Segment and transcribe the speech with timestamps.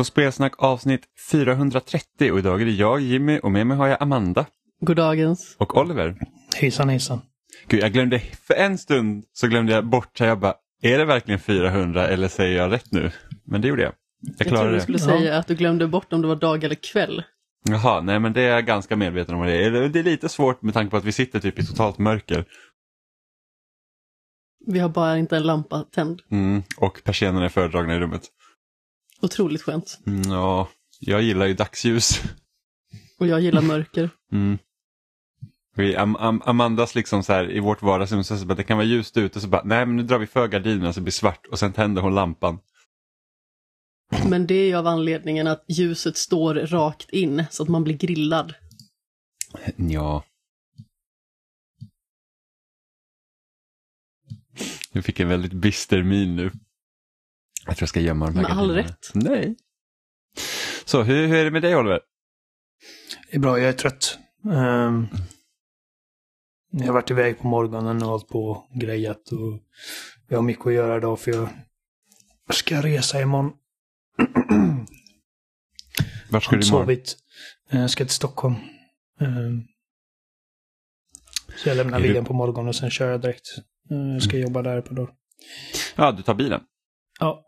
[0.00, 4.02] På Spelsnack avsnitt 430 och idag är det jag, Jimmy och med mig har jag
[4.02, 4.46] Amanda.
[4.80, 5.56] Goddagens.
[5.58, 6.16] Och Oliver.
[6.56, 7.20] Hejsan hejsan.
[7.68, 11.04] Gud, jag glömde, för en stund så glömde jag bort, så jag bara, är det
[11.04, 13.10] verkligen 400 eller säger jag rätt nu?
[13.44, 13.92] Men det gjorde jag.
[14.20, 14.82] Jag Jag klarade trodde du det.
[14.82, 17.22] skulle säga att du glömde bort om det var dag eller kväll.
[17.64, 19.70] Jaha, nej men det är jag ganska medveten om det är.
[19.70, 22.44] Det är lite svårt med tanke på att vi sitter typ i totalt mörker.
[24.66, 26.22] Vi har bara inte en lampa tänd.
[26.30, 28.22] Mm, och persiennerna är föredragna i rummet.
[29.22, 29.98] Otroligt skönt.
[30.06, 30.68] Mm, ja,
[31.00, 32.22] jag gillar ju dagsljus.
[33.18, 34.10] Och jag gillar mörker.
[34.32, 34.58] Mm.
[35.76, 38.76] Vi, Am Am Amandas liksom så här i vårt vardagsrum så, så bara, det kan
[38.76, 41.12] vara ljust ute så bara nej men nu drar vi för gardinerna så det blir
[41.12, 42.58] svart och sen tänder hon lampan.
[44.28, 47.96] Men det är ju av anledningen att ljuset står rakt in så att man blir
[47.96, 48.54] grillad.
[49.76, 50.24] Ja.
[54.92, 56.50] Du fick en väldigt bister min nu.
[57.66, 59.10] Jag tror jag ska gömma de här Med all rätt.
[59.14, 59.56] Nej.
[60.84, 62.00] Så hur, hur är det med dig Oliver?
[63.30, 64.18] Det är bra, jag är trött.
[64.52, 65.06] Ehm,
[66.72, 69.60] jag har varit iväg på morgonen och hållit på och grejat och
[70.28, 71.48] jag har mycket att göra idag för jag
[72.54, 73.52] ska resa imorgon.
[76.30, 76.84] Vart ska du imorgon?
[76.86, 77.16] sovit.
[77.70, 78.54] Eh, Jag ska till Stockholm.
[79.20, 79.62] Ehm,
[81.56, 83.46] så jag lämnar Är du- bilen på morgonen och sen kör jag direkt.
[83.90, 85.14] Eh, Jag ska jobba där på dagen.
[85.96, 86.60] Ja, du tar bilen.
[87.20, 87.46] Ja,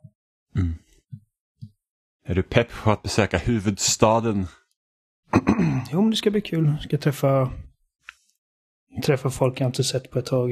[2.24, 4.46] Är du pepp på att besöka huvudstaden?
[5.92, 6.66] jo men det ska bli kul.
[6.66, 7.52] Jag ska träffa,
[9.04, 10.50] träffa folk jag inte sett på ett tag.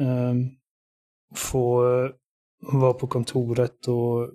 [0.00, 0.48] Ehm,
[1.34, 2.10] få eh,
[2.72, 4.30] vara på kontoret och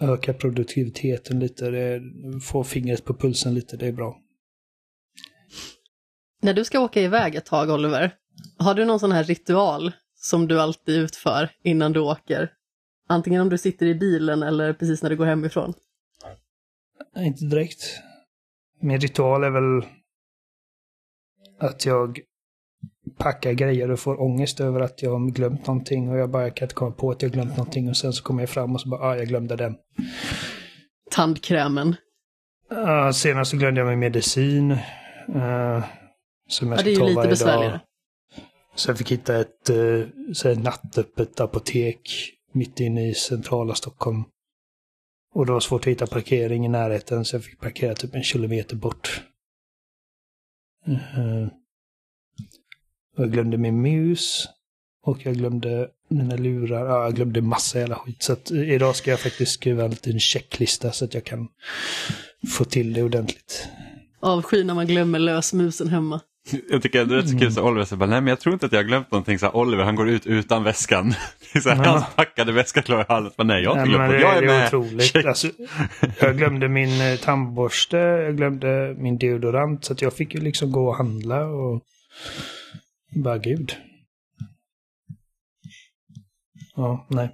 [0.00, 1.70] öka produktiviteten lite.
[1.70, 2.02] Det,
[2.42, 4.18] få fingret på pulsen lite, det är bra.
[6.42, 8.14] När du ska åka iväg ett tag, Oliver,
[8.58, 12.52] har du någon sån här ritual som du alltid utför innan du åker?
[13.10, 15.74] Antingen om du sitter i bilen eller precis när du går hemifrån.
[17.16, 17.82] Nej, Inte direkt.
[18.80, 19.88] Min ritual är väl
[21.58, 22.20] att jag
[23.18, 26.56] packar grejer och får ångest över att jag har glömt någonting och jag bara jag
[26.56, 28.80] kan inte komma på att jag glömt någonting och sen så kommer jag fram och
[28.80, 29.76] så bara, ah, jag glömde den.
[31.10, 31.96] Tandkrämen.
[32.72, 34.70] Uh, senast så glömde jag min medicin.
[34.70, 35.84] Uh,
[36.48, 37.70] som jag Ja, ska det är ju ta lite varje besvärligare.
[37.72, 37.80] dag.
[38.74, 42.00] Så jag fick hitta ett uh, nattöppet apotek
[42.52, 44.24] mitt inne i centrala Stockholm.
[45.34, 48.22] Och det var svårt att hitta parkering i närheten så jag fick parkera typ en
[48.22, 49.22] kilometer bort.
[50.88, 51.48] Uh,
[53.16, 54.48] jag glömde min mus.
[55.02, 56.86] Och jag glömde mina lurar.
[56.86, 58.22] Ja, jag glömde massa jävla skit.
[58.22, 61.48] Så att, eh, idag ska jag faktiskt skriva en liten checklista så att jag kan
[62.56, 63.68] få till det ordentligt.
[64.20, 66.20] Avsky när man glömmer lösmusen hemma.
[66.70, 68.66] Jag tycker det är rätt så kul så Oliver säger nej men jag tror inte
[68.66, 69.38] att jag har glömt någonting.
[69.38, 71.14] Så här, Oliver han går ut utan väskan.
[71.62, 71.84] Så här.
[71.84, 73.32] Hans packade väska klar i hallen.
[73.38, 74.66] Men nej jag har inte glömt det, Jag är det är med.
[74.66, 75.26] otroligt.
[75.26, 75.48] Alltså,
[76.20, 79.84] jag glömde min eh, tandborste, jag glömde min deodorant.
[79.84, 81.82] Så att jag fick ju liksom gå och handla och...
[83.14, 83.76] Bara gud.
[86.76, 87.30] Ja, nej.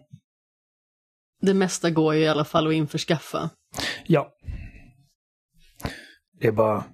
[1.42, 3.50] Det mesta går ju i alla fall att införskaffa.
[4.06, 4.32] Ja.
[6.40, 6.84] Det är bara...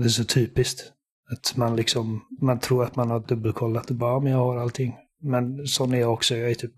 [0.00, 0.93] Det är så typiskt.
[1.34, 2.24] Att man liksom...
[2.40, 4.94] Man tror att man har dubbelkollat och bara, "Ja, men jag har allting.
[5.20, 6.36] Men sån är jag också.
[6.36, 6.74] Jag är typ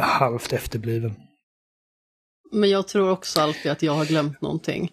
[0.00, 1.14] halvt efterbliven.
[2.52, 4.90] Men jag tror också alltid att jag har glömt någonting.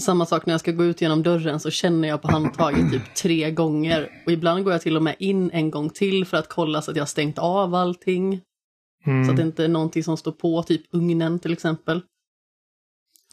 [0.00, 3.14] Samma sak när jag ska gå ut genom dörren så känner jag på handtaget typ
[3.14, 4.22] tre gånger.
[4.26, 6.90] Och ibland går jag till och med in en gång till för att kolla så
[6.90, 8.40] att jag har stängt av allting.
[9.06, 9.24] Mm.
[9.24, 12.02] Så att det inte är någonting som står på, typ ugnen till exempel.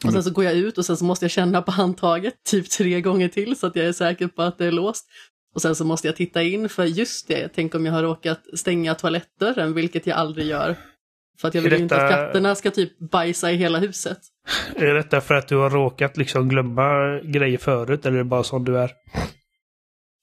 [0.04, 2.70] Och sen så går jag ut och sen så måste jag känna på handtaget typ
[2.70, 5.06] tre gånger till så att jag är säker på att det är låst.
[5.54, 8.40] Och sen så måste jag titta in för just det, tänk om jag har råkat
[8.54, 10.76] stänga toalettdörren, vilket jag aldrig gör.
[11.40, 14.18] För att jag vill ju inte att detta- katterna ska typ bajsa i hela huset.
[14.76, 18.42] Är detta för att du har råkat liksom glömma grejer förut eller är det bara
[18.44, 18.90] som du är?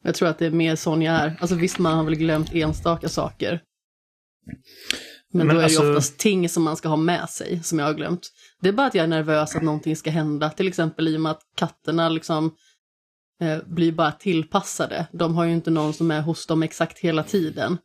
[0.03, 1.35] Jag tror att det är mer sån jag är.
[1.39, 3.61] Alltså visst, man har väl glömt enstaka saker.
[5.33, 7.63] Men, Men då är det ju alltså- oftast ting som man ska ha med sig,
[7.63, 8.27] som jag har glömt.
[8.61, 11.21] Det är bara att jag är nervös att någonting ska hända, till exempel i och
[11.21, 12.55] med att katterna liksom
[13.41, 15.07] eh, blir bara tillpassade.
[15.11, 17.77] De har ju inte någon som är hos dem exakt hela tiden.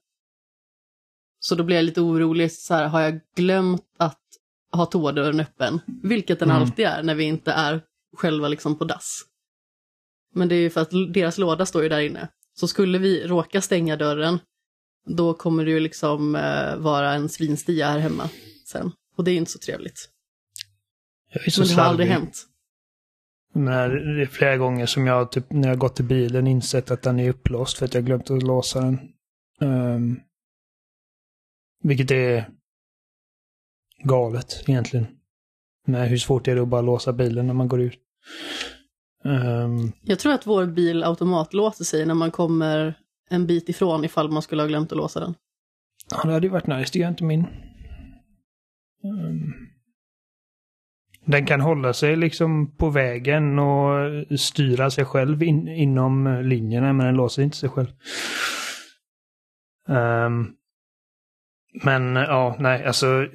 [1.41, 4.21] Så då blir jag lite orolig, så här, har jag glömt att
[4.73, 5.81] ha toadörren öppen?
[6.03, 6.63] Vilket den Mm.
[6.63, 7.83] alltid är när vi inte är
[8.17, 9.23] själva liksom på dass.
[10.35, 12.29] Men det är ju för att deras låda står ju där inne.
[12.55, 14.39] Så skulle vi råka stänga dörren,
[15.07, 18.29] då kommer det ju liksom eh, vara en svinstia här hemma
[18.67, 18.93] sen.
[19.17, 20.09] Och det är inte så trevligt.
[21.35, 22.47] Jag är så Men det har aldrig hänt.
[23.53, 27.03] Men det är flera gånger som jag typ när jag gått till bilen insett att
[27.03, 28.99] den är upplåst för att jag glömt att låsa den.
[29.61, 30.21] Ehm,
[31.83, 32.49] vilket är
[34.03, 35.07] galet egentligen.
[35.87, 37.99] Med hur svårt det är att bara låsa bilen när man går ut.
[39.25, 42.95] Um, Jag tror att vår bil automatlåser sig när man kommer
[43.31, 45.35] en bit ifrån ifall man skulle ha glömt att låsa den.
[46.11, 47.47] ja, det hade ju varit nice, det gör inte min.
[49.05, 49.64] Ehm,
[51.25, 54.01] den kan hålla sig liksom på vägen och
[54.41, 57.89] styra sig själv in, inom linjerna, men den låser inte sig själv.
[59.89, 60.53] Ehm,
[61.85, 63.29] men ja, nej, alltså.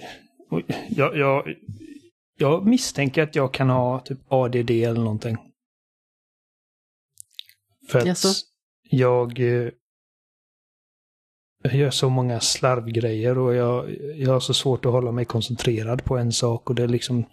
[0.89, 1.53] Jag, jag,
[2.37, 5.37] jag misstänker att jag kan ha typ ADD eller någonting.
[7.89, 8.27] För att Jaså?
[8.89, 9.71] jag, eh,
[11.63, 16.03] jag gör så många slarvgrejer och jag, jag har så svårt att hålla mig koncentrerad
[16.03, 17.25] på en sak och det är liksom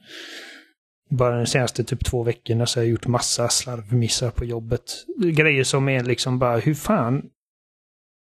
[1.10, 4.82] bara de senaste typ två veckorna så har jag gjort massa slarvmissar på jobbet.
[5.34, 7.22] Grejer som är liksom bara, hur fan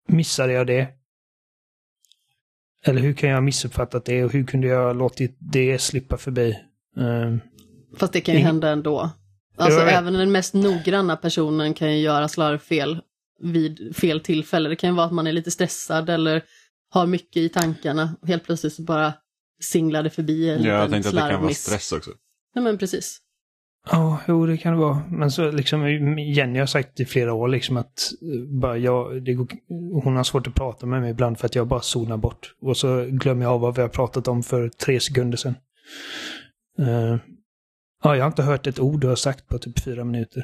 [0.08, 0.88] missade jag det?
[2.86, 6.18] Eller hur kan jag ha missuppfattat det och hur kunde jag ha låtit det slippa
[6.18, 6.60] förbi?
[6.98, 7.40] Ehm,
[7.98, 9.10] Fast det kan ju hända ändå.
[9.58, 13.02] Alltså även den mest noggranna personen kan ju göra slarvfel
[13.44, 14.70] vid fel tillfälle.
[14.70, 16.44] Det kan ju vara att man är lite stressad eller
[16.90, 18.16] har mycket i tankarna.
[18.28, 19.14] Helt plötsligt så bara
[19.62, 22.12] singlade förbi en Ja, jag tänkte att det kan vara stress också.
[22.56, 23.20] Nej men precis.
[23.92, 25.02] Ja, jo det kan det vara.
[25.10, 25.88] Men så liksom
[26.20, 29.48] Jenny har sagt i flera år liksom att eh, bara jag, det går,
[30.04, 32.56] hon har svårt att prata med mig ibland för att jag bara zonar bort.
[32.62, 35.56] Och så glömmer jag av vad vi har pratat om för tre sekunder sedan.
[36.80, 37.18] Eh,
[38.04, 40.44] ja, jag har inte hört ett ord du har sagt på typ fyra minuter.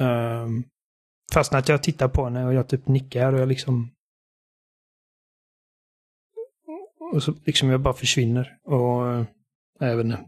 [0.00, 0.48] Uh,
[1.32, 3.90] fastän att jag tittar på henne och jag typ nickar och jag liksom...
[7.14, 8.58] Och så liksom jag bara försvinner.
[8.64, 9.24] Och eh,
[9.78, 10.24] jag vet inte.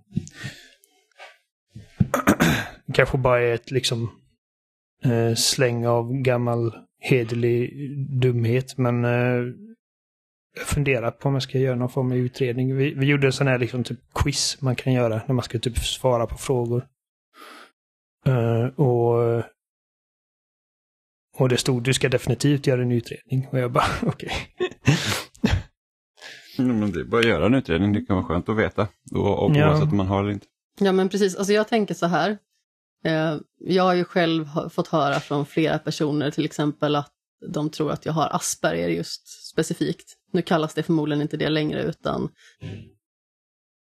[2.95, 4.11] kanske bara är ett liksom
[5.05, 7.91] eh, släng av gammal hederlig
[8.21, 8.79] dumhet.
[8.79, 9.55] Men eh,
[10.56, 12.77] jag funderar på om jag ska göra någon form av utredning.
[12.77, 15.59] Vi, vi gjorde en sån här liksom typ quiz man kan göra när man ska
[15.59, 16.87] typ svara på frågor.
[18.27, 19.45] Eh, och
[21.36, 23.48] och det stod du ska definitivt göra en utredning.
[23.52, 24.32] Och jag bara okej.
[26.58, 28.88] Mm, men det är bara att göra en utredning, det kan vara skönt att veta.
[29.14, 29.69] Och, och Ja.
[29.70, 30.46] Oavsett om man har eller inte.
[30.81, 32.38] Ja men precis, alltså jag tänker så här.
[33.04, 37.10] Eh, jag har ju själv fått höra från flera personer till exempel att
[37.52, 40.14] de tror att jag har Asperger just specifikt.
[40.32, 42.28] Nu kallas det förmodligen inte det längre utan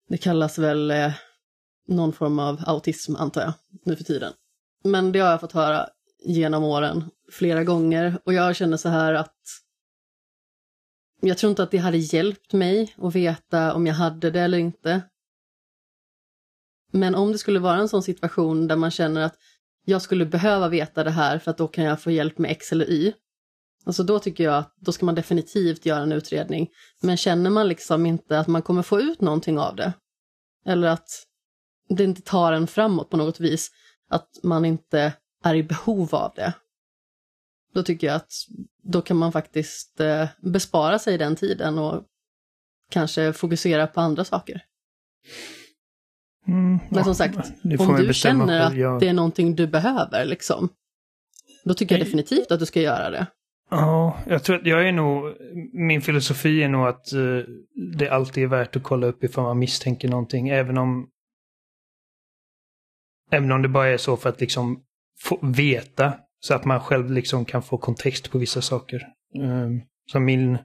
[0.08, 1.12] det kallas väl eh,
[1.88, 3.52] någon form av autism antar jag
[3.84, 4.32] nu för tiden.
[4.84, 5.88] Men det har jag fått höra
[6.26, 9.36] genom åren flera gånger och jag känner så här att
[11.20, 14.58] jag tror inte att det hade hjälpt mig att veta om jag hade det eller
[14.58, 15.02] inte.
[16.92, 19.34] Men om det skulle vara en sån situation där man känner att
[19.84, 22.72] jag skulle behöva veta det här för att då kan jag få hjälp med X
[22.72, 23.12] eller Y.
[23.84, 26.68] Alltså då tycker jag att då ska man definitivt göra en utredning.
[27.02, 29.92] Men känner man liksom inte att man kommer få ut någonting av det,
[30.66, 31.08] eller att
[31.88, 33.70] det inte tar en framåt på något vis,
[34.10, 35.12] att man inte
[35.44, 36.52] är i behov av det,
[37.74, 38.30] då tycker jag att
[38.82, 42.04] då kan man faktiskt eh, bespara sig den tiden och
[42.90, 44.62] kanske fokusera på andra saker.
[46.48, 47.36] Mm, Men som sagt,
[47.78, 50.68] Om du känner att Jag- det är någonting du behöver, liksom,
[51.64, 52.04] då tycker jag Nej.
[52.04, 53.26] definitivt att du ska göra det.
[53.70, 55.34] Ja, jag tror att jag är nog...
[55.72, 57.18] Min filosofi är nog att eh,
[57.98, 60.48] det alltid är värt att kolla upp ifall man misstänker någonting.
[60.48, 61.10] Även om...
[63.30, 64.82] Även om det bara är så för att liksom
[65.18, 66.18] få veta.
[66.40, 69.06] Så att man själv liksom kan få kontext på vissa saker.
[69.34, 69.82] Ehm, um,
[70.12, 70.58] som min...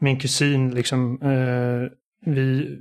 [0.00, 1.22] Min kusin liksom...
[1.22, 2.78] uh, vi...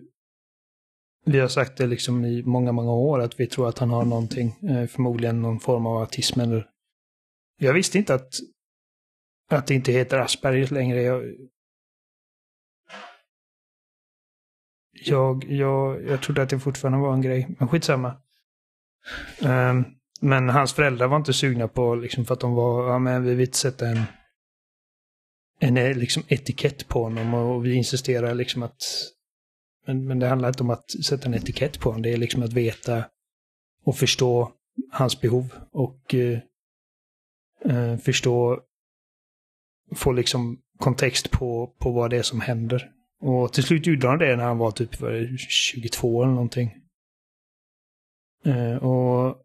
[1.26, 4.06] Vi har sagt det liksom i många, många år att vi tror att han har
[4.06, 4.56] någonting.
[4.70, 6.70] uh, förmodligen någon form av autism eller...
[7.58, 8.30] Jag visste inte att
[9.50, 11.02] att det inte heter Asperger längre.
[11.02, 11.36] Jag,
[14.92, 18.22] jag, jag, jag trodde att det fortfarande var en grej, men skitsamma.
[19.42, 19.86] Um,
[20.22, 23.30] men hans föräldrar var inte sugna på, liksom för att de var, ja men vi
[23.30, 24.04] vill inte sätta en,
[25.60, 28.82] en eh, liksom etikett på honom och vi insisterar liksom att,
[29.88, 32.44] men, men det handlar inte om att sätta en etikett på honom, det är liksom
[32.44, 33.06] att veta
[33.84, 34.52] och förstå
[34.92, 36.40] hans behov och eh,
[37.66, 38.62] eh, förstå
[39.96, 42.92] få liksom kontext på, på vad det är som händer.
[43.22, 44.96] Och till slut gjorde han det när han var typ
[45.50, 46.72] 22 eller någonting.
[48.46, 49.45] Eh, och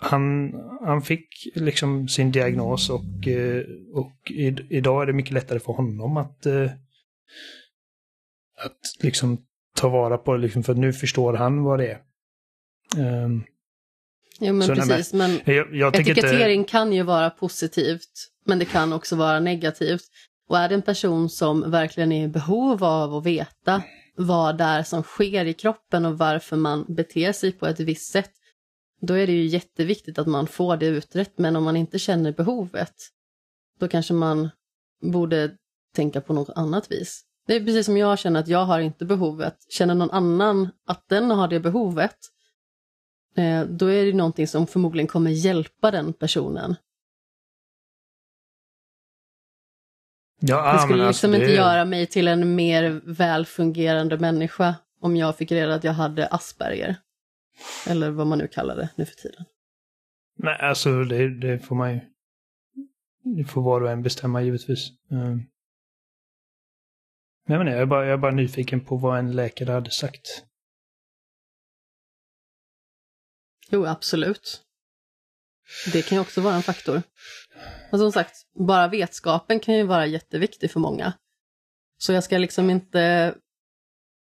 [0.00, 0.52] han,
[0.84, 5.72] han fick liksom sin diagnos och, eh, och i, idag är det mycket lättare för
[5.72, 6.70] honom att, eh,
[8.64, 9.38] att liksom
[9.76, 12.00] ta vara på det, liksom, för nu förstår han vad det är.
[12.96, 13.42] Ehm,
[14.40, 16.20] Jo men precis, men jag, jag tänker inte...
[16.20, 20.02] etikettering kan ju vara positivt, men det kan också vara negativt.
[20.48, 23.82] Och är det en person som verkligen är i behov av att veta
[24.16, 28.12] vad det är som sker i kroppen och varför man beter sig på ett visst
[28.12, 28.30] sätt,
[29.00, 31.38] då är det ju jätteviktigt att man får det utrett.
[31.38, 32.94] Men om man inte känner behovet,
[33.78, 34.50] då kanske man
[35.02, 35.50] borde
[35.94, 37.24] tänka på något annat vis.
[37.46, 39.56] Det är precis som jag känner att jag har inte behovet.
[39.68, 42.16] Känner någon annan att den har det behovet,
[43.36, 46.76] eh, då är det någonting som förmodligen kommer hjälpa den personen.
[50.40, 54.74] Ja, Det skulle men liksom alltså, inte det- göra mig till en mer välfungerande människa
[55.00, 56.96] om jag fick reda att jag hade Asperger.
[57.86, 59.44] Eller vad man nu kallar det nu för tiden.
[60.36, 62.00] Nej, alltså det, det får man ju...
[63.36, 64.90] Det får var och en bestämma givetvis.
[65.10, 65.50] Um,
[67.46, 70.44] men jag, är bara, jag är bara nyfiken på vad en läkare hade sagt.
[73.70, 74.62] Jo, absolut.
[75.92, 77.02] Det kan ju också vara en faktor.
[77.92, 78.36] Och som sagt,
[78.68, 81.12] bara vetskapen kan ju vara jätteviktig för många.
[81.98, 83.34] Så jag ska liksom inte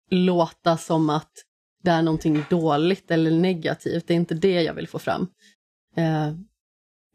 [0.09, 1.31] låta som att
[1.83, 4.07] det är någonting dåligt eller negativt.
[4.07, 5.27] Det är inte det jag vill få fram.
[5.95, 6.33] Eh,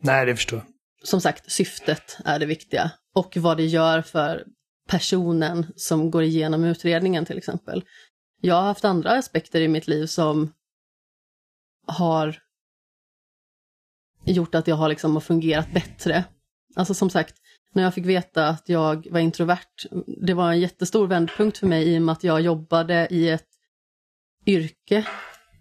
[0.02, 1.08] Nej, det förstår jag.
[1.08, 4.44] som sagt, syftet är det viktiga och vad det gör för
[4.88, 7.84] personen som går igenom utredningen till exempel.
[8.40, 10.52] Jag har haft andra aspekter i mitt liv som
[11.86, 12.42] har
[14.24, 16.24] gjort att jag har liksom fungerat bättre.
[16.76, 17.34] Alltså som sagt,
[17.74, 21.94] när jag fick veta att jag var introvert, det var en jättestor vändpunkt för mig
[21.94, 23.47] i och med att jag jobbade i ett
[24.48, 25.06] yrke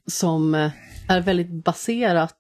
[0.08, 0.72] som eh,
[1.10, 2.38] är väldigt baserat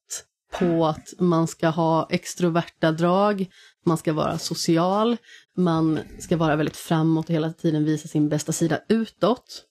[0.60, 3.46] på att man ska ha extroverta drag,
[3.86, 5.18] man ska vara social,
[5.58, 9.64] man ska vara väldigt framåt och hela tiden visa sin bästa sida utåt.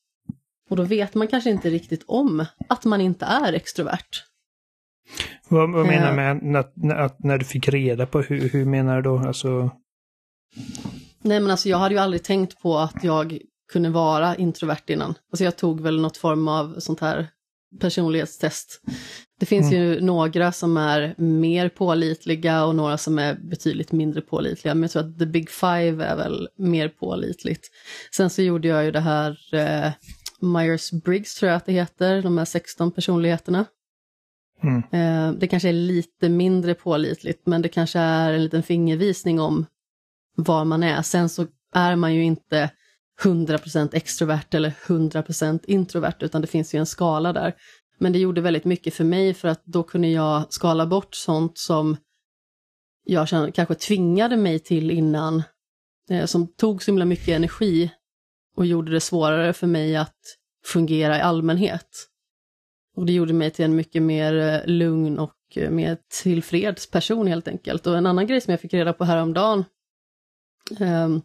[0.71, 4.25] Och då vet man kanske inte riktigt om att man inte är extrovert.
[5.49, 6.11] Vad, vad menar Eh.
[6.11, 6.43] du med
[6.75, 9.19] när, att när du fick reda på, hur, hur menar du då?
[9.19, 9.71] Alltså,
[11.23, 13.39] Nej men alltså jag hade ju aldrig tänkt på att jag
[13.73, 15.15] kunde vara introvert innan.
[15.31, 17.29] Alltså jag tog väl något form av sånt här
[17.81, 18.81] personlighetstest.
[19.41, 24.75] Det finns ju några som är mer pålitliga och några som är betydligt mindre pålitliga.
[24.75, 27.67] Men jag tror att the big five är väl mer pålitligt.
[28.17, 29.93] Sen så gjorde jag ju det här eh,
[30.41, 33.65] Myers-Briggs tror jag att det heter, de här 16 personligheterna.
[34.63, 34.83] Mm.
[34.93, 39.67] Eh, det kanske är lite mindre pålitligt, men det kanske är en liten fingervisning om
[40.37, 41.03] var man är.
[41.03, 42.71] Sen så är man ju inte
[43.23, 47.55] 100% extrovert eller 100% introvert, utan det finns ju en skala där.
[47.99, 51.59] Men det gjorde väldigt mycket för mig för att då kunde jag skala bort sånt
[51.59, 51.97] som
[53.05, 55.43] jag kände, kanske tvingade mig till innan,
[56.11, 57.91] eh, som tog så himla mycket energi
[58.57, 60.19] och gjorde det svårare för mig att
[60.65, 61.89] fungera i allmänhet.
[62.97, 67.27] Och det gjorde mig till en mycket mer eh, lugn och eh, mer tillfreds person
[67.27, 67.87] helt enkelt.
[67.87, 69.65] Och en annan grej som jag fick reda på häromdagen,
[70.81, 71.23] ehm,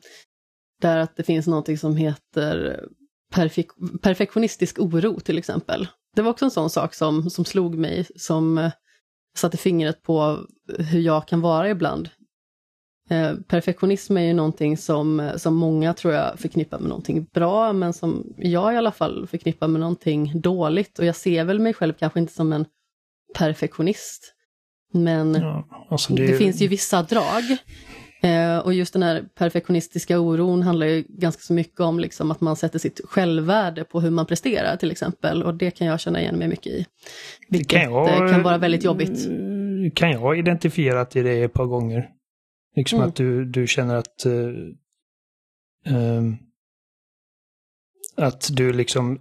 [0.86, 2.86] um, det är att det finns någonting som heter
[3.34, 5.88] perfek- perfektionistisk oro till exempel.
[6.16, 8.72] Det var också en sån sak som, som slog mig, som eh,
[9.38, 10.40] satte fingret på
[10.78, 12.10] hur jag kan vara ibland.
[13.10, 17.94] Eh, perfektionism är ju någonting som, som många tror jag förknippar med någonting bra, men
[17.94, 21.00] som jag i alla fall förknippar med någonting dåligt.
[21.00, 22.66] Och jag ser väl mig själv kanske inte som en
[23.38, 24.34] perfektionist.
[24.94, 27.44] Men ja, alltså det, det, finns ju vissa drag.
[28.24, 32.42] Eh, och just den här perfektionistiska oron handlar ju ganska så mycket om liksom att
[32.42, 35.44] man sätter sitt självvärde på hur man presterar till exempel.
[35.44, 36.86] Och det kan jag känna igen mig mycket i.
[37.50, 39.10] Vilket kan jag- kan vara väldigt jobbigt.
[39.28, 42.10] Eh, Kan jag identifiera till det ett par gånger?
[42.76, 43.10] Liksom Mm.
[43.10, 44.26] att du, du känner att...
[44.26, 44.34] eh,
[45.96, 46.38] ehm,
[48.18, 49.20] att du liksom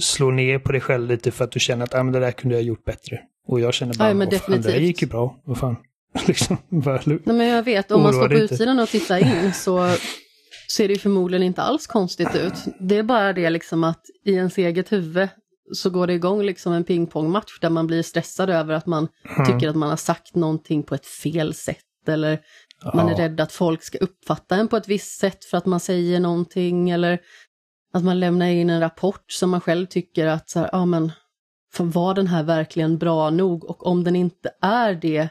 [0.00, 2.30] slår ner på dig själv lite för att du känner att ah, men det där
[2.32, 3.20] kunde jag gjort bättre.
[3.46, 5.40] Och jag känner bara, Ja, men "Vad fan, det där gick ju bra.
[5.44, 5.76] Vad fan.
[6.26, 8.54] liksom, Nej, men jag vet, om man står på inte.
[8.54, 9.96] utsidan och tittar in så
[10.72, 12.52] ser det förmodligen inte alls konstigt ut.
[12.80, 15.28] Det är bara det liksom att i ens eget huvud
[15.72, 19.46] så går det igång liksom en pingpongmatch där man blir stressad över att man Mm.
[19.52, 21.78] tycker att man har sagt någonting på ett fel sätt
[22.08, 22.38] eller
[22.94, 23.18] man är Ja.
[23.18, 26.90] rädd att folk ska uppfatta en på ett visst sätt för att man säger någonting
[26.90, 27.18] eller
[27.92, 31.12] att man lämnar in en rapport som man själv tycker att så här, ja men
[31.78, 33.64] var den här verkligen bra nog?
[33.64, 35.28] Och om den inte är det,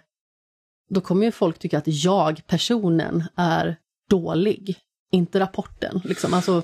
[0.93, 3.77] då kommer ju folk tycka att jag, personen, är
[4.09, 4.77] dålig.
[5.11, 6.01] Inte rapporten.
[6.03, 6.33] Liksom.
[6.33, 6.63] Alltså,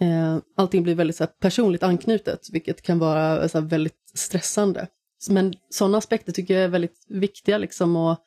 [0.00, 4.86] eh, allting blir väldigt så här, personligt anknutet, vilket kan vara så här, väldigt stressande.
[5.30, 8.22] Men sådana aspekter tycker jag är väldigt viktiga liksom, att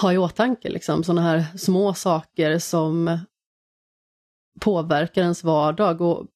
[0.00, 0.68] ha i åtanke.
[0.68, 1.04] Liksom.
[1.04, 3.18] Sådana här små saker som
[4.60, 6.00] påverkar ens vardag.
[6.00, 6.26] Och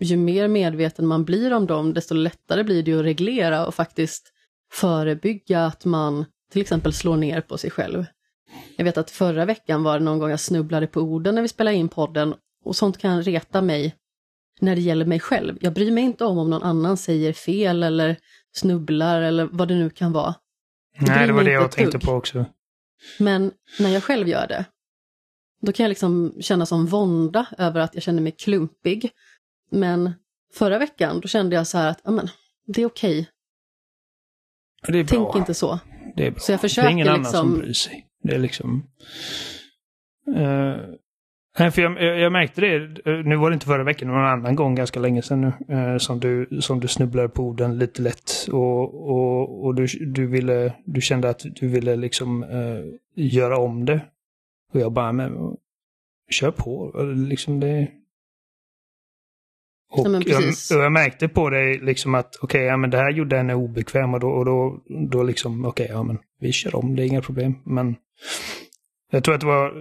[0.00, 4.32] ju mer medveten man blir om dem, desto lättare blir det att reglera och faktiskt
[4.72, 8.04] förebygga att man till exempel slår ner på sig själv.
[8.76, 11.48] Jag vet att förra veckan var det någon gång jag snubblade på orden när vi
[11.48, 13.94] spelade in podden och sånt kan reta mig
[14.60, 15.58] när det gäller mig själv.
[15.60, 18.16] Jag bryr mig inte om om någon annan säger fel eller
[18.52, 20.34] snubblar eller vad det nu kan vara.
[20.98, 22.44] Nej, det var det jag tänkte på också.
[23.18, 24.64] Men när jag själv gör det,
[25.62, 29.10] då kan jag liksom känna som vånda över att jag känner mig klumpig.
[29.70, 30.12] Men
[30.54, 32.28] förra veckan, då kände jag så här att, men,
[32.66, 33.28] det är okej,
[34.86, 35.04] Det bra.
[35.08, 35.78] tänk inte så.
[36.18, 36.40] Det är bra.
[36.40, 38.06] Så jag det är försöker ingen annan liksom- som bryr sig.
[38.22, 38.82] Det är liksom...
[41.58, 42.74] Nej, för jag, jag, jag märkte det,
[43.10, 45.74] eh, nu var det inte förra veckan, var en annan gång ganska länge sedan nu,
[45.76, 48.48] eh, som, du, som du snubblade på orden lite lätt.
[48.52, 52.84] Och, och, och du, du, ville, du kände att du ville liksom eh,
[53.14, 54.00] göra om det.
[54.72, 55.56] Och jag bara, men
[56.30, 56.92] kör på.
[57.28, 57.88] Liksom det...
[59.90, 60.22] Och, Ja,
[60.70, 64.14] jag, jag märkte på dig liksom att okej, ja, men det här gjorde henne obekväm
[64.14, 64.80] och då, och då,
[65.10, 67.54] då liksom, okej, ja men vi kör om, det är inga problem.
[67.64, 67.96] Men
[69.10, 69.74] jag tror att det var,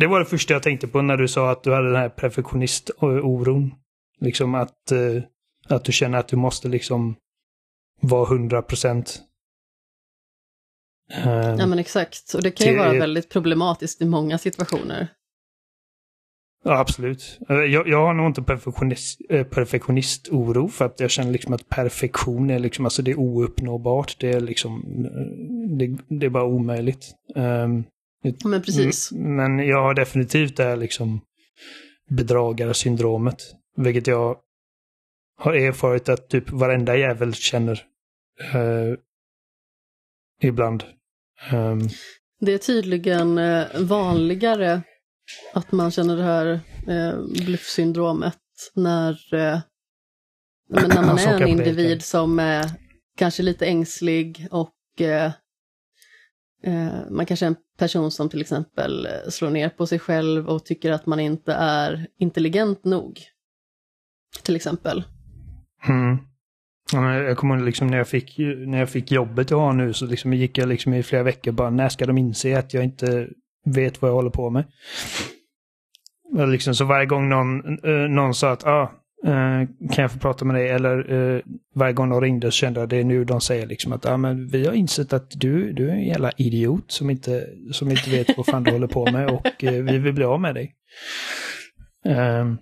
[0.00, 2.08] det var det första jag tänkte på när du sa att du hade den här
[2.08, 3.70] perfektionist-oron.
[4.20, 5.22] Liksom att, eh,
[5.68, 7.16] att du känner att du måste liksom
[8.00, 9.20] vara hundra procent.
[11.12, 15.08] Eh, Ja men exakt, och det kan ju vara väldigt problematiskt i många situationer.
[16.66, 17.38] Ja, absolut.
[17.48, 21.68] Eh, Jag, jag har nog inte perfektionist, eh, perfektionist-oro för att jag känner liksom att
[21.68, 24.16] perfektion är liksom, alltså det är ouppnåbart.
[24.20, 27.14] Det är liksom, eh, det, det är bara omöjligt.
[27.34, 27.84] Um,
[28.26, 29.12] Ja, Men precis.
[29.12, 31.20] Men jag har definitivt det här liksom
[32.10, 33.36] bedragarsyndromet.
[33.76, 34.36] Vilket jag
[35.36, 37.82] har erfarit att typ varenda jävel känner
[38.54, 38.94] eh,
[40.42, 40.84] ibland.
[41.50, 41.80] Ehm,
[42.40, 43.40] Det är tydligen
[43.88, 44.82] vanligare
[45.54, 48.38] att man känner det här eh, bluffsyndromet
[48.74, 49.60] när, eh,
[50.68, 52.70] men när man är en individ som är
[53.16, 55.32] kanske lite ängslig och eh,
[56.64, 60.48] eh, man kanske är en person som till exempel eh, slår ner på sig själv
[60.48, 63.20] och tycker att man inte är intelligent nog.
[64.42, 65.04] Till exempel.
[65.88, 66.18] Mm.
[66.92, 70.32] Jag kommer liksom när jag fick, när jag fick jobbet jag har nu så liksom
[70.32, 73.28] gick jag liksom i flera veckor bara när ska de inse att jag inte
[73.64, 74.64] vet vad jag håller på med?
[76.32, 78.82] Och liksom, så varje gång någon, eh, någon sa att ah,
[79.24, 80.68] eh, kan jag få prata med dig?
[80.68, 81.40] Eller eh,
[81.74, 84.16] varje gång de ringde så kände jag det är nu de säger liksom att ah,
[84.16, 88.10] men vi har insett att du, du är en jävla idiot som inte, som inte
[88.10, 90.74] vet vad fan du håller på med och eh, vi vill bli av med dig.
[92.04, 92.58] Ehm,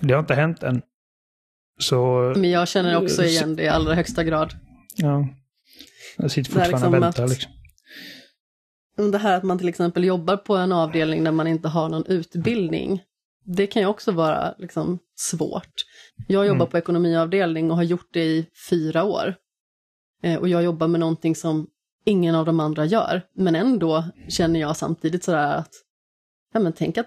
[0.00, 0.82] det har inte hänt än.
[1.80, 4.54] Så Men jag känner också igen det i allra högsta grad.
[4.96, 5.28] ja,
[6.16, 7.24] jag sitter fortfarande och liksom väntar.
[7.24, 7.52] att- Liksom.
[9.10, 12.06] Det här att man till exempel jobbar på en avdelning där man inte har någon
[12.06, 13.02] utbildning,
[13.44, 15.72] det kan ju också vara liksom svårt.
[16.28, 16.70] Jag jobbar Mm.
[16.70, 19.34] på ekonomiavdelning och har gjort det i fyra år.
[20.22, 21.66] Eh, och jag jobbar med någonting som
[22.04, 23.22] ingen av de andra gör.
[23.36, 25.70] Men ändå känner jag samtidigt sådär att,
[26.54, 27.06] ja men tänk att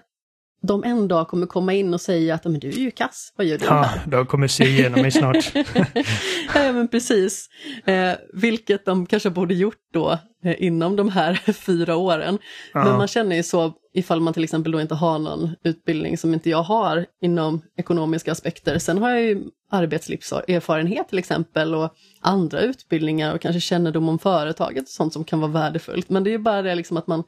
[0.62, 3.32] de en dag kommer komma in och säga att, "Ja, men du är ju kass,
[3.36, 4.06] vad gör du Ja, här?
[4.06, 5.52] de kommer se igenom mig snart.
[6.54, 7.48] ja, men precis.
[7.84, 12.38] Eh, vilket de kanske borde gjort då inom de här fyra åren.
[12.72, 12.84] Ja.
[12.84, 16.34] Men man känner ju så ifall man till exempel då inte har någon utbildning som
[16.34, 18.78] inte jag har inom ekonomiska aspekter.
[18.78, 24.82] Sen har jag ju arbetslivserfarenhet till exempel och andra utbildningar och kanske kännedom om företaget
[24.82, 26.08] och sånt som kan vara värdefullt.
[26.08, 27.24] Men det är ju bara det liksom att man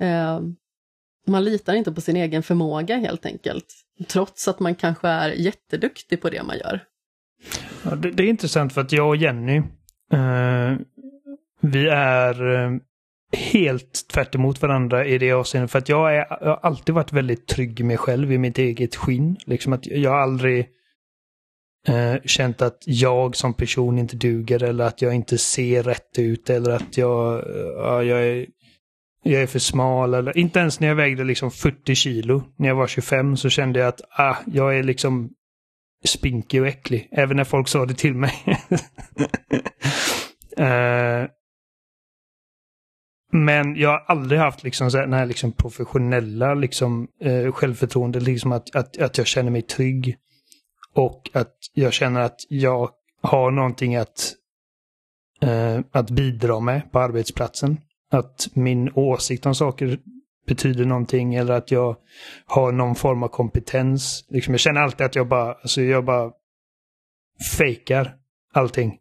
[0.00, 0.40] eh,
[1.28, 3.74] man litar inte på sin egen förmåga helt enkelt.
[4.06, 6.80] Trots att man kanske är jätteduktig på det man gör.
[7.82, 9.56] Ja, det, det är intressant för att jag och Jenny,
[10.12, 10.76] eh,
[11.60, 12.70] vi är eh,
[13.32, 15.70] helt tvärt emot varandra i det avseendet.
[15.70, 18.58] För att jag, är, jag har alltid varit väldigt trygg i mig själv, i mitt
[18.58, 19.36] eget skinn.
[19.46, 20.68] Liksom att jag har aldrig
[21.88, 26.50] eh, känt att jag som person inte duger eller att jag inte ser rätt ut
[26.50, 28.46] eller att jag, eh, ja, jag, är,
[29.22, 30.14] jag är för smal.
[30.14, 33.78] Eller, inte ens när jag vägde liksom 40 kilo när jag var 25 så kände
[33.78, 35.30] jag att ah, jag är liksom
[36.04, 37.08] spinkig och äcklig.
[37.12, 38.32] Även när folk sa det till mig.
[40.56, 41.26] Eh,
[43.32, 48.20] men jag har aldrig haft liksom så här, den här liksom professionella liksom, eh, självförtroende.
[48.20, 50.16] Liksom att, att, att jag känner mig trygg.
[50.94, 52.90] Och att jag känner att jag
[53.22, 54.34] har någonting att,
[55.42, 57.80] eh, att bidra med på arbetsplatsen.
[58.10, 59.98] Att min åsikt om saker
[60.46, 61.96] betyder någonting eller att jag
[62.46, 64.24] har någon form av kompetens.
[64.28, 66.32] Liksom, jag känner alltid att jag bara, alltså jag bara
[67.58, 68.14] fejkar
[68.52, 68.98] allting.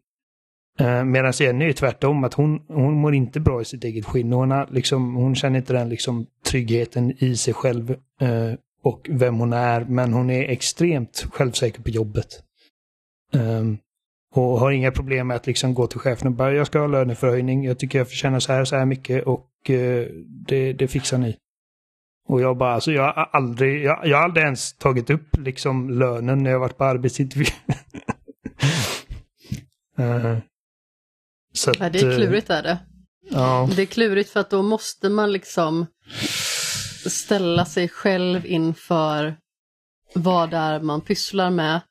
[0.80, 4.34] Eh, medan Jenny är tvärtom, att hon, hon mår inte bra i sitt eget skinn.
[4.34, 9.36] Hon, har, liksom, hon känner inte den liksom, tryggheten i sig själv eh, och vem
[9.36, 9.86] hon är.
[9.86, 12.28] Men hon är extremt självsäker på jobbet.
[13.34, 13.78] Um,
[14.36, 16.88] och har inga problem med att liksom gå till chefen och bara, jag ska ha
[16.88, 20.08] löneförhöjning, jag tycker jag förtjänar så här, så här mycket och eh,
[20.48, 21.38] det, det fixar ni.
[22.28, 25.90] Och jag bara, alltså jag har aldrig, jag, jag har aldrig ens tagit upp liksom
[25.90, 27.46] lönen när jag varit på arbetsintervju.
[30.00, 30.38] uh,
[31.58, 32.78] så ja, det är klurigt är det.
[33.30, 33.70] Ja.
[33.76, 35.86] Det är klurigt för att då måste man liksom
[37.06, 39.38] ställa sig själv inför
[40.13, 41.82] vad det är man pysslar med,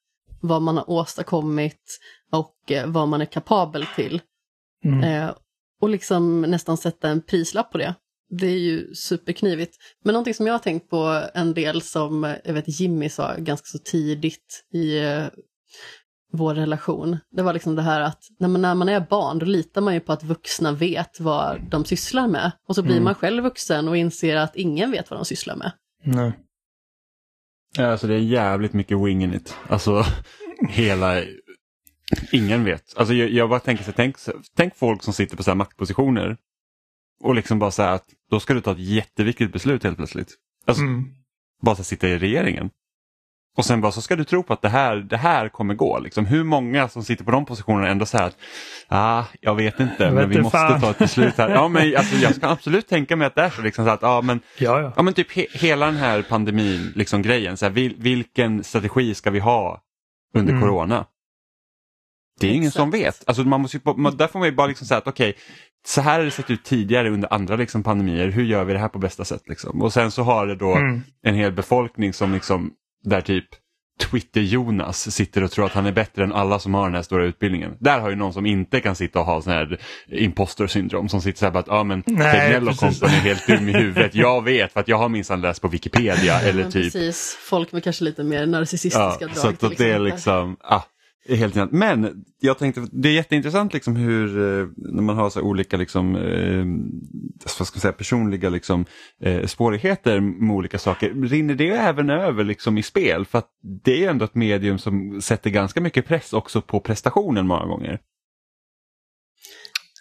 [0.40, 1.98] vad man har åstadkommit
[2.33, 4.20] och eh, vad man är kapabel till.
[4.85, 5.05] Mm.
[5.05, 5.35] Eh,
[5.81, 7.94] och liksom nästan sätta en prislapp på det.
[8.29, 9.76] Det är ju superknivigt.
[10.05, 13.35] Men någonting som jag har tänkt på en del som eh, jag vet Jimmy sa
[13.38, 15.26] ganska så tidigt i eh,
[16.37, 17.18] vår relation.
[17.31, 19.94] Det var liksom det här att när man, när man är barn då litar man
[19.94, 22.53] ju på att vuxna vet vad de sysslar med.
[22.68, 23.05] Och så blir mm.
[23.05, 25.72] man själv vuxen och inser att ingen vet vad de sysslar med.
[26.05, 26.33] Nej.
[27.77, 29.55] Ja, alltså det är jävligt mycket winging it.
[29.68, 30.05] Alltså
[30.68, 31.22] hela...
[32.33, 32.96] Ingen vet.
[32.96, 34.16] Alltså jag, jag bara tänker så tänk,
[34.57, 36.37] tänk folk som sitter på så här maktpositioner.
[37.20, 40.35] Och liksom bara säga att då ska du ta ett jätteviktigt beslut helt plötsligt.
[40.66, 41.05] Alltså, mm.
[41.62, 42.70] Bara så sitta i regeringen.
[43.57, 45.99] Och sen bara så ska du tro på att det här, det här kommer gå.
[45.99, 46.27] Liksom.
[46.27, 48.37] Hur många som sitter på de positionerna ändå säger att
[48.88, 50.81] ah, jag vet inte jag men vi måste fan.
[50.81, 51.49] ta ett beslut här.
[51.49, 53.62] Ja, men, alltså, jag ska absolut tänka mig att det är så.
[53.62, 54.92] Liksom, så att, ja, men, ja, ja.
[54.97, 57.57] Ja, men typ he hela den här pandemin, liksom, grejen.
[57.57, 59.81] Så här, vil, vilken strategi ska vi ha
[60.35, 60.62] under mm.
[60.62, 61.07] corona?
[62.40, 63.23] Det är ingen som vet.
[63.27, 65.42] Alltså, man måste, man, där får man ju bara liksom säga att okej, okay,
[65.87, 68.29] så här har det sett ut tidigare under andra liksom, pandemier.
[68.29, 69.42] Hur gör vi det här på bästa sätt?
[69.49, 69.83] Liksom?
[69.83, 71.03] Och sen så har det då mm.
[71.23, 72.73] en hel befolkning som liksom
[73.07, 73.45] där typ
[74.01, 77.25] Twitter-Jonas sitter och tror att han är bättre än alla som har den här stora
[77.25, 77.77] utbildningen.
[77.81, 81.23] Där har ju någon som inte kan sitta och ha sån här imposter syndrom som
[81.23, 84.14] sitter så här bara att ja men Tegnell och kompani är helt dum i huvudet.
[84.14, 86.92] Jag vet för att jag har minsann läst på Wikipedia eller typ.
[86.92, 89.37] Precis, folk med kanske lite mer narcissistiska ja, drag.
[89.37, 90.83] Så att det är liksom, ah,
[91.28, 91.72] Helt intressant.
[91.72, 96.16] Men jag tänkte, det är jätteintressant liksom hur, eh, när man har så olika liksom,
[96.16, 96.64] eh,
[97.58, 98.84] vad ska man säga, personliga liksom,
[99.20, 101.28] eh, svårigheter med olika saker.
[101.28, 103.24] Rinner det även över liksom, i spel?
[103.24, 103.50] För att
[103.84, 108.00] det är ändå ett medium som sätter ganska mycket press också på prestationen många gånger.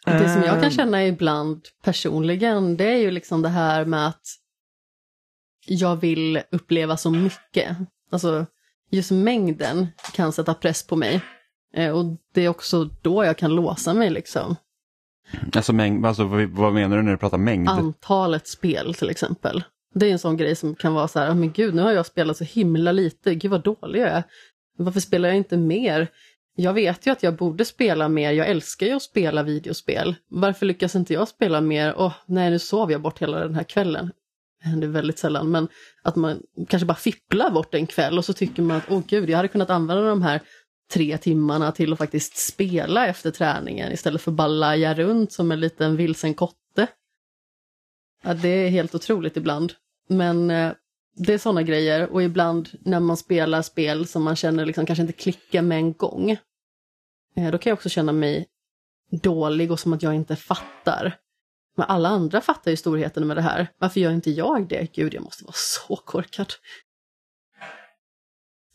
[0.06, 4.24] Det som jag kan känna ibland personligen, det är ju liksom det här med att
[5.68, 7.78] jag vill uppleva så mycket.
[8.12, 8.46] Alltså,
[8.92, 11.22] just mängden kan sätta press på mig.
[11.76, 14.56] Eh, och det är också då jag kan låsa mig liksom.
[15.56, 17.70] Alltså, mängd, alltså vad menar du när du pratar mängd?
[17.70, 19.64] Antalet spel till exempel.
[19.94, 22.06] Det är en sån grej som kan vara så här, men gud nu har jag
[22.06, 24.24] spelat så himla lite, gud vad dålig jag är.
[24.78, 26.08] Varför spelar jag inte mer?
[26.56, 30.16] Jag vet ju att jag borde spela mer, jag älskar ju att spela videospel.
[30.30, 31.94] Varför lyckas inte jag spela mer?
[31.98, 34.12] Åh, oh, nej nu sov jag bort hela den här kvällen
[34.66, 35.68] det händer väldigt sällan, men
[36.04, 39.30] att man kanske bara fipplar bort en kväll och så tycker man att åh gud,
[39.30, 40.42] jag hade kunnat använda de här
[40.94, 45.60] tre timmarna till att faktiskt spela efter träningen istället för bara laja runt som en
[45.60, 46.88] liten vilsen kotte.
[48.24, 49.74] Ja, det är helt otroligt ibland.
[50.10, 50.72] Men eh,
[51.16, 55.02] det är sådana grejer och ibland när man spelar spel som man känner liksom kanske
[55.02, 56.32] inte klickar med en gång.
[57.36, 58.48] Eh, då kan jag också känna mig
[59.22, 61.18] dålig och som att jag inte fattar.
[61.76, 63.68] Men alla andra fattar ju storheten med det här.
[63.78, 64.94] Varför gör inte jag det?
[64.94, 66.54] Gud, jag måste vara så korkad.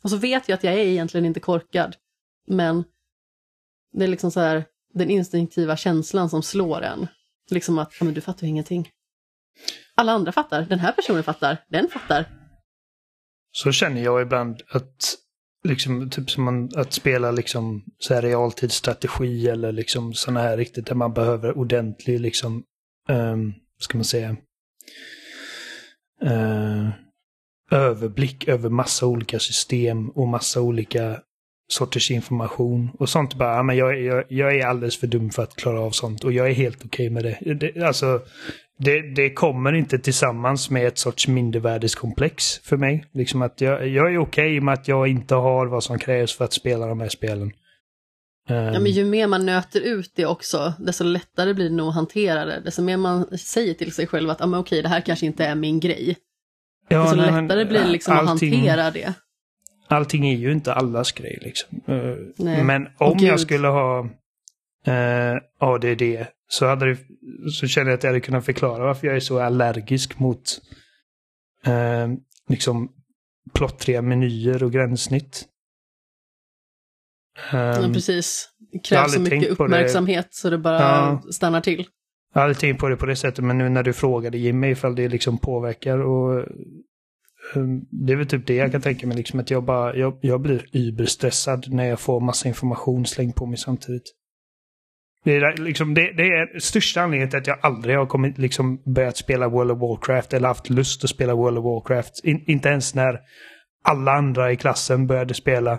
[0.03, 1.97] Och så vet jag att jag är egentligen inte korkad.
[2.47, 2.85] Men
[3.93, 7.07] det är liksom så här den instinktiva känslan som slår en.
[7.51, 8.89] Liksom att, ja men du fattar ju ingenting.
[9.95, 12.29] Alla andra fattar, den här personen fattar, den fattar.
[13.53, 15.17] Så känner jag ibland att
[15.65, 20.87] liksom, typ som man, att spela liksom så här realtidsstrategi eller liksom sådana här riktigt
[20.87, 22.65] där man behöver ordentlig liksom
[23.11, 24.37] um, ska man säga,
[26.25, 26.89] uh,
[27.71, 31.21] överblick över massa olika system och massa olika
[31.69, 33.35] sorters information och sånt.
[33.35, 36.33] Bara, men jag, jag, jag är alldeles för dum för att klara av sånt och
[36.33, 37.55] jag är helt okej okay med det.
[37.55, 37.83] det.
[37.83, 38.21] Alltså,
[38.79, 43.05] det, det kommer inte tillsammans med ett sorts mindervärdeskomplex för mig.
[43.13, 46.37] Liksom att jag, jag är okej okay med att jag inte har vad som krävs
[46.37, 47.53] för att spela de här spelen.
[48.55, 51.95] Ja, men ju mer man nöter ut det också, desto lättare blir det nog att
[51.95, 52.61] hantera det.
[52.61, 55.45] Desto mer man säger till sig själv att ah, men okej, det här kanske inte
[55.45, 56.17] är min grej.
[56.89, 59.15] Ja, desto nej, lättare men, blir det liksom allting, att hantera det.
[59.89, 61.81] Allting är ju inte allas grej liksom.
[62.37, 62.65] Nej.
[62.65, 64.09] Men om jag skulle ha
[64.87, 66.03] eh, ADD
[66.49, 66.99] så, hade det,
[67.53, 70.61] så känner jag att jag hade kunnat förklara varför jag är så allergisk mot
[71.67, 72.09] eh,
[72.49, 72.89] liksom
[73.55, 75.45] plottriga menyer och gränssnitt.
[77.53, 78.49] Ja, ehm, precis.
[78.73, 80.37] Det krävs så mycket uppmärksamhet det.
[80.37, 81.23] så det bara ja.
[81.33, 81.87] stannar till.
[82.35, 84.71] Jag har aldrig tänkt på det på det sättet, men nu när du frågade Jimmy
[84.71, 86.47] ifall det liksom påverkar och
[87.55, 90.19] um, det är väl typ det jag kan tänka mig, liksom att jag bara, jag,
[90.21, 94.15] jag blir überstressad när jag får massa information slängd på mig samtidigt.
[95.25, 98.83] Det är, liksom, det, det är största anledningen till att jag aldrig har kommit, liksom,
[98.95, 102.25] börjat spela World of Warcraft eller haft lust att spela World of Warcraft.
[102.25, 103.19] In, inte ens när
[103.85, 105.79] alla andra i klassen började spela.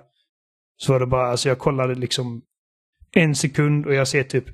[0.82, 2.42] Så var det bara, alltså jag kollade liksom
[3.12, 4.46] en sekund och jag ser typ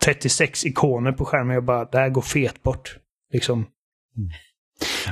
[0.00, 1.54] 36 ikoner på skärmen.
[1.54, 2.96] Jag bara, det här går fet bort.
[3.32, 3.66] Liksom.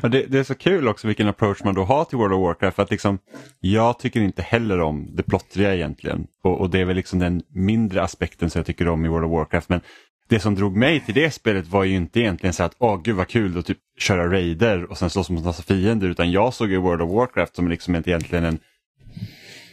[0.02, 2.40] Ja, det, det, är så kul också vilken approach man då har till World of
[2.40, 2.76] Warcraft.
[2.76, 3.18] För att liksom,
[3.60, 6.26] jag tycker inte heller om det plottriga egentligen.
[6.42, 9.26] Och, och, det är väl liksom den mindre aspekten som jag tycker om i World
[9.26, 9.68] of Warcraft.
[9.68, 9.80] Men
[10.28, 13.16] det som drog mig till det spelet var ju inte egentligen så att åh gud
[13.16, 16.08] vad kul att typ köra raider och sen slåss mot massa fiender.
[16.08, 18.58] Utan jag såg ju World of Warcraft som liksom egentligen en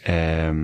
[0.04, 0.54] eh,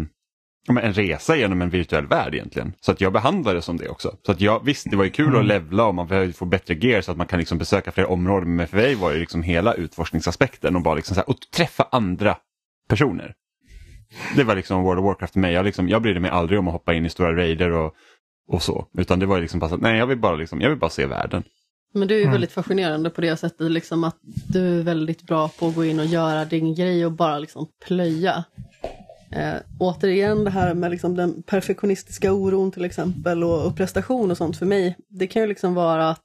[0.68, 2.72] en resa genom en virtuell värld egentligen.
[2.80, 4.16] Så att jag behandlade det som det också.
[4.26, 5.40] Så att jag, visst, det var ju kul mm.
[5.40, 8.10] att levla och man behöver få bättre gear så att man kan liksom besöka fler
[8.10, 8.56] områden.
[8.56, 11.88] Men för mig var det liksom hela utforskningsaspekten och bara liksom så här, och träffa
[11.92, 12.36] andra
[12.88, 13.34] personer.
[14.36, 15.52] Det var liksom World of Warcraft för mig.
[15.52, 17.94] Jag, liksom, jag brydde mig aldrig om att hoppa in i stora raider och,
[18.48, 18.86] och så.
[18.98, 20.90] Utan det var liksom bara så att nej, jag vill bara, liksom, jag vill bara
[20.90, 21.42] se världen.
[21.94, 22.32] Men du är ju mm.
[22.32, 24.16] väldigt fascinerande på det sättet, liksom att
[24.48, 27.68] du är väldigt bra på att gå in och göra din grej och bara liksom
[27.86, 28.44] plöja.
[29.30, 34.36] Eh, återigen det här med liksom den perfektionistiska oron till exempel och, och prestation och
[34.36, 34.96] sånt för mig.
[35.08, 36.24] Det kan ju liksom vara att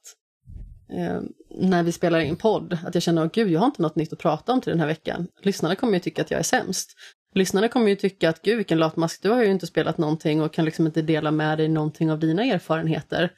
[0.92, 3.96] eh, när vi spelar in podd, att jag känner att gud, jag har inte något
[3.96, 5.28] nytt att prata om till den här veckan.
[5.42, 6.90] Lyssnarna kommer ju tycka att jag är sämst.
[7.34, 10.52] Lyssnarna kommer ju tycka att gud vilken latmask, du har ju inte spelat någonting och
[10.52, 13.32] kan liksom inte dela med dig någonting av dina erfarenheter.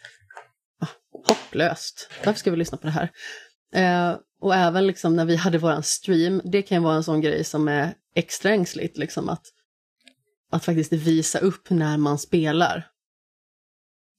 [0.80, 0.86] Ah,
[1.28, 3.10] hopplöst, varför ska vi lyssna på det här?
[3.74, 7.20] Eh, och även liksom när vi hade våran stream, det kan ju vara en sån
[7.20, 9.46] grej som är extra ängsligt, liksom att
[10.50, 12.86] att faktiskt visa upp när man spelar.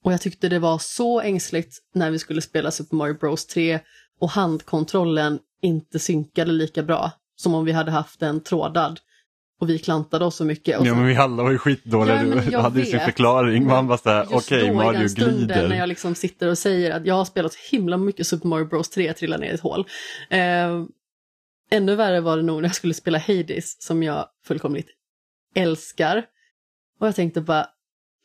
[0.03, 3.79] Och jag tyckte det var så ängsligt när vi skulle spela Super Mario Bros 3
[4.19, 8.99] och handkontrollen inte synkade lika bra som om vi hade haft den trådad.
[9.59, 10.79] Och vi klantade oss så mycket.
[10.79, 13.65] Och ja men vi alla var ju skitdåliga, ja, du hade ju sin förklaring.
[13.65, 15.07] Man bara såhär, okej okay, Mario glider.
[15.07, 18.47] stunden när jag liksom sitter och säger att jag har spelat så himla mycket Super
[18.47, 19.87] Mario Bros 3, jag trillar ner i ett hål.
[20.29, 20.83] Eh,
[21.71, 24.87] ännu värre var det nog när jag skulle spela Hades som jag fullkomligt
[25.55, 26.25] älskar.
[26.99, 27.67] Och jag tänkte bara,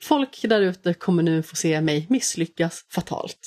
[0.02, 3.38] folk där ute kommer nu få se mig misslyckas fatalt.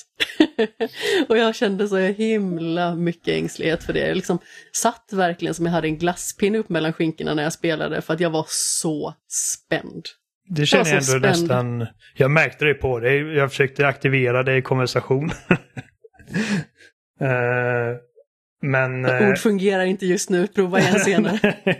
[1.28, 4.06] och jag kände så himla mycket ängslighet för det.
[4.06, 4.38] Jag liksom
[4.72, 8.20] satt verkligen som jag hade en glasspinne upp mellan skinkorna när jag spelade för att
[8.20, 10.04] jag var så spänd.
[10.48, 11.86] Det känner jag, jag ändå nästan,
[12.16, 13.16] jag märkte det på dig.
[13.16, 15.30] Jag försökte aktivera det i konversation.
[17.20, 17.96] uh,
[18.62, 19.04] men...
[19.04, 21.54] Ord eh, fungerar inte just nu, prova igen senare.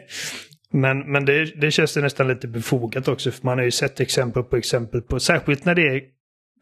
[0.77, 4.01] Men, men det, det känns det nästan lite befogat också, för man har ju sett
[4.01, 6.03] exempel på exempel på, särskilt när det är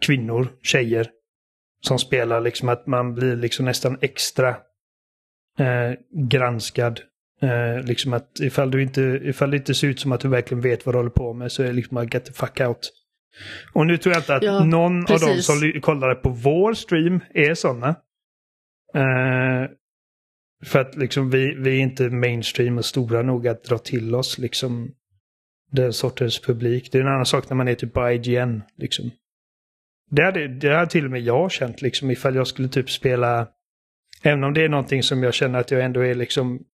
[0.07, 1.11] kvinnor, tjejer,
[1.81, 4.48] som spelar, liksom att man blir liksom nästan extra
[5.59, 5.92] eh,
[6.29, 7.01] granskad.
[7.42, 10.61] Eh, liksom att ifall, du inte, ifall det inte ser ut som att du verkligen
[10.61, 12.92] vet vad du håller på med så är det liksom att get the fuck out.
[13.72, 15.22] Och nu tror jag inte att ja, någon precis.
[15.22, 17.88] av dem som kollade på vår stream är sådana.
[18.94, 19.70] Eh,
[20.64, 24.38] för att liksom vi, vi är inte mainstream och stora nog att dra till oss
[24.38, 24.94] liksom
[25.70, 26.92] den sortens publik.
[26.92, 28.62] Det är en annan sak när man är typ på IGN.
[28.77, 29.11] Liksom.
[30.11, 33.48] Det hade, det hade till och med jag känt liksom ifall jag skulle typ spela,
[34.22, 36.64] även om det är någonting som jag känner att jag ändå är liksom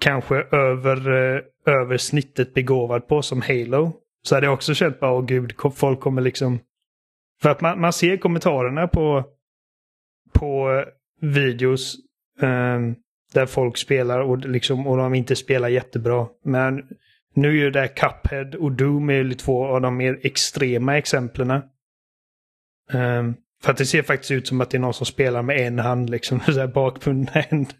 [0.00, 3.92] kanske över, eh, över snittet begåvad på som Halo.
[4.22, 6.58] Så hade jag också känt bara, åh gud, folk kommer liksom...
[7.42, 9.24] För att man, man ser kommentarerna på,
[10.32, 10.84] på eh,
[11.20, 11.96] videos
[12.40, 12.96] Um,
[13.34, 16.26] där folk spelar och, liksom, och de inte spelar jättebra.
[16.44, 16.82] Men
[17.34, 21.50] nu är ju det Cuphead och Doom är två av de mer extrema exemplen.
[22.92, 25.60] Um, för att det ser faktiskt ut som att det är någon som spelar med
[25.60, 27.76] en hand, liksom så här bakbundna händer.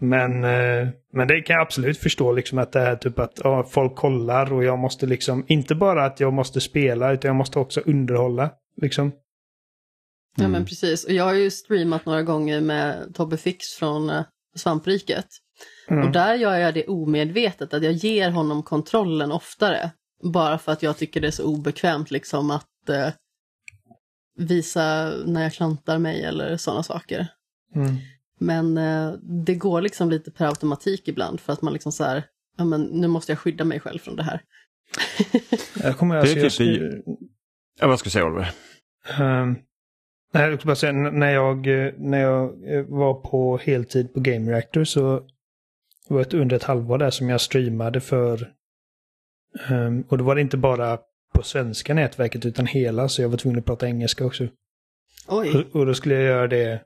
[0.00, 3.66] men, uh, men det kan jag absolut förstå, liksom att det är typ att uh,
[3.66, 7.58] folk kollar och jag måste liksom, inte bara att jag måste spela, utan jag måste
[7.58, 8.50] också underhålla.
[8.76, 9.12] Liksom.
[10.36, 10.66] Ja men mm.
[10.66, 14.22] precis, och jag har ju streamat några gånger med Tobbe Fix från eh,
[14.56, 15.26] Svampriket.
[15.88, 16.06] Mm.
[16.06, 19.90] Och där gör jag det omedvetet, att jag ger honom kontrollen oftare.
[20.22, 23.08] Bara för att jag tycker det är så obekvämt liksom att eh,
[24.36, 27.26] visa när jag klantar mig eller sådana saker.
[27.74, 27.96] Mm.
[28.38, 29.12] Men eh,
[29.46, 32.24] det går liksom lite per automatik ibland för att man liksom så här,
[32.56, 34.42] ja men nu måste jag skydda mig själv från det här.
[35.82, 37.18] jag kommer alltså, det är typ jag...
[37.80, 38.52] Ja, vad ska du säga Oliver?
[39.20, 39.56] Um,
[40.32, 41.66] Nej, jag bara säga, när jag,
[41.98, 42.54] när jag
[42.88, 45.26] var på heltid på Game Reactor så
[46.08, 48.52] var det under ett halvår där som jag streamade för...
[49.70, 50.98] Um, och då var det inte bara
[51.34, 54.48] på svenska nätverket utan hela, så jag var tvungen att prata engelska också.
[55.28, 55.56] Oj.
[55.56, 56.82] Och, och då skulle jag göra det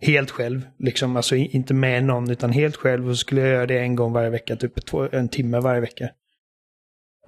[0.00, 0.66] helt själv.
[0.78, 3.08] Liksom, alltså inte med någon utan helt själv.
[3.08, 5.80] Och så skulle jag göra det en gång varje vecka, typ två, en timme varje
[5.80, 6.10] vecka.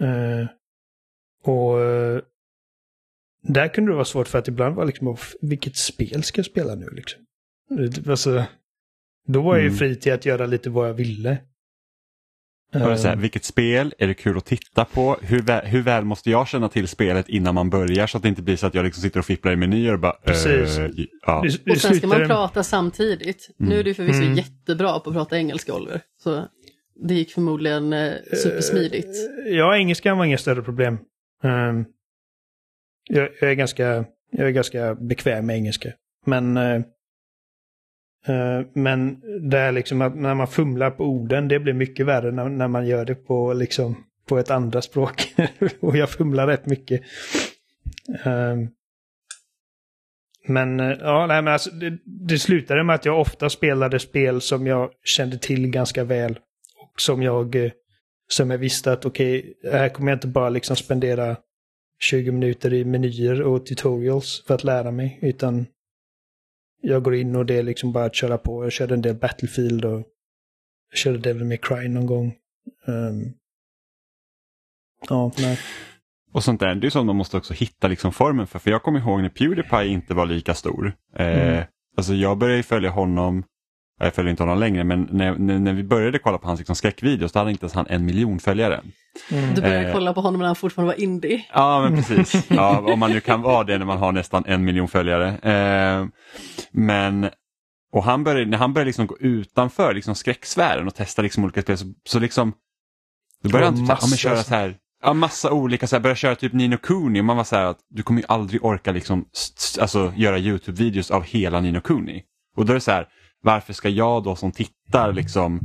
[0.00, 0.46] Uh,
[1.44, 2.20] Och eh,
[3.48, 6.74] där kunde det vara svårt för att ibland var liksom, vilket spel ska jag spela
[6.74, 7.20] nu liksom?
[8.11, 8.44] Alltså,
[9.26, 9.78] då var jag ju Mm.
[9.78, 11.38] fri till att göra lite vad jag ville.
[12.72, 15.16] Här, Eh, vilket spel är det kul att titta på?
[15.22, 18.28] Hur väl, hur väl måste jag känna till spelet innan man börjar så att det
[18.28, 20.12] inte blir så att jag liksom sitter och fipplar i menyer och bara...
[20.12, 20.78] Precis.
[20.78, 20.90] eh,
[21.26, 21.42] ja.
[21.42, 23.50] det- det Och sen ska man prata samtidigt.
[23.56, 24.34] Nu är du förvisso Mm.
[24.34, 26.00] jättebra på att prata engelska Oliver.
[26.22, 26.44] Så
[27.08, 29.08] det gick förmodligen eh, supersmidigt.
[29.46, 30.98] Ja, engelskan var inga större problem.
[31.44, 31.84] Ehm,
[33.09, 35.92] jag, jag, är ganska, jag är ganska bekväm med engelska.
[36.27, 36.75] Men, eh,
[38.27, 42.31] eh, men det är liksom att när man fumlar på orden, det blir mycket värre
[42.31, 45.35] när, när man gör det på, liksom, på ett andra språk.
[45.81, 47.01] Och jag fumlar rätt mycket.
[48.25, 48.68] Ehm, eh,
[50.47, 54.66] men ja, nej, men alltså, det, det slutade med att jag ofta spelade spel som
[54.66, 56.38] jag kände till ganska väl.
[56.83, 57.71] Och som jag eh,
[58.29, 61.37] som jag visste att okej, här kommer jag inte bara liksom spendera
[62.00, 65.66] 20 minuter i menyer och tutorials för att lära mig, utan
[66.80, 68.64] jag går in och det är liksom bara att köra på.
[68.64, 70.02] Jag körde en del Battlefield och
[70.90, 72.34] jag körde Devil May Cry någon gång.
[72.87, 73.32] Ehm,
[75.08, 75.58] ja, nej.
[76.32, 78.58] Och sånt där, det är sånt man måste också hitta liksom formen för.
[78.58, 80.92] För jag kommer ihåg när Pewdiepie inte var lika stor.
[81.14, 81.64] Eh, Mm.
[81.96, 83.44] Alltså jag började följa honom,
[83.98, 86.76] jag följer inte honom längre, men när, när, när vi började kolla på hans liksom,
[86.76, 88.80] skräckvideos då hade inte ens han en miljon följare.
[89.30, 89.54] Mm.
[89.54, 89.92] Du började eh.
[89.92, 91.44] kolla på honom när han fortfarande var indie.
[91.52, 92.50] Ja, men precis.
[92.50, 95.28] Ja, om man nu kan vara det när man har nästan en miljon följare.
[95.28, 96.06] Eh,
[96.70, 97.30] men,
[97.92, 101.62] och han började, när han började liksom gå utanför liksom skräcksfären och testa liksom olika
[101.62, 102.52] spel så, så liksom,
[103.42, 105.96] då började Ja, han typ, så här, massa köra så här, ja, massa olika, så
[105.96, 108.26] här, började köra typ Nino Kuni och man var så här att du kommer ju
[108.28, 109.24] aldrig orka liksom,
[109.80, 112.22] alltså, göra YouTube-videos av hela Nino Kuni.
[112.56, 113.08] Och då är det så här,
[113.42, 115.61] varför ska jag då som tittar liksom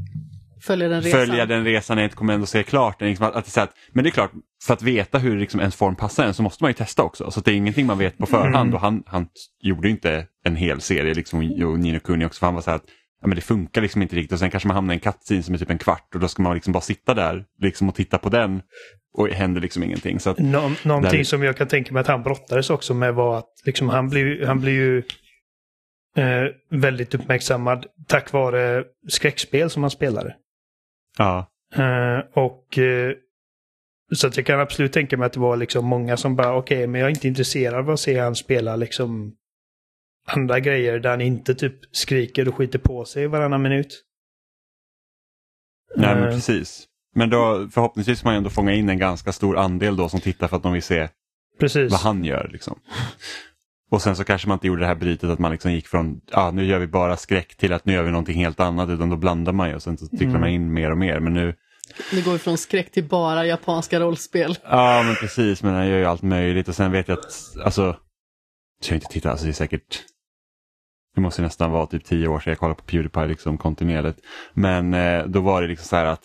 [0.61, 1.19] Följer den resan.
[1.19, 3.07] följa den resan när jag inte kommer ändå se klart den.
[3.09, 4.31] Liksom att, att men det är klart,
[4.63, 7.31] för att veta hur liksom ens form passar en så måste man ju testa också.
[7.31, 8.73] Så att det är ingenting man vet på förhand Mm.
[8.73, 9.27] och han, han
[9.63, 12.75] gjorde inte en hel serie liksom, och Nino Kuni också för han var så här
[12.77, 12.83] att
[13.21, 15.43] ja, men det funkar liksom inte riktigt och sen kanske man hamnar i en cutscene
[15.43, 17.95] som är typ en kvart och då ska man liksom bara sitta där liksom, och
[17.95, 18.61] titta på den
[19.17, 20.19] och det händer liksom ingenting.
[20.19, 23.13] Så att, Nå någonting Där- som jag kan tänka mig att han brottades också med
[23.13, 25.03] var att liksom, han blir han blir ju
[26.17, 30.35] eh, väldigt uppmärksammad tack vare skräckspel som han spelade.
[31.17, 33.13] ja, Eh, och eh,
[34.15, 36.87] så att jag kan absolut tänka mig att det var liksom många som bara okej,
[36.87, 39.35] men jag är inte intresserad av att se han spela liksom
[40.27, 44.03] andra grejer där han inte typ skriker och skiter på sig varannan minut.
[45.95, 46.87] nej men Eh, precis.
[47.15, 50.47] Men då förhoppningsvis får man ändå fånga in en ganska stor andel då som tittar
[50.47, 51.09] för att de vill se
[51.59, 51.91] Precis.
[51.91, 52.49] vad han gör.
[52.53, 52.79] Liksom.
[53.93, 56.21] Och sen så kanske man inte gjorde det här brytet att man liksom gick från
[56.31, 59.09] ja, nu gör vi bara skräck till att nu gör vi någonting helt annat utan
[59.09, 60.41] då blandar man ju och sen så cyklar Mm.
[60.41, 61.19] man in mer och mer.
[61.19, 61.55] Men nu,
[62.11, 64.57] Det går ju från skräck till bara japanska rollspel.
[64.63, 67.25] ja men precis, men han gör ju allt möjligt och sen vet jag att,
[67.65, 67.95] alltså,
[68.87, 70.03] jag inte titta, alltså det är säkert,
[71.15, 74.19] det måste nästan vara typ tio år sedan jag kollade på Pewdiepie liksom kontinuerligt.
[74.53, 76.23] Men eh, då var det liksom så här att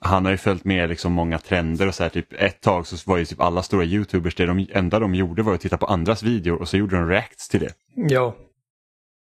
[0.00, 3.10] han har ju följt med liksom många trender och så här typ ett tag så
[3.10, 5.86] var ju typ alla stora youtubers det de enda de gjorde var att titta på
[5.86, 7.72] andras videor och så gjorde de reacts till det.
[7.94, 8.36] Ja,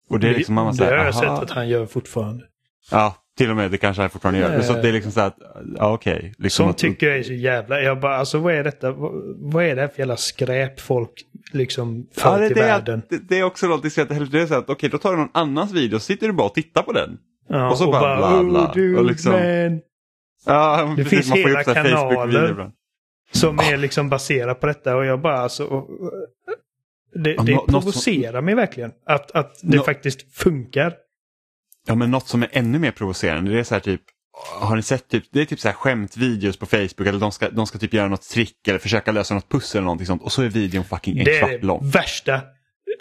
[0.09, 2.43] Och det är liksom man så det har jag sett att han gör fortfarande.
[2.91, 4.49] Ja, till och med det kanske han fortfarande gör.
[4.49, 4.81] Men så Eh.
[4.81, 5.37] det är liksom så att,
[5.77, 6.33] ja okej.
[6.37, 7.81] liksom Som att- tycker jag är så jävla...
[7.81, 8.91] Jag bara, alltså vad är detta?
[8.91, 11.11] Vad, vad är det här för jävla skräp folk
[11.53, 13.01] liksom för Ja, det, till det, världen?
[13.09, 15.17] är, det, det är också något att det är så att okej då tar du
[15.17, 17.17] någon annans video så sitter du bara och tittar på den.
[17.49, 18.59] Ja, och så bara bla, bla.
[18.67, 19.41] Oh, dude, Och liksom- man.
[20.45, 22.71] Ja, Det finns man får hela kanaler.
[23.31, 25.63] Som är liksom baserat på detta och jag bara alltså...
[25.65, 25.87] och-
[27.23, 28.91] Det, Ja, det något som- provocerar mig verkligen.
[29.05, 30.93] Att, att det Nå- faktiskt funkar.
[31.87, 34.01] Ja men något som är ännu mer provocerande det är så här typ
[34.61, 37.49] har ni sett typ, det är typ så här skämtvideos på Facebook eller de ska,
[37.49, 40.31] de ska typ göra något trick eller försöka lösa något pussel eller någonting sånt och
[40.31, 41.79] så är videon fucking en Det kvart är lång.
[41.83, 42.41] det värsta.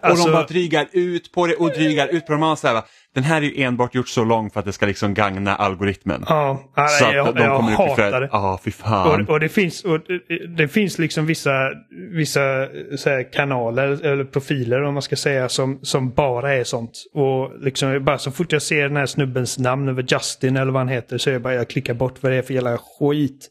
[0.02, 2.38] Och Alltså, de bara drygar ut på det och drygar ut på det.
[2.38, 2.82] Man så
[3.14, 6.24] den här är ju enbart gjort så lång för att det ska liksom gagna algoritmen.
[6.28, 8.28] ja, ja, så att jag, de jag kommer i hatar det.
[8.32, 9.22] Ja, fy fan.
[9.22, 11.70] Och, och, det finns, och det, det finns liksom vissa,
[12.10, 17.04] vissa så här, kanaler eller profiler om man ska säga som, som bara är sånt.
[17.14, 20.80] Och liksom bara så fort jag ser den här snubbens namn över Justin eller vad
[20.80, 23.48] han heter så är jag bara jag klickar bort vad det är för jävla skit.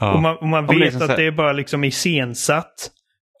[0.00, 0.14] ja.
[0.14, 2.90] Och man, och man vet liksom så att det är bara liksom iscensatt.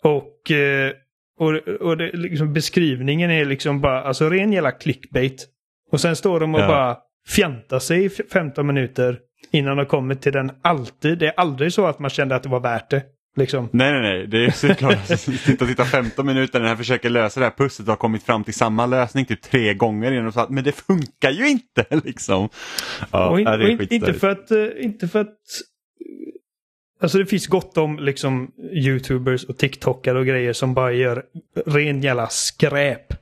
[0.02, 0.92] Och, eh,
[1.40, 5.46] och, och det, liksom beskrivningen är liksom bara alltså ren jävla clickbait.
[5.92, 6.66] Och sen står de och Ja.
[6.68, 6.96] bara
[7.28, 9.18] fjantar sig i f- 15 minuter
[9.52, 11.18] innan de kommer till den alltid.
[11.18, 13.02] Det är aldrig så att man kände att det var värt det.
[13.36, 13.68] Liksom.
[13.72, 14.26] Nej, nej, nej.
[14.26, 17.52] Det är såklart att sitta och titta 15 minuter när jag försöker lösa det här
[17.56, 20.50] pusslet och har kommit fram till samma lösning typ tre gånger innan och så att,
[20.50, 22.48] men det funkar ju inte liksom.
[23.12, 25.36] Ja, och in, och in, inte, för att, eh, inte för att
[27.00, 31.24] Alltså det finns gott om liksom YouTubers och TikTokare och grejer som bara gör
[31.66, 33.12] ren jävla skräp.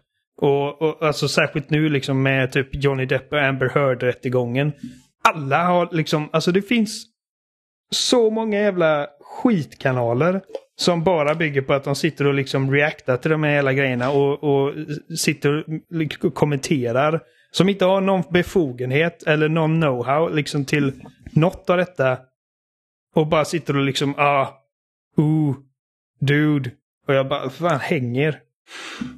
[0.41, 4.73] Och, och alltså särskilt nu liksom med typ Johnny Depp och Amber Heard-rättegången.
[5.29, 7.05] Alla har liksom, alltså det finns
[7.95, 10.41] så många jävla skitkanaler
[10.77, 14.11] som bara bygger på att de sitter och liksom reactar till de här jävla grejerna
[14.11, 14.75] och, och
[15.19, 17.21] sitter och liksom, kommenterar.
[17.51, 20.93] Som inte har någon befogenhet eller någon know-how liksom till
[21.33, 22.19] något av detta.
[23.15, 24.47] Och bara sitter och liksom ah,
[25.17, 25.55] ooh,
[26.21, 26.71] dude.
[27.09, 28.39] Och jag bara, fan hänger.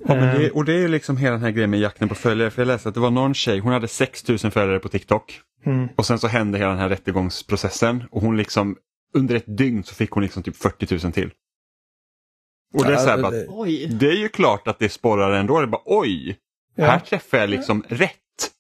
[0.09, 0.53] Ja, men det, Ehm.
[0.55, 2.51] och det är ju liksom hela den här grejen med jakten på följare.
[2.51, 5.41] För jag läste att det var någon tjej, hon hade 6000 följare på TikTok.
[5.67, 5.89] Mm.
[5.97, 8.77] Och sen så hände hela den här rättegångsprocessen och hon liksom
[9.15, 11.31] under ett dygn så fick hon liksom typ 40 000 till.
[12.75, 13.87] Och det är så här, Ja, bara, det- Oj.
[14.01, 15.59] det är ju klart att det sporrar ändå.
[15.59, 16.37] Det är bara oj,
[16.75, 16.85] Ja.
[16.85, 18.11] här träffar jag liksom rätt.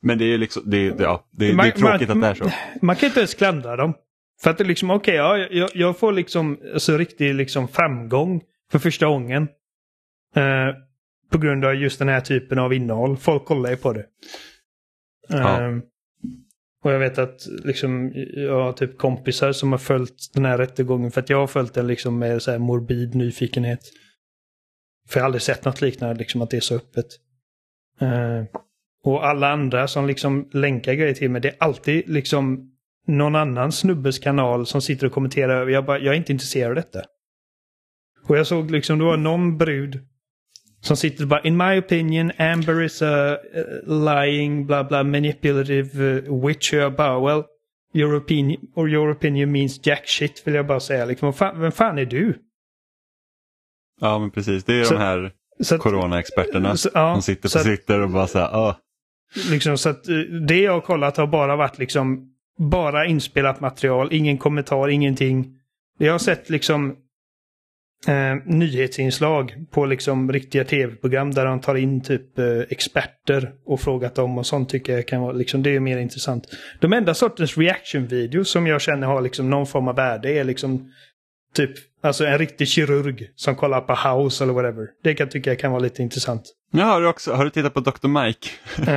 [0.02, 2.38] Men det är ju liksom, det, det, ja, det, det Man- är tråkigt man- att
[2.38, 2.54] det är så.
[2.82, 3.94] Man kan inte ens klandra dem.
[4.42, 8.78] För att det liksom, okej, ja, jag, jag får liksom alltså, riktig liksom framgång för
[8.78, 9.48] första gången.
[10.36, 10.74] Eh,
[11.30, 13.16] på grund av just den här typen av innehåll.
[13.16, 14.06] Folk kollar ju på det.
[15.28, 15.62] Ja.
[15.62, 15.78] Eh,
[16.84, 21.10] och jag vet att liksom, jag har typ kompisar som har följt den här rättegången
[21.10, 23.80] för att jag har följt den liksom med så här morbid nyfikenhet.
[25.08, 27.06] För jag har aldrig sett något liknande, liksom att det är så öppet.
[28.00, 28.44] Eh,
[29.04, 32.73] och alla andra som liksom länkar grejer till mig, det är alltid liksom
[33.06, 35.72] någon annan snubbes kanal som sitter och kommenterar över.
[35.72, 37.02] Jag, bara, jag är inte intresserad av detta.
[38.26, 40.00] Och jag såg liksom, det var någon brud
[40.80, 43.38] som sitter bara In my opinion, Amber is a
[43.86, 46.72] lying, bla bla, manipulative uh, witch.
[46.72, 47.44] Och jag bara, well,
[47.94, 51.04] your opinion, or your opinion means jack shit, vill jag bara säga.
[51.04, 52.38] Liksom, fan, vem fan är du?
[54.00, 55.32] Ja men precis, det är Så- de här
[55.78, 58.76] coronaexperterna så, ja, som sitter på sitter och bara så här, ah.
[59.50, 64.08] Liksom, så att eh, det jag har kollat har bara varit liksom bara inspelat material,
[64.12, 65.58] ingen kommentar, ingenting.
[65.98, 66.96] Jag har sett liksom
[68.06, 74.14] eh, nyhetsinslag på liksom riktiga tv-program där de tar in typ eh, experter och frågat
[74.14, 76.46] dem och sånt tycker jag kan vara liksom, det är mer intressant.
[76.80, 80.92] De enda sortens reaction-videos som jag känner har liksom någon form av värde är liksom
[81.54, 81.70] typ
[82.04, 84.86] alltså en riktig kirurg som kollar på House eller whatever.
[85.04, 86.42] Det kan tycka jag kan vara lite intressant.
[86.72, 88.08] Ja, har, du också, har du tittat på Dr.
[88.08, 88.48] Mike?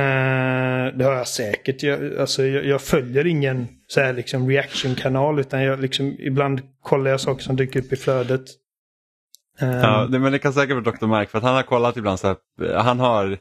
[0.88, 1.82] Eh, det har jag säkert.
[1.82, 7.10] Jag, alltså, jag, jag följer ingen så här, liksom, reaction-kanal utan jag, liksom, ibland kollar
[7.10, 8.44] jag saker som dyker upp i flödet.
[9.60, 11.18] Eh, Ja, det, men det kan säkert vara Dr.
[11.18, 12.36] Mike för att han har kollat ibland så här,
[12.74, 13.38] han har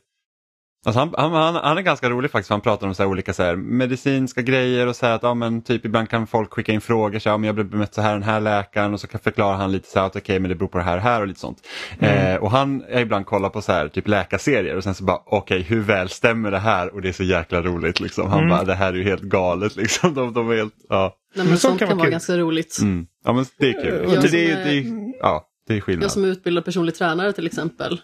[0.87, 3.09] Alltså han, han, han, han är ganska rolig faktiskt, för han pratar om så här
[3.09, 6.53] olika så här medicinska grejer och så här att ja, men typ ibland kan folk
[6.53, 8.99] skicka in frågor, så här, om jag blev bemött så här den här läkaren och
[8.99, 10.97] så kan förklara han lite så här att okej men det beror på det här
[10.97, 11.57] och här och lite sånt.
[11.99, 15.19] Eh, och han har ibland kollat på så här typ läkarserier och sen så bara
[15.25, 18.29] okej hur väl stämmer det här och det är så jäkla roligt liksom.
[18.29, 18.49] Han Mm.
[18.49, 20.13] bara det här är ju helt galet liksom.
[20.13, 21.15] De, de är helt, ja.
[21.35, 22.11] Nej, men Men sånt kan, kan vara kul.
[22.11, 22.77] ganska roligt.
[22.81, 23.05] Mm.
[23.25, 24.13] ja men det är kul.
[24.13, 26.03] Jag det, är, är- det, är, ja, det är skillnad.
[26.03, 28.01] Jag som är utbildad personlig tränare till exempel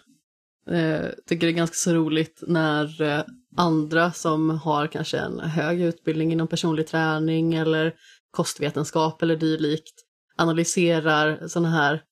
[0.70, 3.24] eh, tycker det är ganska så roligt när eh,
[3.56, 7.94] andra som har kanske en hög utbildning inom personlig träning eller
[8.30, 9.94] kostvetenskap eller dylikt
[10.36, 12.02] analyserar sådana här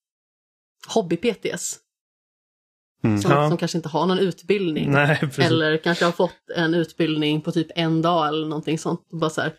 [0.94, 1.78] hobby-PTS
[3.04, 3.22] Mm.
[3.22, 3.48] som, Ja.
[3.48, 4.90] som kanske inte har någon utbildning.
[4.90, 5.20] Nej.
[5.38, 9.00] Eller kanske har fått en utbildning på typ en dag eller någonting sånt.
[9.12, 9.52] Och bara så här,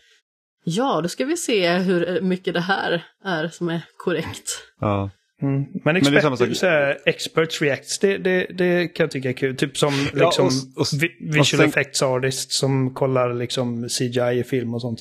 [0.64, 4.50] ja, då ska vi se hur mycket det här är som är korrekt.
[4.80, 5.10] Ja.
[5.42, 5.64] Mm.
[5.84, 6.48] Men, expert, samma sak.
[6.56, 9.56] så här, experts reacts, det, det, det kan jag tycka är kul.
[9.56, 14.38] Typ som Ja, liksom, och- och- vi- visual och effects artist som kollar liksom CGI
[14.40, 14.98] i film och sånt.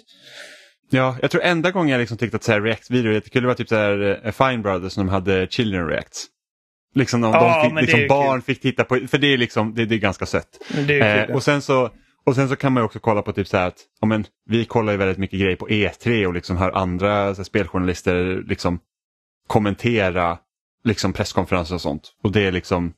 [0.89, 3.75] Ja, jag tror enda gången jag liksom tyckte att React-videor är jättekul var typ så
[3.75, 6.25] här eh, Fine Brothers som hade Children Reacts.
[6.95, 9.73] Liksom de, Ja, de fick, men liksom barn fick titta på, för det är liksom,
[9.75, 10.49] det, det är ganska sött.
[10.75, 11.35] Men är Eh, kul.
[11.35, 11.89] och, sen så,
[12.25, 14.25] och sen så kan man ju också kolla på typ så här att, ja, men,
[14.49, 18.79] vi kollar ju väldigt mycket grejer på E3 och liksom hör andra här, speljournalister liksom
[19.47, 20.37] kommentera
[20.83, 22.11] liksom presskonferenser och sånt.
[22.23, 22.93] Och det är liksom,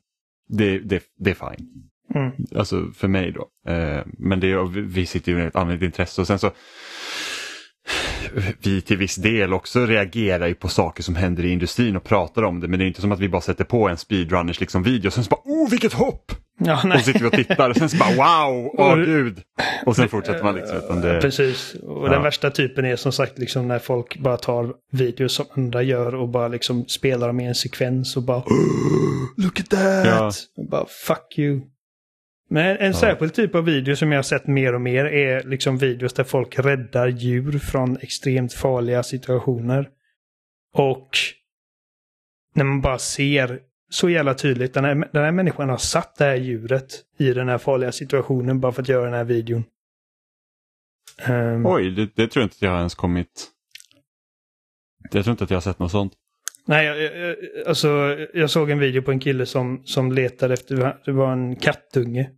[0.50, 1.68] det, det, det är fine.
[2.16, 2.32] Mm.
[2.56, 3.72] Alltså för mig då.
[3.72, 6.52] Eh, men det är, vi- vi sitter ju med ett annat intresse och sen så
[8.64, 12.44] vi till viss del också reagerar ju på saker som händer i industrin och pratar
[12.44, 14.84] om det men det är inte som att vi bara sätter på en speedrunners liksom
[14.84, 16.32] video och sen så bara oh vilket hopp!
[16.60, 16.98] Ja, Och nej.
[17.00, 19.42] så sitter vi och tittar och sen så bara wow, åh Och- gud!
[19.86, 20.78] Och sen fortsätter man liksom.
[20.78, 21.74] Utan det, Precis.
[21.74, 22.12] Och Ja.
[22.12, 26.16] den värsta typen är som sagt liksom när folk bara tar videos som andra gör
[26.16, 28.44] och bara liksom spelar dem i en sekvens och bara
[29.38, 30.06] Look at that!
[30.06, 30.32] Ja.
[30.58, 31.62] Och bara fuck you.
[32.50, 35.78] Men en särskild typ av video som jag har sett mer och mer är liksom
[35.78, 39.90] videos där folk räddar djur från extremt farliga situationer.
[40.74, 41.10] Och
[42.56, 43.60] när man bara ser
[43.90, 47.50] så jävla tydligt, den här, den här människan har satt det här djuret i den
[47.50, 49.64] här farliga situationen bara för att göra den här videon.
[51.26, 53.52] Ehm, Oj, det, det tror jag inte att jag har ens kommit.
[55.12, 56.14] Jag tror inte att jag har sett något sånt.
[56.66, 57.36] Nej, jag, jag,
[57.68, 61.56] alltså, jag såg en video på en kille som, som letade efter, det var en
[61.56, 62.30] kattunge.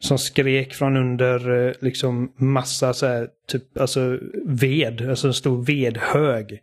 [0.00, 5.64] Som skrek från under eh, liksom massa så här, typ, alltså ved, alltså en stor
[5.64, 6.60] vedhög.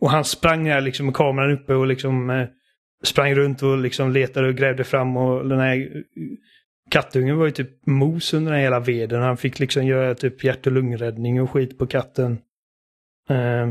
[0.00, 2.48] Och han sprang där liksom med kameran uppe och liksom eh,
[3.04, 6.02] sprang runt och liksom letade och grävde fram och den här
[6.90, 9.22] kattungen var ju typ mos under den hela veden.
[9.22, 12.38] Han fick liksom göra typ hjärt och lungräddning och skit på katten.
[13.28, 13.70] Eh,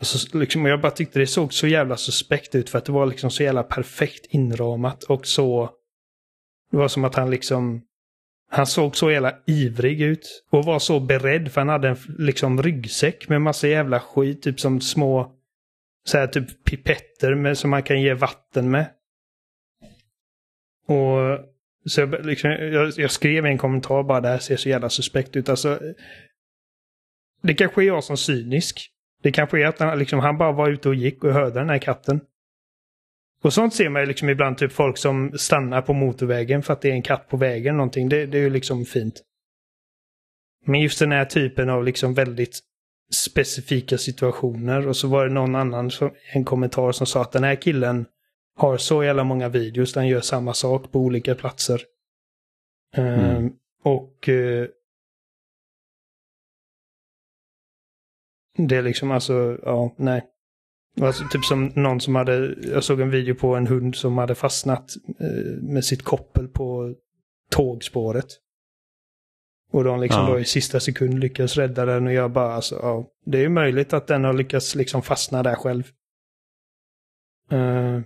[0.00, 2.92] och så, liksom, jag bara tyckte det såg så jävla suspekt ut för att det
[2.92, 5.70] var liksom så jävla perfekt inramat och så...
[6.70, 7.82] Det var som att han liksom...
[8.50, 12.62] Han såg så jävla ivrig ut och var så beredd för han hade en liksom
[12.62, 15.37] ryggsäck med massa jävla skit, typ som små
[16.04, 18.90] så här, typ pipetter med, som man kan ge vatten med.
[20.86, 21.38] Och
[21.90, 24.88] så jag, liksom, jag, jag skrev i en kommentar bara det här ser så jävla
[24.88, 25.48] suspekt ut.
[25.48, 25.80] Alltså,
[27.42, 28.90] det kanske är jag som cynisk.
[29.22, 31.68] Det kanske är att han, liksom, han bara var ute och gick och hörde den
[31.68, 32.20] här katten.
[33.42, 36.80] Och sånt ser man ju liksom ibland, typ folk som stannar på motorvägen för att
[36.80, 38.08] det är en katt på vägen någonting.
[38.08, 39.22] Det, det är ju liksom fint.
[40.66, 42.60] Men just den här typen av liksom väldigt
[43.14, 47.44] specifika situationer och så var det någon annan, som, en kommentar som sa att den
[47.44, 48.06] här killen
[48.56, 51.82] har så jävla många videos han gör samma sak på olika platser.
[52.96, 53.44] Mm.
[53.44, 53.50] Uh,
[53.82, 54.66] och uh,
[58.58, 60.24] Det är liksom alltså, ja, nej.
[61.00, 64.34] Alltså, typ som någon som hade, jag såg en video på en hund som hade
[64.34, 66.94] fastnat uh, med sitt koppel på
[67.50, 68.26] tågspåret.
[69.72, 70.30] Och de liksom ja.
[70.30, 73.06] då i sista sekund lyckas rädda den och jag bara alltså, ja.
[73.24, 75.82] Det är ju möjligt att den har lyckats liksom fastna där själv.
[77.52, 78.00] Uh,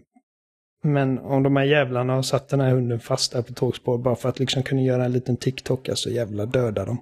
[0.82, 4.16] men om de här jävlarna har satt den här hunden fast där på tågspår bara
[4.16, 6.98] för att liksom kunna göra en liten TikTok, alltså jävla döda dem.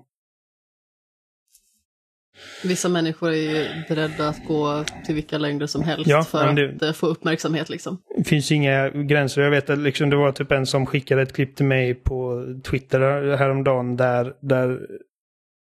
[2.64, 6.74] Vissa människor är ju beredda att gå till vilka längder som helst ja, för det,
[6.74, 7.98] att eh, få uppmärksamhet liksom.
[8.16, 9.42] Det finns inga gränser.
[9.42, 12.46] Jag vet att liksom, det var typ en som skickade ett klipp till mig på
[12.64, 13.00] Twitter
[13.36, 14.80] häromdagen där, där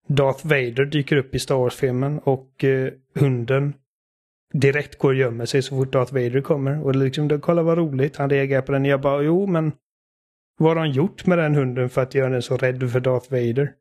[0.08, 3.74] Darth Vader dyker upp i Star Wars-filmen och eh, hunden
[4.52, 6.84] direkt går och gömmer sig så fort Darth Vader kommer.
[6.84, 8.84] Och liksom, kolla vad roligt, han reagerar på den.
[8.84, 9.72] Jag bara, jo men
[10.58, 13.30] vad har han gjort med den hunden för att göra den så rädd för Darth
[13.30, 13.72] Vader?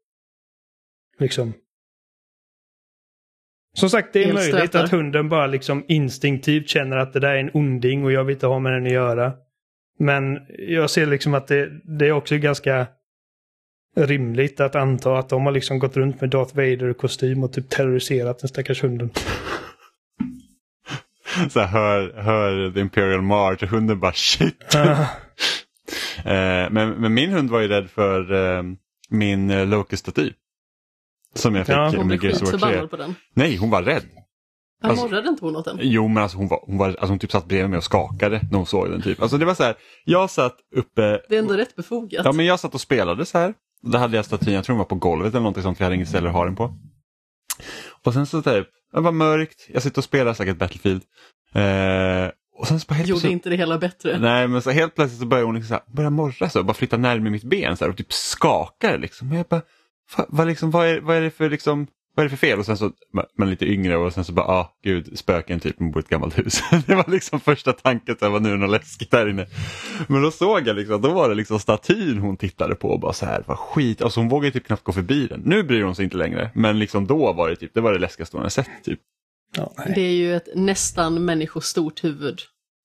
[1.20, 1.54] Liksom.
[3.76, 7.36] Som sagt, det är Helt möjligt att hunden bara liksom instinktivt känner att det där
[7.36, 9.34] är en onding och jag vill inte ha med den att göra.
[10.00, 12.88] Men jag ser liksom att det, det är också ganska
[13.96, 18.40] rimligt att anta att de har liksom gått runt med Darth Vader-kostym och typ terroriserat
[18.40, 19.10] den stackars hunden.
[21.50, 24.76] Så här, hör, hör The Imperial March och hunden bara shit.
[24.76, 25.08] uh,
[26.72, 28.64] men, men min hund var ju rädd för uh,
[29.10, 30.34] min uh, Locust-staty.
[31.36, 32.88] Som jag fick ja, hon med Gears of War 3.
[32.88, 33.16] på den.
[33.34, 34.04] Nej, hon var rädd.
[34.82, 35.78] Ja, alltså, morrade inte hon åt den?
[35.82, 38.42] Jo, men alltså hon, var, hon, var, alltså hon typ satt bredvid mig och skakade
[38.52, 39.02] när hon såg den.
[39.02, 39.22] typ.
[39.22, 39.76] Alltså det var så här,
[40.06, 41.22] jag satt uppe.
[41.30, 42.26] Det är ändå rätt befogat.
[42.26, 43.54] Ja, men jag satt och spelade så här.
[43.82, 45.86] Då hade jag statyn, jag tror den var på golvet eller någonting sånt, för jag
[45.86, 46.74] hade inget ställe att ha den på.
[48.04, 51.02] Och sen så typ, det var mörkt, jag sitter och spelar säkert Battlefield.
[51.54, 54.20] Eh, och sen så bara helt Gjorde inte det hela bättre.
[54.20, 56.74] Nej, men så helt plötsligt så började hon liksom så här, börja morra så, bara
[56.74, 59.32] flytta närmare mitt ben så här, och typ skakar liksom.
[59.32, 59.62] Och jag bara,
[60.28, 62.60] vad, liksom, vad, är, vad är det för liksom, vad är det för fel?
[62.60, 62.92] Och sen så,
[63.38, 66.10] man lite yngre och sen så bara, ah gud, spöken typ, man bor i ett
[66.10, 66.64] gammalt hus.
[66.88, 69.48] det var liksom första tanken, så här, vad nu är något läskigt där inne.
[70.08, 73.14] Men då såg jag liksom, då var det liksom statyn hon tittade på och bara
[73.14, 75.42] så här, vad skit, alltså hon vågade typ knappt gå förbi den.
[75.46, 78.00] Nu bryr hon sig inte längre, men liksom då var det typ, det var det
[78.00, 79.00] läskigaste hon hade sett typ.
[79.58, 82.40] Ja, det är ju ett nästan människostort huvud.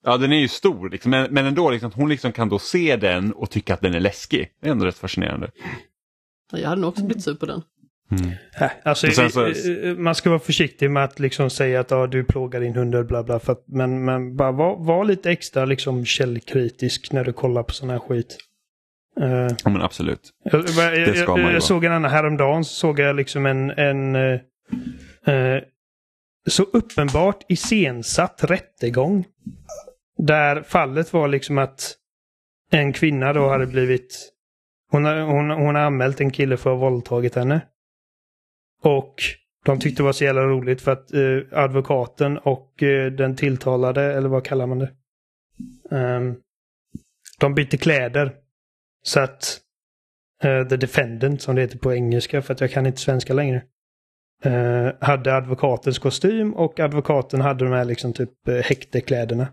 [0.05, 2.97] Ja, den är ju stor, liksom, men, men ändå, liksom, hon liksom kan då se
[2.97, 4.49] den och tycka att den är läskig.
[4.61, 5.51] Det är ändå rätt fascinerande.
[6.53, 7.63] Jag hade nog också blivit sur på den.
[8.11, 8.31] Mm.
[8.61, 9.53] Äh, alltså, så...
[9.97, 13.23] Man ska vara försiktig med att liksom säga att ah, du plågar din hund bla
[13.23, 13.39] bla.
[13.39, 17.73] För att, men, men bara var, var lite extra liksom källkritisk när du kollar på
[17.73, 18.39] sån här skit.
[19.21, 19.27] Uh,
[19.65, 20.31] ja men absolut.
[20.45, 24.41] Jag, jag, jag, jag såg en annan häromdagen så såg jag liksom en, en uh,
[25.29, 25.63] uh,
[26.49, 29.25] så uppenbart iscensatt rättegång.
[30.19, 31.97] Där fallet var liksom att
[32.71, 34.33] en kvinna då hade blivit
[34.91, 37.61] hon har, hon, hon har anmält en kille för att ha våldtagit henne.
[38.83, 39.15] Och
[39.65, 44.03] de tyckte det var så jävla roligt för att eh, advokaten och eh, den tilltalade,
[44.03, 44.91] eller vad kallar man det?
[45.91, 46.37] Um,
[47.41, 48.33] de bytte kläder.
[49.03, 49.61] Så att
[50.45, 53.63] uh, the defendant, som det heter på engelska, för att jag kan inte svenska längre.
[54.47, 59.49] Uh, hade advokatens kostym och advokaten hade de här liksom typ uh, häktekläderna.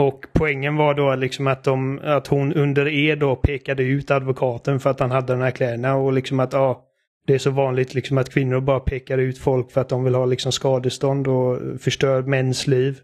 [0.00, 4.80] Och poängen var då liksom att, de, att hon under er då pekade ut advokaten
[4.80, 6.86] för att han hade de här kläderna och liksom att ja,
[7.26, 10.14] det är så vanligt liksom att kvinnor bara pekar ut folk för att de vill
[10.14, 13.00] ha liksom skadestånd och förstör mäns liv.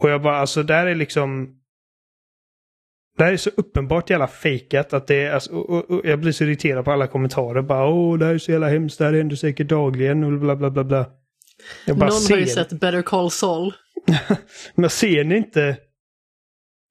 [0.00, 1.56] Och jag bara, alltså där är liksom...
[3.18, 6.20] Det här är så uppenbart jävla fejkat att det är, alltså, och, och, och jag
[6.20, 7.62] blir så irriterad på alla kommentarer.
[7.62, 10.56] Bara åh, det här är så jävla hemskt, det här händer säkert dagligen och bla
[10.56, 11.19] bla bla bla.
[11.86, 12.34] Jag bara Någon ser...
[12.34, 13.74] har ju sett Better Call Saul.
[14.74, 15.76] Men ser ni inte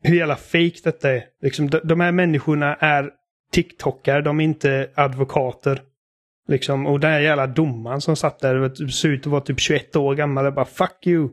[0.03, 1.23] hur jävla fejk detta är?
[1.41, 3.11] Liksom, de, de här människorna är
[3.51, 5.81] TikTokare, de är inte advokater.
[6.47, 9.95] Liksom, och den här jävla domaren som satt där, såg ut att vara typ 21
[9.95, 11.29] år gammal, och bara fuck you.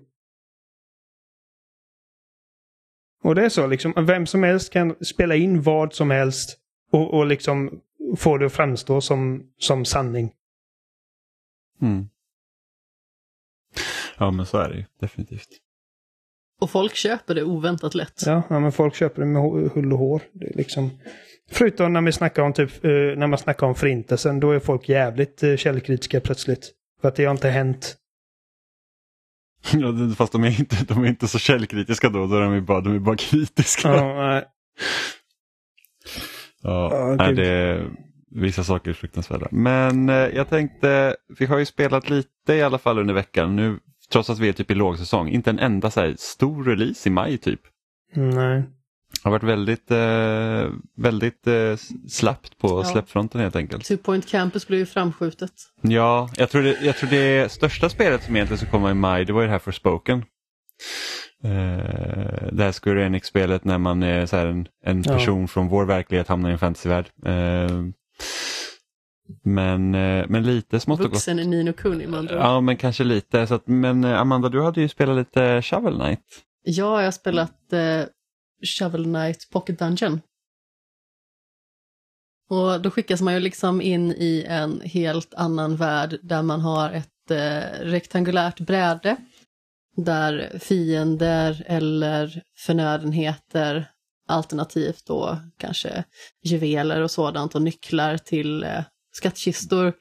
[3.23, 6.59] Och det är så liksom, vem som helst kan spela in vad som helst
[6.93, 7.81] och, och liksom
[8.17, 10.33] få det att framstå som, som sanning.
[11.83, 12.09] Mm.
[14.19, 15.49] Ja men så är det ju definitivt.
[16.61, 18.23] Och folk köper det oväntat lätt.
[18.27, 20.23] Ja, ja men folk köper det med hull och hår.
[20.33, 20.91] Det är liksom...
[21.51, 24.89] Förutom när, vi snackar om typ, eh, när man snackar om förintelsen, då är folk
[24.89, 26.73] jävligt eh, källkritiska plötsligt.
[27.01, 27.97] För att det har inte hänt.
[29.73, 32.81] Ja, fast de är inte, de är inte så källkritiska då, då är de, bara,
[32.81, 33.89] de är bara kritiska.
[33.89, 34.45] Ja, nej.
[36.63, 37.83] Ja, nej, det,
[38.31, 39.49] vissa saker är fruktansvärda.
[39.51, 43.57] Men eh, jag tänkte, vi har ju spelat lite i alla fall under veckan.
[43.57, 43.79] Nu,
[44.13, 47.13] trots att vi är typ i lågsäsong, inte en enda så här, stor release i
[47.13, 47.61] maj typ.
[48.15, 48.63] Nej.
[49.13, 51.77] Det har varit väldigt, eh, väldigt eh,
[52.09, 52.85] slappt på ja.
[52.85, 53.85] släppfronten helt enkelt.
[53.85, 55.53] Two Point Campus blev ju framskjutet.
[55.81, 59.25] Ja, jag tror, det, jag tror det största spelet som egentligen ska komma i maj
[59.25, 60.19] det var ju det här för Spoken.
[61.45, 61.53] Uh,
[62.53, 65.47] det här Square Enix-spelet när man är så en, en person ja.
[65.47, 67.07] från vår verklighet hamnar i en fantasyvärld.
[67.27, 67.91] Uh,
[69.43, 71.47] men, uh, men lite smått och Vuxen gott.
[71.47, 73.47] Nino Kuni man Ja, men kanske lite.
[73.47, 76.21] Så att, men Amanda, du hade ju spelat lite Shovel Knight.
[76.63, 77.73] Ja, jag har spelat
[78.65, 80.21] Shovel Knight Pocket Dungeon.
[82.49, 86.91] Och då skickas man ju liksom in i en helt annan värld där man har
[86.91, 89.17] ett eh, rektangulärt bräde
[89.97, 93.91] där fiender eller förnödenheter
[94.29, 96.05] alternativt då kanske
[96.43, 98.85] juveler och sådant och nycklar till eh,
[99.17, 99.93] skattkistor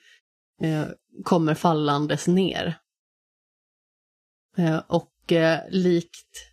[0.61, 0.85] eh,
[1.23, 2.79] kommer fallandes ner.
[4.57, 6.51] Eh, och eh, likt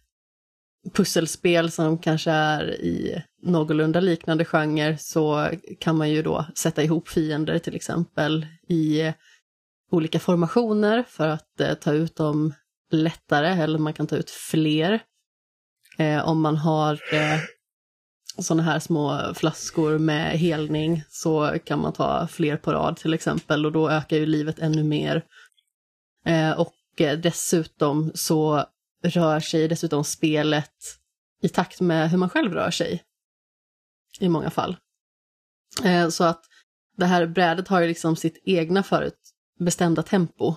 [0.95, 5.51] pusselspel som kanske är i någorlunda liknande genre så
[5.81, 9.13] kan man ju då sätta ihop fiender till exempel i
[9.91, 12.55] olika formationer för att eh, ta ut dem
[12.91, 15.03] lättare eller man kan ta ut fler.
[15.99, 17.41] Eh, om man har eh,
[18.39, 23.67] sådana här små flaskor med helning så kan man ta fler på rad till exempel
[23.67, 25.25] och då ökar ju livet ännu mer.
[26.27, 28.67] Eh, och dessutom så
[29.05, 30.75] rör sig dessutom spelet
[31.43, 33.03] i takt med hur man själv rör sig.
[34.21, 34.77] I många fall.
[35.85, 36.45] Eh, så att
[36.97, 40.55] det här brädet har ju liksom sitt egna förutbestämda tempo.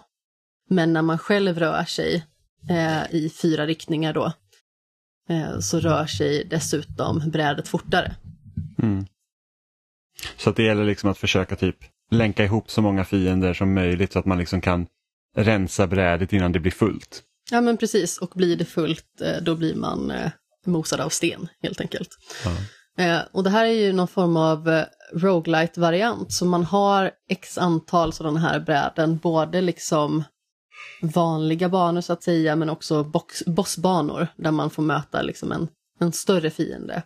[0.70, 2.26] Men när man själv rör sig
[2.70, 4.34] eh, i fyra riktningar då,
[5.60, 8.16] så rör sig dessutom brädet fortare.
[8.84, 9.06] Mm.
[10.38, 11.78] Så att det gäller liksom att försöka typ
[12.12, 14.88] länka ihop så många fiender som möjligt så att man liksom kan
[15.36, 17.24] rensa brädet innan det blir fullt.
[17.52, 20.32] Ja men precis, och blir det fullt eh, då blir man eh,
[20.66, 22.10] mosad av sten helt enkelt.
[22.46, 22.52] Ja.
[23.04, 27.58] Eh, och det här är ju någon form av roguelite variant så man har x
[27.58, 30.24] antal sådana här bräden, både liksom
[31.02, 35.68] vanliga banor så att säga, men också box, bossbanor där man får möta liksom en,
[36.00, 37.04] en större fiende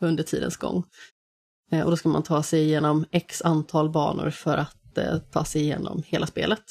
[0.00, 0.84] under tidens gång.
[1.72, 5.44] Eh, och då ska man ta sig igenom x antal banor för att eh, ta
[5.44, 6.64] sig igenom hela spelet.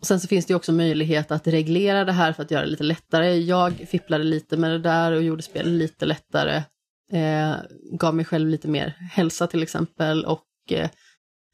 [0.00, 2.70] Och sen så finns det också möjlighet att reglera det här för att göra det
[2.70, 3.34] lite lättare.
[3.34, 6.62] Jag fipplade lite med det där och gjorde spelet lite lättare.
[7.12, 7.54] Eh,
[7.92, 10.90] gav mig själv lite mer hälsa till exempel och eh,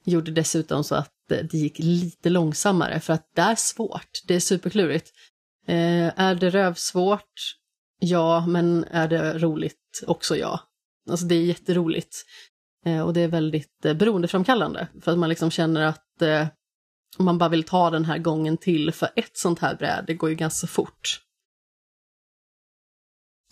[0.08, 4.10] gjorde dessutom så att det gick lite långsammare för att det är svårt.
[4.26, 5.10] Det är superklurigt.
[5.66, 7.56] Eh, är det rövsvårt?
[8.00, 10.04] Ja, men är det roligt?
[10.06, 10.60] Också ja.
[11.10, 12.16] Alltså det är jätteroligt.
[12.86, 16.46] Eh, och det är väldigt eh, beroendeframkallande för att man liksom känner att eh,
[17.18, 20.30] man bara vill ta den här gången till för ett sånt här bräde, det går
[20.30, 21.20] ju ganska fort.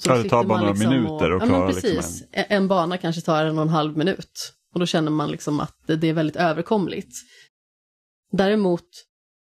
[0.03, 1.95] Så ja, det tar bara några liksom minuter och, och klara ja, precis.
[1.95, 2.45] Liksom en...
[2.49, 4.53] en bana kanske tar en och en halv minut.
[4.77, 7.17] Och då känner man liksom att det är väldigt överkomligt.
[8.33, 8.85] Däremot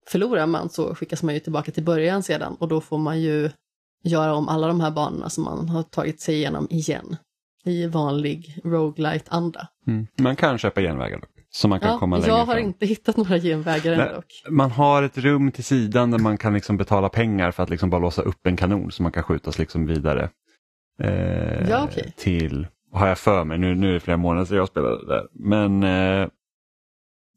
[0.08, 3.50] förlorar man så skickas man ju tillbaka till början sedan och då får man ju
[4.04, 7.16] göra om alla de här banorna som man har tagit sig igenom igen.
[7.64, 10.06] I vanlig roguelite anda mm.
[10.18, 11.30] Man kan köpa genvägar dock.
[11.50, 12.64] Så man kan ja, komma längre Jag har fram.
[12.64, 14.42] inte hittat några genvägar än dock.
[14.50, 17.90] Man har ett rum till sidan där man kan liksom betala pengar för att liksom
[17.90, 20.30] bara låsa upp en kanon så man kan skjutas liksom vidare.
[21.02, 22.10] Eh, ja, okay.
[22.16, 25.26] Till, har jag för mig, nu, nu är det flera månader sedan jag spelade där.
[25.32, 26.28] Men, eh,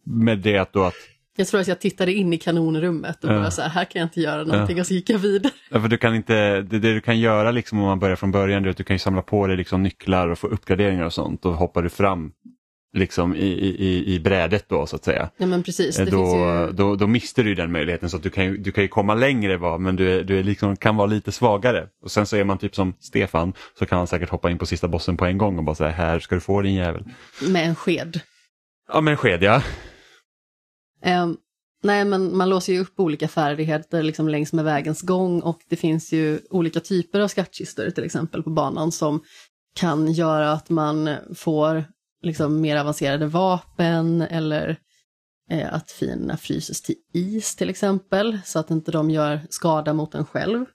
[0.03, 0.93] med det att då att
[1.37, 3.39] Jag tror att jag tittade in i kanonrummet och Ja.
[3.39, 5.53] bara så här, här kan jag inte göra någonting och så gick jag vidare.
[5.71, 8.31] Ja, för du kan inte, det, det du kan göra liksom om man börjar från
[8.31, 11.05] början det är att du kan ju samla på dig liksom nycklar och få uppgraderingar
[11.05, 12.31] och sånt och hoppar du fram
[12.95, 15.29] liksom i, i, i- brädet då så att säga.
[15.37, 16.25] Ja men precis, Eh, då,
[16.67, 16.71] ju...
[16.71, 19.13] då, då mister du den möjligheten så att du kan ju, du kan ju komma
[19.15, 21.87] längre va, men du, är, du är liksom, kan vara lite svagare.
[22.03, 24.65] Och sen så är man typ som Stefan så kan han säkert hoppa in på
[24.65, 27.03] sista bossen på en gång och bara säga här ska du få din jävel.
[27.47, 28.19] Med en sked.
[28.93, 29.61] Ja men sked ja.
[31.01, 31.37] Ehm,
[31.83, 35.75] nej, men man låser ju upp olika färdigheter liksom längs med vägens gång och det
[35.75, 39.21] finns ju olika typer av skattkistor till exempel på banan som
[39.75, 41.83] kan göra att man får
[42.25, 44.79] liksom mer avancerade vapen eller
[45.51, 50.15] eh, att fienderna fryses till is till exempel så att inte de gör skada mot
[50.15, 50.65] en själv.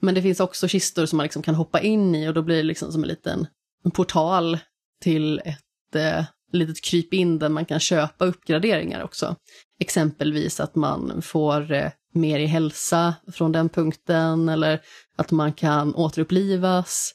[0.00, 2.56] Men det finns också kistor som man liksom kan hoppa in i och då blir
[2.56, 3.46] det liksom som en liten
[3.84, 4.58] en portal
[5.00, 9.36] till ett eh, litet kryp in där man kan köpa uppgraderingar också.
[9.80, 14.80] Exempelvis att man får eh, mer i hälsa från den punkten eller
[15.16, 17.12] att man kan återupplivas,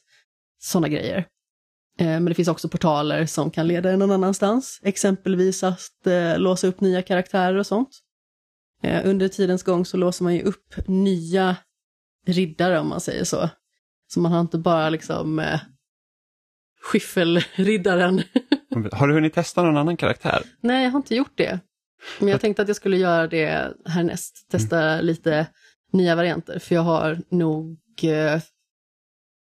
[0.60, 1.26] sådana grejer.
[2.00, 6.40] Eh, Men det finns också portaler som kan leda en någon annanstans, exempelvis att eh,
[6.40, 7.90] låsa upp nya karaktärer och sånt.
[8.84, 11.56] Eh, Under tidens gång så låser man ju upp nya
[12.28, 13.50] riddare om man säger så.
[14.14, 15.60] Så man har inte bara liksom eh,
[16.82, 18.22] skiffelriddaren.
[18.92, 20.44] Har du hunnit testa någon annan karaktär?
[20.62, 21.60] Nej, jag har inte gjort det.
[22.20, 24.48] Men jag tänkte att jag skulle göra det härnäst.
[24.52, 25.48] Testa lite
[25.94, 26.60] nya varianter.
[26.60, 27.78] För jag har nog,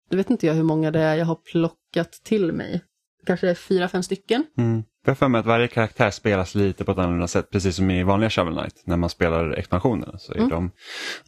[0.09, 2.81] det vet inte jag hur många det är jag har plockat till mig.
[3.25, 4.45] Kanske fyra, fem stycken.
[4.57, 4.83] Mm.
[5.03, 7.89] Jag har för mig att varje karaktär spelas lite på ett annorlunda sätt, precis som
[7.91, 8.81] i vanliga Shovel Knight.
[8.85, 10.49] När man spelar expansionerna så är Mm.
[10.49, 10.71] de,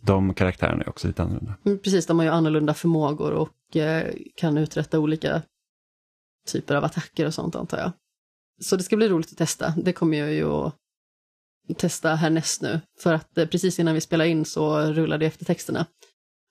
[0.01, 1.57] de karaktärerna är också lite annorlunda.
[1.65, 5.41] Mm, Precis, de har ju annorlunda förmågor och eh, kan uträtta olika
[6.47, 7.91] typer av attacker och sånt antar jag.
[8.61, 9.73] Så det ska bli roligt att testa.
[9.77, 10.73] Det kommer jag ju att
[11.77, 12.79] testa härnäst nu.
[12.99, 15.85] För att eh, precis innan vi spelade in så rullade jag efter texterna.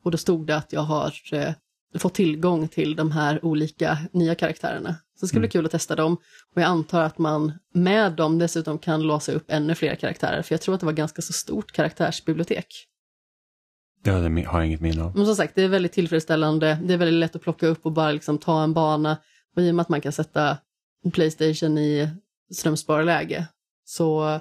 [0.05, 1.53] Och då stod det att jag har eh,
[1.99, 4.97] fått tillgång till de här olika nya karaktärerna.
[5.15, 6.17] Så det ska bli kul att testa dem.
[6.55, 10.43] Och jag antar att man med dem dessutom kan låsa upp ännu fler karaktärer.
[10.43, 12.67] För jag tror att det var ganska så stort karaktärsbibliotek.
[14.05, 15.17] Ja, det har jag inget minne av.
[15.17, 16.79] Men som sagt, det är väldigt tillfredsställande.
[16.85, 19.17] Det är väldigt lätt att plocka upp och bara liksom ta en bana.
[19.57, 20.59] Och i och med att man kan sätta
[21.13, 22.09] Playstation i
[22.53, 23.47] strömsparläge
[23.85, 24.41] så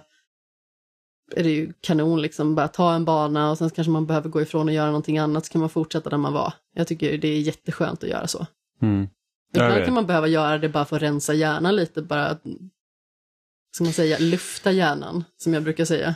[1.31, 2.55] är det ju kanon liksom.
[2.55, 5.45] Bara ta en bana och sen kanske man behöver gå ifrån och göra någonting annat
[5.45, 6.53] så kan man fortsätta där man var.
[6.75, 8.47] Jag tycker det är jätteskönt att göra så.
[8.81, 9.07] Mm.
[9.53, 12.37] Ibland kan man behöva göra det bara för att rensa hjärnan lite, bara
[13.75, 16.15] ska man säga, lufta hjärnan, som jag brukar säga.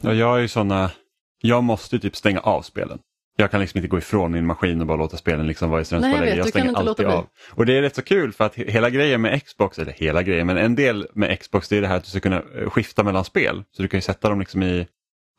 [0.00, 0.90] Ja, jag är ju såna,
[1.40, 2.98] jag måste typ stänga av spelen.
[3.40, 5.84] Jag kan liksom inte gå ifrån min maskin och bara låta spelen liksom vara i
[5.90, 6.30] Nej, jag strömsparläge.
[6.30, 7.26] vet, Jag stänger alltid av.
[7.50, 10.22] Och det är rätt så kul för att he- hela grejen med Xbox, eller hela
[10.22, 12.70] grejen, men en del med Xbox det är det här att du ska kunna eh,
[12.70, 13.62] skifta mellan spel.
[13.70, 14.86] Så du kan ju sätta dem liksom i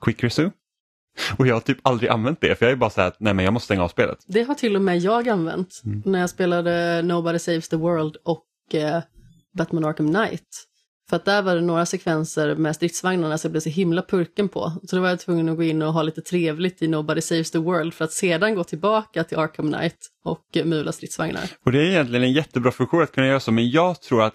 [0.05, 0.51] Quick Resume.
[1.37, 3.33] Och jag har typ aldrig använt det för jag är bara så här att nej
[3.33, 4.17] men jag måste stänga av spelet.
[4.27, 6.01] Det har till och med jag använt Mm.
[6.05, 8.45] när jag spelade Nobody Saves the World och
[8.75, 9.01] eh,
[9.57, 10.47] Batman Arkham Knight.
[11.11, 14.49] För att där var det några sekvenser med stridsvagnarna som jag blev så himla purken
[14.49, 14.73] på.
[14.83, 17.51] Så då var jag tvungen att gå in och ha lite trevligt i Nobody Saves
[17.51, 21.49] the World för att sedan gå tillbaka till Arkham Knight och eh, mula stridsvagnar.
[21.65, 24.33] Och det är egentligen en jättebra funktion att kunna göra så men jag tror att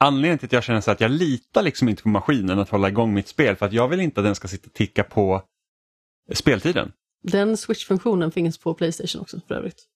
[0.00, 2.88] anledningen till att jag känner så att jag litar liksom inte på maskinen att hålla
[2.88, 5.42] igång mitt spel för att jag vill inte att den ska sitta och ticka på
[6.32, 6.92] speltiden.
[7.22, 9.86] Den switch-funktionen finns på Playstation också för övrigt.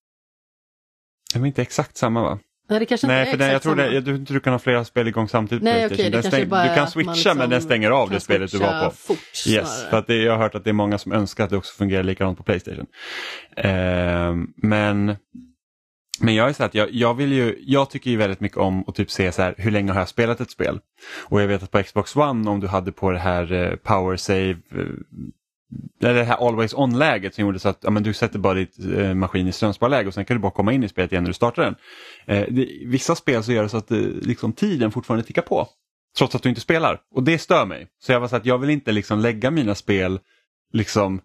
[1.33, 2.39] Det är inte exakt samma va?
[2.71, 4.53] Nej, det kanske Nej, inte för är den, jag tror det, jag, du, du kan
[4.53, 5.65] ha flera spel igång samtidigt.
[5.65, 8.11] Nej, okej, det Den kanske stäng, bara du kan switcha men den liksom stänger av
[8.11, 8.91] det spelet du var på.
[8.91, 9.91] fort Yes, snarare.
[9.91, 11.77] för att det, jag har hört att det är många som önskar att det också
[11.77, 12.87] fungerar likadant på Playstation.
[13.57, 15.17] Ehm, men
[16.21, 18.85] men jag är så att jag, jag vill ju, jag tycker ju väldigt mycket om
[18.87, 20.81] att typ se så här, hur länge har jag spelat ett spel?
[21.25, 24.17] Och jag vet att på Xbox One om du hade på det här eh, Power
[24.17, 24.57] Save, eh,
[26.01, 29.15] det här Always On-läget som gjorde så att ja, men du sätter bara ditt eh,
[29.15, 31.35] maskin i strömsparläge och sen kan du bara komma in i spelet igen när du
[31.35, 31.75] startar den.
[32.27, 35.69] Eh, det, vissa spel så gör det så att eh, liksom, tiden fortfarande tickar på.
[36.19, 37.01] Trots att du inte spelar.
[37.15, 37.87] Och det stör mig.
[38.03, 40.21] Så jag var så att jag vill inte liksom lägga mina spel
[40.73, 41.21] liksom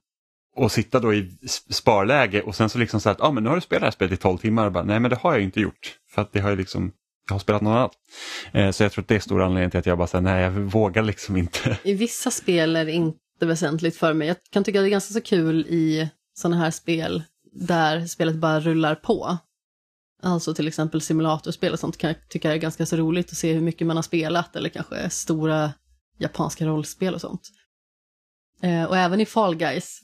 [0.55, 1.37] och sitta då i
[1.69, 3.91] sparläge och sen så liksom så att ah, men nu har du spelat det här
[3.91, 4.69] spelet i 12 timmar.
[4.69, 5.97] Bara, Nej men det har jag inte gjort.
[6.09, 6.91] För att det har ju liksom,
[7.27, 7.91] jag har spelat något annat.
[8.51, 10.43] Eh, så jag tror att det är stor anledning till att jag bara säger nej
[10.43, 11.77] jag vågar liksom inte.
[11.83, 14.27] I vissa spel är det inte väsentligt för mig.
[14.27, 18.35] Jag kan tycka att det är ganska så kul i sådana här spel där spelet
[18.35, 19.37] bara rullar på.
[20.23, 23.53] Alltså till exempel simulatorspel och sånt kan jag tycka är ganska så roligt att se
[23.53, 25.73] hur mycket man har spelat eller kanske stora
[26.17, 27.51] japanska rollspel och sånt.
[28.61, 29.99] Eh, och även i Fall Guys,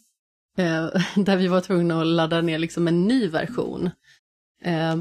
[0.57, 3.89] eh, där vi var tvungna att ladda ner liksom en ny version.
[4.63, 4.95] Eh,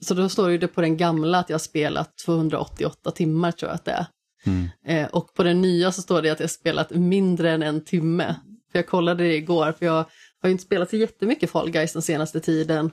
[0.00, 3.68] så då står ju det på den gamla att jag har spelat 288 timmar tror
[3.68, 4.06] jag att det är.
[4.44, 4.68] Mm.
[4.84, 8.36] Eh, och på den nya så står det att jag spelat mindre än en timme.
[8.72, 10.04] För jag kollade det igår, för jag
[10.42, 12.90] har ju inte spelat så jättemycket Fall Guys den senaste tiden.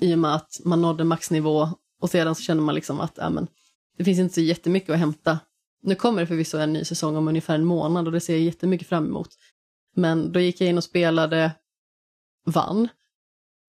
[0.00, 1.68] I och med att man nådde maxnivå
[2.00, 3.46] och sedan så känner man liksom att äh, men,
[3.98, 5.38] det finns inte så jättemycket att hämta.
[5.82, 8.42] Nu kommer det förvisso en ny säsong om ungefär en månad och det ser jag
[8.42, 9.28] jättemycket fram emot.
[9.96, 11.52] Men då gick jag in och spelade,
[12.46, 12.88] vann,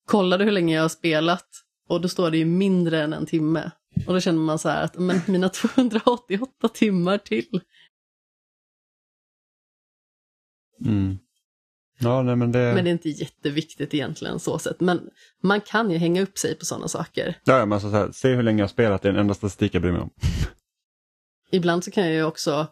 [0.07, 1.47] kollade hur länge jag har spelat
[1.89, 3.71] och då står det ju mindre än en timme.
[4.07, 5.49] Och då känner man så här att men mina
[5.89, 7.61] 288 timmar till.
[10.85, 11.17] Mm.
[11.99, 12.73] Ja, nej, men det...
[12.75, 14.79] Men det är inte jätteviktigt egentligen så sett.
[14.79, 15.09] Men
[15.43, 17.37] man kan ju hänga upp sig på sådana saker.
[17.43, 19.33] Ja, men alltså, så här, se hur länge jag har spelat, det är den enda
[19.33, 20.09] statistik jag bryr mig om.
[21.51, 22.67] Ibland så kan jag ju också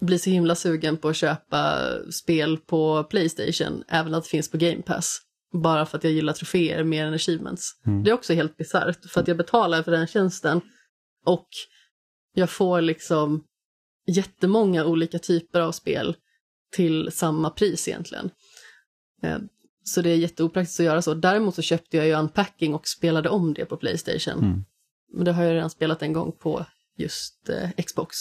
[0.00, 1.78] bli så himla sugen på att köpa
[2.12, 5.20] spel på Playstation, även att det finns på Game Pass.
[5.52, 7.70] Bara för att jag gillar troféer mer än achievements.
[7.86, 8.04] Mm.
[8.04, 10.60] Det är också helt bisarrt, för att jag betalar för den tjänsten
[11.24, 11.48] och
[12.34, 13.44] jag får liksom
[14.06, 16.16] jättemånga olika typer av spel
[16.76, 18.30] till samma pris egentligen.
[19.22, 19.38] Eh,
[19.82, 21.14] Så det är jätteopraktiskt att göra så.
[21.14, 24.44] Däremot så köpte jag ju Unpacking och spelade om det på Playstation.
[24.44, 24.64] Mm.
[25.12, 28.16] Men det har jag redan spelat en gång på just eh, Xbox.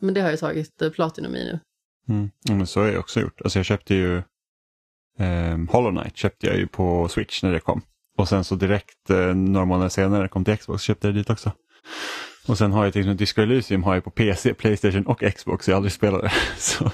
[0.00, 1.60] Men det har jag tagit eh, Platinum i nu.
[2.08, 2.30] Mm.
[2.42, 3.40] Ja, men så har jag också gjort.
[3.40, 4.22] Alltså jag köpte ju
[5.18, 7.82] eh, Hollow Knight köpte jag ju på Switch när det kom.
[8.18, 11.30] Och sen så direkt eh, några månader senare kom till Xbox köpte jag det dit
[11.30, 11.52] också.
[12.48, 15.68] Och sen har jag till exempel Disco Elysium har jag på PC, Playstation och Xbox.
[15.68, 16.32] Jag har aldrig spelat det.
[16.56, 16.90] Så,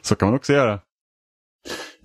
[0.00, 0.72] så kan man också göra.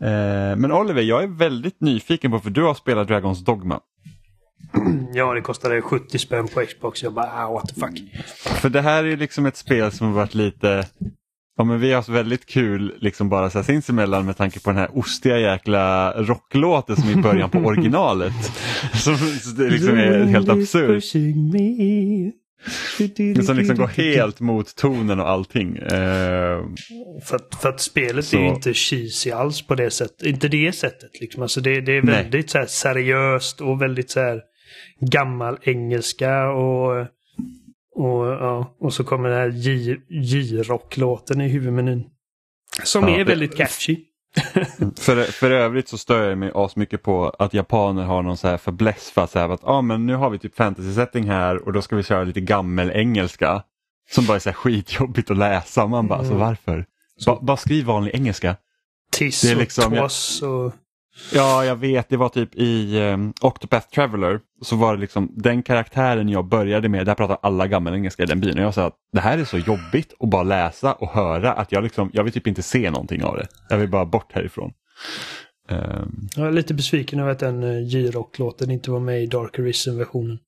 [0.02, 3.80] Eh, men Oliver, jag är väldigt nyfiken på för du har spelat Dragons Dogma.
[5.14, 7.04] Ja, det kostade 70 spänn på Xbox.
[7.04, 8.00] Jag bara, ah, what the fuck.
[8.36, 10.88] För det här är ju liksom ett spel som har varit lite
[11.58, 14.70] Ja men vi har haft väldigt kul liksom bara så här sinsemellan med tanke på
[14.70, 18.34] den här ostiga jäkla rocklåten som är i början på originalet.
[18.94, 19.18] Som
[19.58, 21.04] det liksom är helt absurd.
[23.46, 25.78] Som liksom går helt mot tonen och allting.
[25.78, 26.60] Eh,
[27.26, 30.28] För att, för att spelet Så- är ju inte cheesy alls på det sättet.
[30.28, 31.42] Inte det sättet liksom.
[31.42, 32.16] Alltså det, det är Nej.
[32.24, 34.42] väldigt så här seriöst och väldigt så här
[35.12, 37.08] gammal engelska och,
[37.96, 39.50] och, ja, och så kommer den här
[40.10, 42.04] J-rock-låten i huvudmenyn.
[42.84, 43.98] Som Ja, är det- väldigt catchy.
[45.00, 48.58] för, för övrigt så stör jag mig asmycket på att japaner har någon så här
[48.58, 51.74] fäbless för att säga att ah, men nu har vi typ fantasy setting här och
[51.74, 53.64] då ska vi köra lite gammel engelska.
[54.12, 55.88] Som bara är så här skitjobbigt att läsa.
[55.88, 56.46] Man bara, alltså Mm.
[56.48, 56.86] varför?
[57.26, 58.56] Ba, bara skriv vanlig engelska.
[59.12, 60.74] Tiss liksom- och toss och...
[61.34, 62.10] Ja, jag vet.
[62.10, 64.40] Det var typ i um, Octopath Traveler.
[64.62, 67.06] Så var det liksom den karaktären jag började med.
[67.06, 68.58] Där pratar alla gammalengelska i den byn.
[68.58, 71.72] Och jag sa att det här är så jobbigt att bara läsa och höra att
[71.72, 73.48] jag liksom, jag vill typ inte se någonting av det.
[73.70, 74.74] Jag vill bara bort härifrån.
[75.70, 79.60] Ehm, Jag är lite besviken över att den eh, J-rock-låten inte var med i Dark
[79.60, 80.40] Arisen-versionen.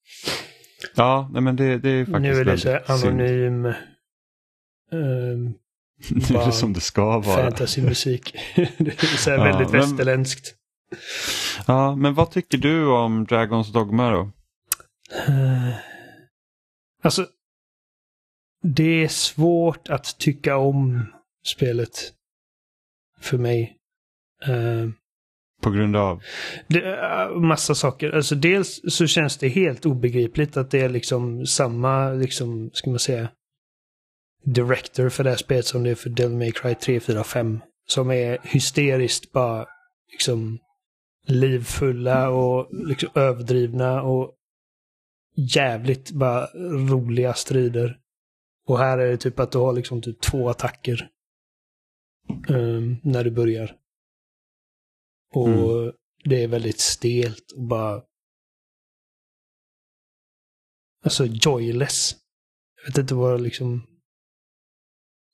[0.95, 3.73] ja, nej, men det, det är faktiskt Nu är det så anonym ehm,
[6.09, 7.43] Nu är det som det ska vara.
[7.43, 8.35] fantasymusik.
[8.55, 10.55] det är så här Ja, väldigt men- västerländskt.
[11.67, 14.31] Ja, men vad tycker du om Dragons Dogma då?
[15.27, 15.75] Eh,
[17.03, 17.27] Alltså,
[18.63, 21.05] det är svårt att tycka om
[21.47, 22.13] spelet.
[23.19, 23.77] För mig.
[24.43, 24.89] Eh,
[25.61, 26.23] På grund av?
[26.67, 28.11] Det är massa saker.
[28.11, 32.99] Alltså dels så känns det helt obegripligt att det är liksom samma, liksom, ska man
[32.99, 33.29] säga,
[34.43, 37.61] director för det här spelet som det är för Devil May Cry 3, 4, 5.
[37.87, 39.65] Som är hysteriskt bara
[40.11, 40.59] liksom
[41.27, 44.35] livfulla och liksom överdrivna och
[45.35, 46.45] jävligt bara
[46.89, 47.99] roliga strider.
[48.65, 51.09] Och här är det typ att du har liksom typ två attacker.
[52.49, 53.77] ehm, när du börjar.
[55.33, 55.93] Och Mm.
[56.23, 58.03] det är väldigt stelt och bara...
[61.03, 62.15] Alltså joyless.
[62.75, 63.87] Jag vet inte vad liksom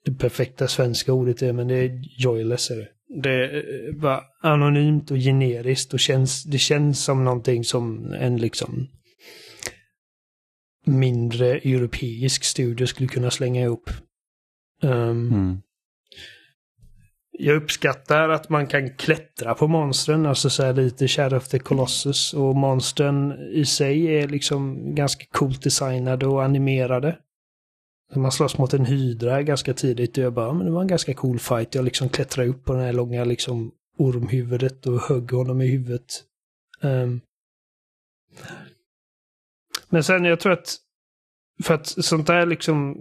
[0.05, 2.71] det perfekta svenska ordet är, men det är joyless.
[2.71, 2.91] Är det.
[3.24, 8.88] Det är bara anonymt och generiskt och känns, det känns som någonting som en liksom
[10.86, 13.89] mindre europeisk studio skulle kunna slänga ihop.
[14.84, 15.62] Ehm, Mm.
[17.32, 21.60] jag uppskattar att man kan klättra på monstren, alltså så här lite Shadow of the
[21.60, 22.34] Colossus.
[22.34, 27.18] Och monstren i sig är liksom ganska coolt designade och animerade.
[28.16, 31.14] Man slåss mot en hydra ganska tidigt och jag bara, men det var en ganska
[31.14, 31.76] cool fight.
[31.76, 36.24] Jag liksom klättrar upp på det här långa liksom ormhuvudet och högg honom i huvudet.
[36.82, 37.22] Um.
[39.89, 40.78] Men sen jag tror att,
[41.64, 42.95] för att sånt där liksom,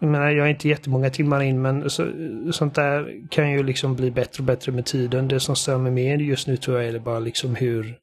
[0.00, 2.12] jag menar jag är inte jättemånga timmar in men så,
[2.52, 5.28] sånt där kan ju liksom bli bättre och bättre med tiden.
[5.28, 7.98] Det som stör mig mer just nu tror jag är bara liksom hur,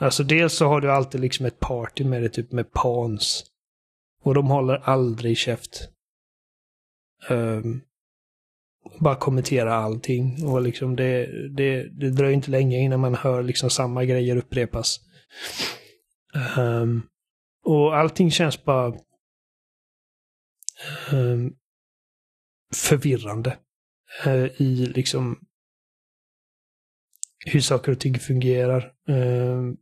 [0.00, 3.44] alltså dels så har du alltid liksom ett party med det typ med Pans.
[4.22, 5.88] Och de håller aldrig käft.
[7.30, 7.82] Um,
[9.00, 10.46] bara kommentera allting.
[10.46, 15.00] Och liksom det, det, det dröjer inte länge innan man hör liksom samma grejer upprepas.
[16.56, 17.02] Um,
[17.64, 18.94] och allting känns bara
[21.12, 21.56] um,
[22.74, 23.58] förvirrande.
[24.26, 25.40] Uh, I liksom
[27.46, 28.92] hur saker och ting fungerar.
[29.08, 29.74] Uh,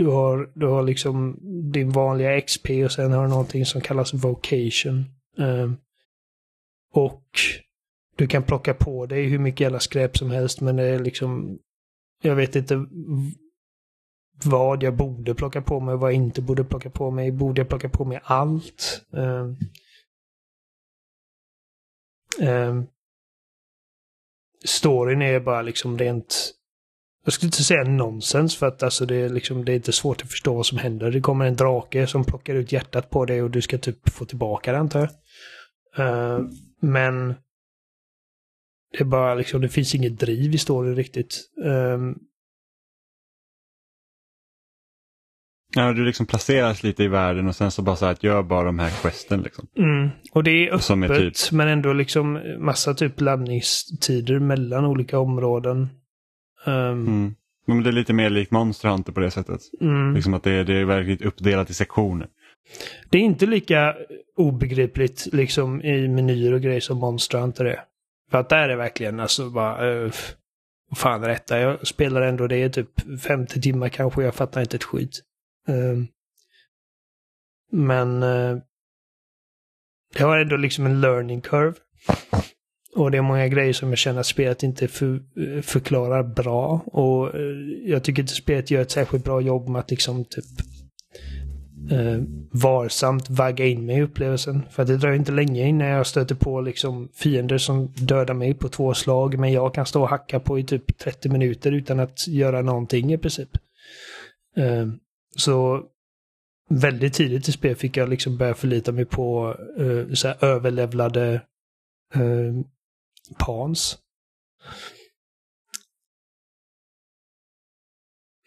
[0.00, 1.38] du har, du har liksom
[1.72, 5.04] din vanliga XP och sen har du någonting som kallas vocation.
[5.36, 5.76] Um,
[6.92, 7.24] och
[8.16, 11.58] du kan plocka på dig hur mycket jävla skräp som helst men det är liksom...
[12.22, 12.86] Jag vet inte
[14.44, 17.32] vad jag borde plocka på mig och vad jag inte borde plocka på mig.
[17.32, 19.02] Borde jag plocka på mig allt?
[19.10, 19.56] Um,
[22.40, 22.86] um,
[24.64, 26.54] storyn är bara liksom rent...
[27.24, 30.22] Jag skulle inte säga nonsens för att alltså det, är liksom, det är inte svårt
[30.22, 31.10] att förstå vad som händer.
[31.10, 34.24] Det kommer en drake som plockar ut hjärtat på dig och du ska typ få
[34.24, 35.10] tillbaka det antar jag.
[35.98, 36.46] Uh,
[36.80, 37.28] men
[38.92, 41.50] det är bara liksom, det finns inget driv i storyn riktigt.
[41.64, 42.18] Um,
[45.74, 48.42] Ja, du liksom placeras lite i världen och sen så bara så här att gör
[48.42, 49.66] bara de här questen liksom.
[49.78, 50.10] Mm.
[50.32, 55.88] Och det är öppet är typ- men ändå liksom massa typ laddningstider mellan olika områden.
[56.66, 57.34] Um, Mm.
[57.66, 59.60] Men det är lite mer likt Monster Hunter på det sättet.
[59.80, 60.14] mm.
[60.14, 62.28] Liksom att det är, det är verkligen uppdelat i sektioner.
[63.10, 63.96] Det är inte lika
[64.36, 67.84] obegripligt liksom i menyer och grejer som Monster Hunter är.
[68.30, 69.90] För att där är verkligen alltså bara...
[69.90, 70.12] Uh,
[70.96, 71.60] fan är detta?
[71.60, 74.22] Jag spelar ändå det i typ 50 timmar kanske.
[74.22, 75.20] Jag fattar inte ett skit.
[75.68, 76.08] Um,
[77.72, 78.22] men...
[78.22, 78.58] Uh,
[80.14, 81.74] det har ändå liksom en learning curve.
[82.96, 85.20] Och det är många grejer som jag känner att spelet inte för,
[85.62, 86.80] förklarar bra.
[86.86, 87.40] Och eh,
[87.84, 90.44] jag tycker inte spelet gör ett särskilt bra jobb med att liksom typ
[91.90, 92.22] eh,
[92.52, 94.62] varsamt vagga in mig i upplevelsen.
[94.70, 98.68] För det dröjer inte länge innan jag stöter på liksom fiender som dödar mig på
[98.68, 99.38] två slag.
[99.38, 103.12] Men jag kan stå och hacka på i typ 30 minuter utan att göra någonting
[103.12, 103.50] i princip.
[104.56, 104.88] Eh,
[105.36, 105.82] så
[106.68, 111.32] väldigt tidigt i spel fick jag liksom börja förlita mig på eh, så här överlevlade
[112.14, 112.54] eh,
[113.38, 113.98] pans.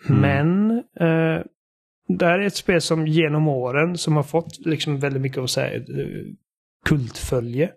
[0.09, 0.21] Mm.
[0.21, 1.45] Men eh,
[2.07, 5.47] det här är ett spel som genom åren som har fått liksom väldigt mycket av
[5.47, 6.33] så här, eh,
[6.85, 7.71] kultfölje.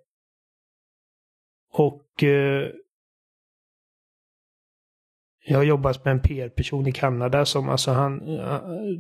[1.73, 2.71] Och eh,
[5.49, 8.19] jag har jobbat med en PR-person i Kanada som alltså han,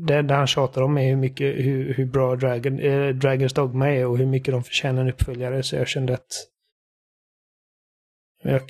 [0.06, 3.90] det enda han tjatar om är hur mycket, hur, hur bra Dragon, eh, Dragons Dogma
[3.90, 5.62] är och hur mycket de förtjänar en uppföljare.
[5.62, 6.32] Så jag kände att
[8.52, 8.62] jag,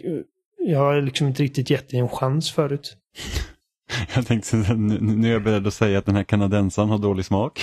[0.59, 2.97] jag har liksom inte riktigt gett det en chans förut.
[4.14, 7.24] Jag tänkte nu, nu är jag beredd att säga att den här kanadensaren har dålig
[7.24, 7.62] smak.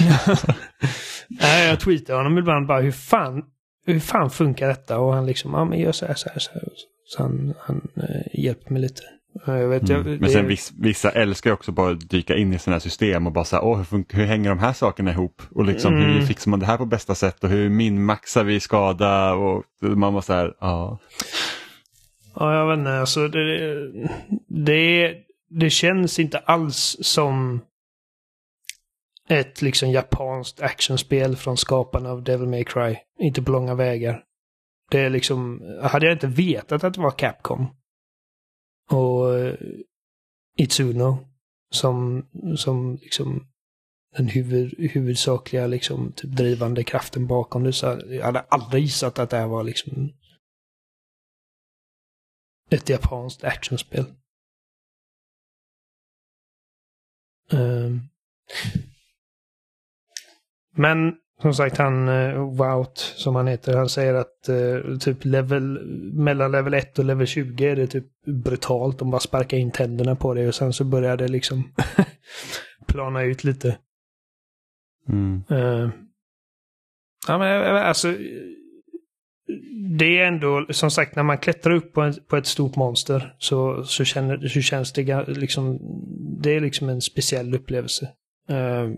[1.27, 3.43] Nej, jag tweetar honom ibland bara hur fan,
[3.85, 4.99] hur fan funkar detta?
[4.99, 6.63] Och han liksom, ja men gör så här, så här, så här.
[7.05, 9.01] Så han, han eh, hjälper mig lite.
[9.45, 10.17] Ja, Jag vet, jag, Mm.
[10.17, 13.33] Men sen viss, vissa älskar också bara att dyka in i sådana här system och
[13.33, 15.41] bara så här, åh hur, hur hänger de här sakerna ihop?
[15.51, 16.25] Och liksom hur Mm.
[16.27, 19.33] fixar man det här på bästa sätt och hur minmaxar vi skada?
[19.33, 20.99] Och man var så här, ja.
[22.35, 22.91] Ja, jag vet inte.
[22.91, 23.89] Alltså, det,
[24.47, 25.17] det,
[25.49, 27.61] det känns inte alls som
[29.29, 32.95] ett liksom japanskt actionspel från skaparna av Devil May Cry.
[33.19, 34.23] Inte på långa vägar.
[34.91, 37.67] Det är liksom, hade jag inte vetat att det var Capcom
[38.91, 39.55] och eh,
[40.57, 41.17] Itsuno
[41.71, 42.25] som,
[42.57, 43.47] som liksom
[44.17, 49.29] den huvud, huvudsakliga liksom typ drivande kraften bakom det så jag hade aldrig gissat att
[49.29, 50.11] det här var liksom
[52.73, 54.05] ett japanskt actionspel.
[57.51, 57.99] Ehm.
[60.75, 65.85] Men som sagt han, uh, Wout som han heter, han säger att eh, typ level,
[66.13, 68.99] mellan level 1 och level 20 är det typ brutalt.
[68.99, 71.73] De bara sparkar in tänderna på det och sen så börjar det liksom
[72.87, 73.77] plana ut lite.
[75.09, 75.43] Mm.
[75.49, 75.89] Eh,
[77.27, 78.15] ja, men eh, alltså.
[79.99, 83.35] Det är ändå, som sagt, när man klättrar upp på, en, på ett stort monster
[83.39, 85.79] så, så, känner, så känns det liksom,
[86.41, 88.11] det är liksom en speciell upplevelse.
[88.49, 88.89] Eh,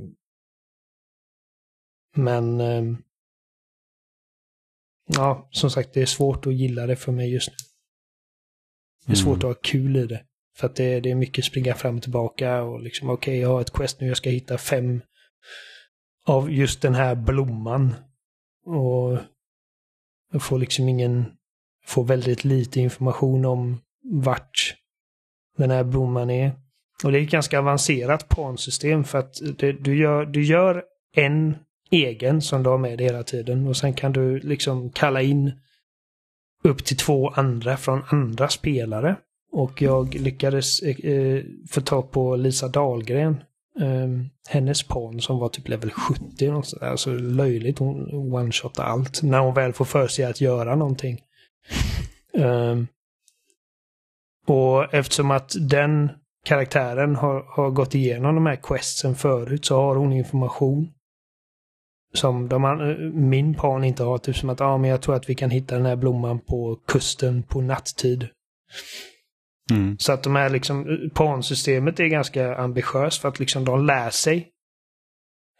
[2.16, 2.84] men, eh,
[5.08, 7.56] ja, som sagt, det är svårt att gilla det för mig just nu.
[9.06, 9.51] Det är svårt Mm.
[9.51, 10.26] att ha kul i det.
[10.58, 13.62] För att det, det är mycket springa fram och tillbaka och liksom, okej, jag har
[13.62, 15.01] ett quest nu, jag ska hitta fem
[16.26, 17.95] av just den här blomman.
[18.66, 19.18] Och
[20.32, 21.26] jag får liksom ingen,
[21.86, 24.76] får väldigt lite information om vart
[25.57, 26.51] den här blomman är.
[27.03, 30.84] Och det är ett ganska avancerat pansystem för att det, du, gör, du gör
[31.15, 31.55] en
[31.91, 33.67] egen som du har med dig hela tiden.
[33.67, 35.51] Och sen kan du liksom kalla in
[36.63, 39.15] upp till två andra från andra spelare.
[39.51, 43.38] Och jag lyckades eh, eh få tag på Lisa Dahlgren.
[43.82, 44.09] Eh,
[44.49, 46.51] hennes pan som var typ level 70.
[46.51, 47.80] Och så alltså löjligt.
[47.80, 49.21] Hon one-shotar allt.
[49.23, 51.21] När hon väl får för sig att göra någonting.
[52.38, 52.76] Eh,
[54.47, 56.09] och eftersom att den
[56.45, 60.91] karaktären har, har gått igenom de här questsen förut så har hon information.
[62.13, 64.17] Som de, min pan inte har.
[64.17, 66.80] Typ som att ah, men jag tror att vi kan hitta den här blomman på
[66.88, 68.28] kusten på natttid.
[69.72, 69.97] Mm.
[69.99, 74.51] Så att de här liksom, pansystemet är ganska ambitiöst för att liksom de lär sig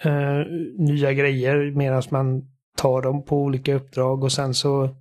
[0.03, 0.39] eh,
[0.78, 2.43] nya grejer medan man
[2.78, 4.95] tar dem på olika uppdrag och sen så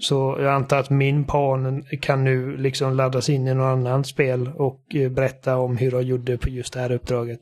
[0.00, 4.48] så jag antar att min pan kan nu liksom laddas in i någon annan spel
[4.48, 7.40] och eh, berätta om hur de gjorde på just det här uppdraget.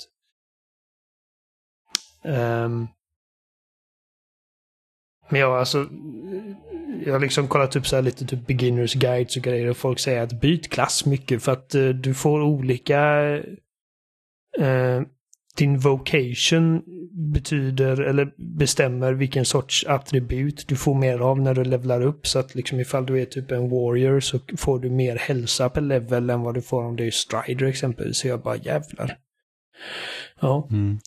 [2.25, 2.89] Um,
[5.29, 5.89] men ja, alltså.
[7.05, 9.99] Jag har liksom kollat upp så här lite typ beginners guides och grejer och folk
[9.99, 13.29] säger att byt klass mycket för att uh, du får olika
[14.61, 15.03] uh,
[15.59, 16.83] din vocation
[17.33, 22.27] betyder eller bestämmer vilken sorts attribut du får mer av när du levlar upp.
[22.27, 25.81] Så att liksom ifall du är typ en warrior så får du mer hälsa per
[25.81, 28.19] level än vad du får om du är strider exempelvis.
[28.19, 29.17] Så jag bara jävlar.
[30.41, 30.69] Ja.
[30.71, 30.99] Mm.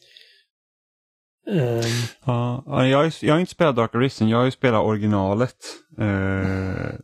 [1.51, 1.81] Um.
[2.25, 5.55] Ja, jag, har, jag har inte spelat Dark Arisen, jag har ju spelat originalet.
[5.99, 6.95] Eh,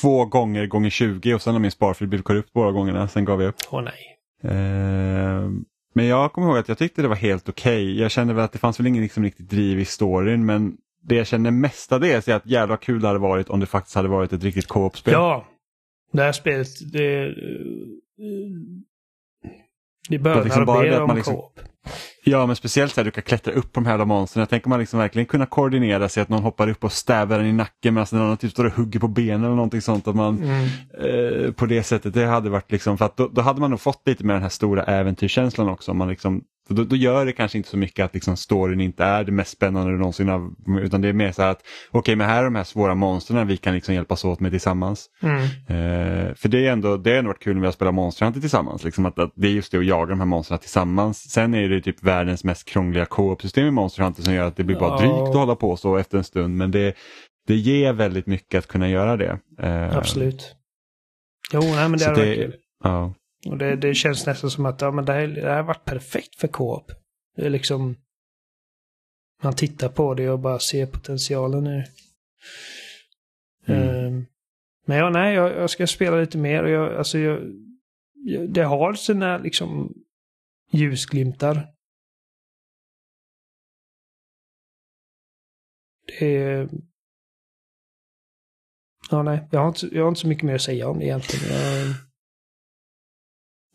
[0.00, 3.42] två gånger gånger 20 och sen har min sparfil blivit korrupt båda gångerna, sen gav
[3.42, 3.56] jag upp.
[3.70, 4.18] Åh oh, nej.
[4.42, 5.50] Eh,
[5.94, 7.84] men jag kommer ihåg att jag tyckte det var helt okej.
[7.84, 8.02] Okay.
[8.02, 11.14] Jag kände väl att det fanns väl ingen liksom riktigt driv i storyn men det
[11.14, 14.32] jag kände mestadels är att jävla kul det hade varit om det faktiskt hade varit
[14.32, 15.12] ett riktigt co-op-spel.
[15.12, 15.46] Ja,
[16.12, 17.34] det här spelet det,
[20.08, 21.60] det börjar liksom bara om liksom, co-op.
[22.28, 24.40] Ja, men speciellt så här, du kan klättra upp på de här monstren.
[24.40, 27.46] Jag tänker man liksom verkligen kunna koordinera sig att någon hoppar upp och stävar den
[27.46, 30.08] i nacken medan den andra typ står och hugger på benen eller någonting sånt.
[30.08, 30.68] Att man, mm.
[31.46, 33.80] eh, på det sättet, det hade varit liksom, för att då, då, hade man nog
[33.80, 35.94] fått lite mer den här stora äventyrskänslan också.
[35.94, 39.24] Man liksom, då, då, gör det kanske inte så mycket att liksom storyn inte är
[39.24, 40.50] det mest spännande du någonsin har,
[40.80, 42.94] utan det är mer så här att okej, okay, men här är de här svåra
[42.94, 45.06] monstren vi kan liksom hjälpas åt med tillsammans.
[45.22, 45.42] Mm.
[45.42, 48.24] Eh, för det är ändå, det har ändå varit kul när vi har spelat Monster
[48.24, 51.30] Hunter tillsammans, liksom att, att, det är just det att jaga de här monstren tillsammans.
[51.30, 54.64] Sen är det typ världens mest krångliga co-op-system i Monster Hunter som gör att det
[54.64, 56.94] blir bara drygt att hålla på så efter en stund, men det,
[57.46, 59.38] det ger väldigt mycket att kunna göra det.
[59.62, 60.54] Eh, Absolut.
[61.52, 62.54] Jo, nej, men det har varit kul.
[62.84, 63.14] Ja.
[63.48, 65.84] Och det, det känns nästan som att ja, men det, här, det här har varit
[65.84, 66.92] perfekt för co-op.
[67.36, 67.96] Det är liksom...
[69.42, 71.84] Man tittar på det och bara ser potentialen i
[73.66, 74.04] mm.
[74.06, 74.26] um,
[74.86, 77.40] Men ja, nej, jag, jag, ska spela lite mer och jag, alltså jag,
[78.14, 79.94] jag, det har sina liksom
[80.70, 81.68] ljusglimtar.
[86.06, 86.68] Det är...
[89.10, 91.04] Ja, nej, jag har, inte, jag har inte så mycket mer att säga om det
[91.04, 91.58] egentligen.
[91.58, 91.94] Jag,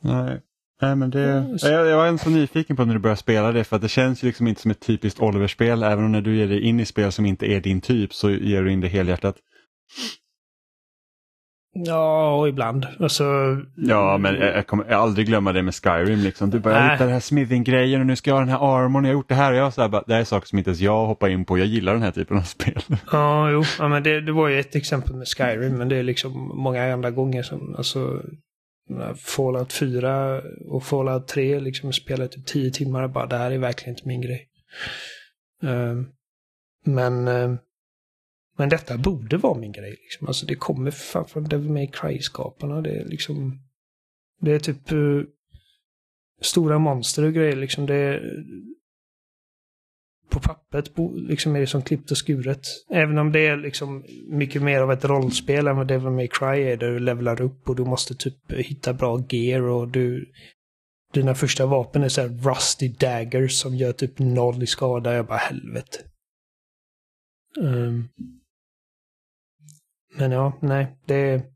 [0.02, 0.41] Nej.
[0.82, 3.64] Nej, men det, jag, jag var ändå så nyfiken på när du började spela det
[3.64, 6.36] för att det känns ju liksom inte som ett typiskt Oliver-spel även om när du
[6.36, 8.88] ger dig in i spel som inte är din typ så ger du in det
[8.88, 9.36] helhjärtat.
[11.73, 12.88] Ja, och ibland.
[12.99, 13.23] Alltså...
[13.76, 16.19] Ja, men jag, jag kommer aldrig glömma det med Skyrim.
[16.19, 16.49] Liksom.
[16.49, 19.03] Du bara, jag hittar den här smithing-grejen och nu ska jag ha den här armorn.
[19.03, 20.57] Jag har gjort det här och jag så här, bara, det här är saker som
[20.57, 21.57] inte ens jag hoppar in på.
[21.57, 22.82] Jag gillar den här typen av spel.
[23.11, 23.64] Ja, jo.
[23.80, 26.94] Ja, men det, det var ju ett exempel med Skyrim, men det är liksom många
[26.94, 28.22] andra gånger som, alltså,
[29.15, 33.57] Fallout 4 och Fallout 3 liksom spelat typ 10 timmar och bara det här är
[33.57, 34.47] verkligen inte min grej.
[35.63, 36.03] Uh,
[36.84, 37.55] men, uh,
[38.57, 39.91] men detta borde vara min grej.
[39.91, 40.27] Liksom.
[40.27, 42.81] Alltså det kommer för fan från Devil May Cry-skaparna.
[42.81, 43.59] Det är liksom...
[44.39, 45.23] Det är typ uh,
[46.41, 47.85] stora monster och grejer liksom.
[47.85, 48.43] Det är,
[50.32, 52.68] på pappret liksom är det som klippt och skuret.
[52.90, 56.64] Även om det är liksom mycket mer av ett rollspel än vad Devil May Cry
[56.64, 60.32] är där du levlar upp och du måste typ hitta bra gear och du...
[61.14, 65.14] Dina första vapen är så här rusty daggers som gör typ noll i skada.
[65.14, 65.98] Jag bara helvete.
[67.60, 68.10] Um,
[70.18, 71.51] men ja, nej, det är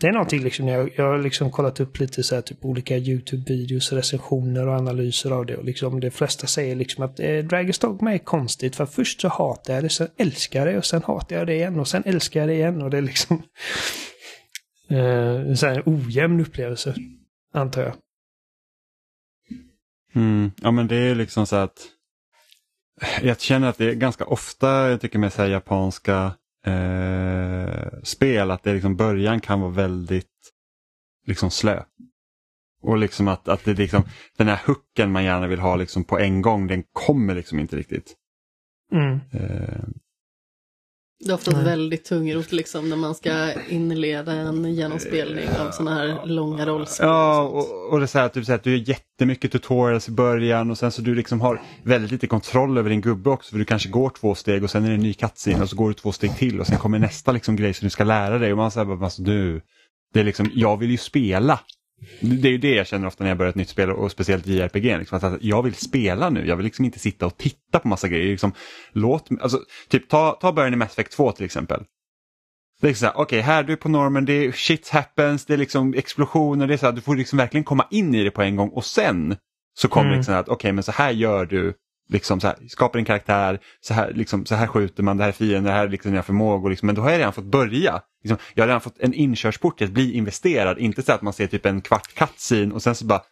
[0.00, 2.98] det är någonting liksom, jag, jag har liksom kollat upp lite så här, typ olika
[2.98, 5.56] YouTube-videos, recensioner och analyser av det.
[5.56, 9.28] Och liksom de flesta säger liksom att eh, Dragon's Dogma är konstigt för först så
[9.28, 12.02] hatar jag det, sen älskar jag det och sen hatar jag det igen och sen
[12.06, 13.36] älskar jag det igen och det är liksom
[14.90, 16.94] eh, en sån här ojämn upplevelse,
[17.54, 17.94] antar jag.
[20.14, 21.86] Mm, ja men det är liksom så att
[23.22, 26.32] jag känner att det är ganska ofta, jag tycker med så japanska
[26.66, 30.26] eh, spel att det liksom början kan vara väldigt
[31.26, 31.82] liksom slö.
[32.82, 34.02] Och liksom att, att det liksom,
[34.36, 37.76] den här hooken man gärna vill ha liksom på en gång, den kommer liksom inte
[37.76, 38.14] riktigt.
[38.92, 39.20] Mm.
[39.32, 39.84] Eh,
[41.24, 41.64] Det är ofta Nej.
[41.64, 47.06] väldigt tungrot liksom när man ska inleda en genomspelning av sådana här långa rollspel.
[47.06, 50.08] Ja, och, och det är så här, typ så här, att du gör jättemycket tutorials
[50.08, 53.50] i början och sen så du liksom har väldigt lite kontroll över din gubbe också
[53.50, 55.76] för du kanske går två steg och sen är det en ny cutscene och så
[55.76, 58.38] går du två steg till och sen kommer nästa liksom grej som du ska lära
[58.38, 59.62] dig och man säger bara, alltså, du,
[60.12, 61.60] det är liksom, jag vill ju spela.
[62.20, 64.46] Det är ju det jag känner ofta när jag börjar ett nytt spel och speciellt
[64.46, 64.98] JRPG.
[64.98, 67.88] Liksom, att att jag vill spela nu, jag vill liksom inte sitta och titta på
[67.88, 68.30] massa grejer.
[68.30, 68.52] Liksom,
[68.92, 71.84] låt, alltså, typ, ta, ta början i Mass Effect 2 till exempel.
[72.80, 75.46] Det är liksom så här, okej här du är på normen, det är shit happens,
[75.46, 78.24] det är liksom explosioner, det är så här, du får liksom verkligen komma in i
[78.24, 79.36] det på en gång och sen
[79.78, 80.18] så kommer Mm.
[80.18, 81.74] liksom att okej men så här gör du,
[82.08, 85.28] liksom så här, skapar en karaktär, så här, liksom, så här skjuter man, det här
[85.28, 87.44] är fienden, det här är liksom dina förmågor, liksom, men då har jag redan fått
[87.44, 88.00] börja.
[88.22, 91.32] Liksom, jag har redan fått en inkörsport till att bli investerad, inte så att man
[91.32, 93.22] ser typ en kvart cutscene och sen så bara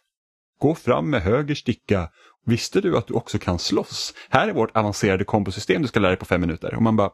[0.59, 2.09] gå fram med höger sticka.
[2.45, 4.13] Visste du att du också kan slåss?
[4.29, 6.75] Här är vårt avancerade kombosystem du ska lära dig på fem minuter.
[6.75, 7.11] Och man bara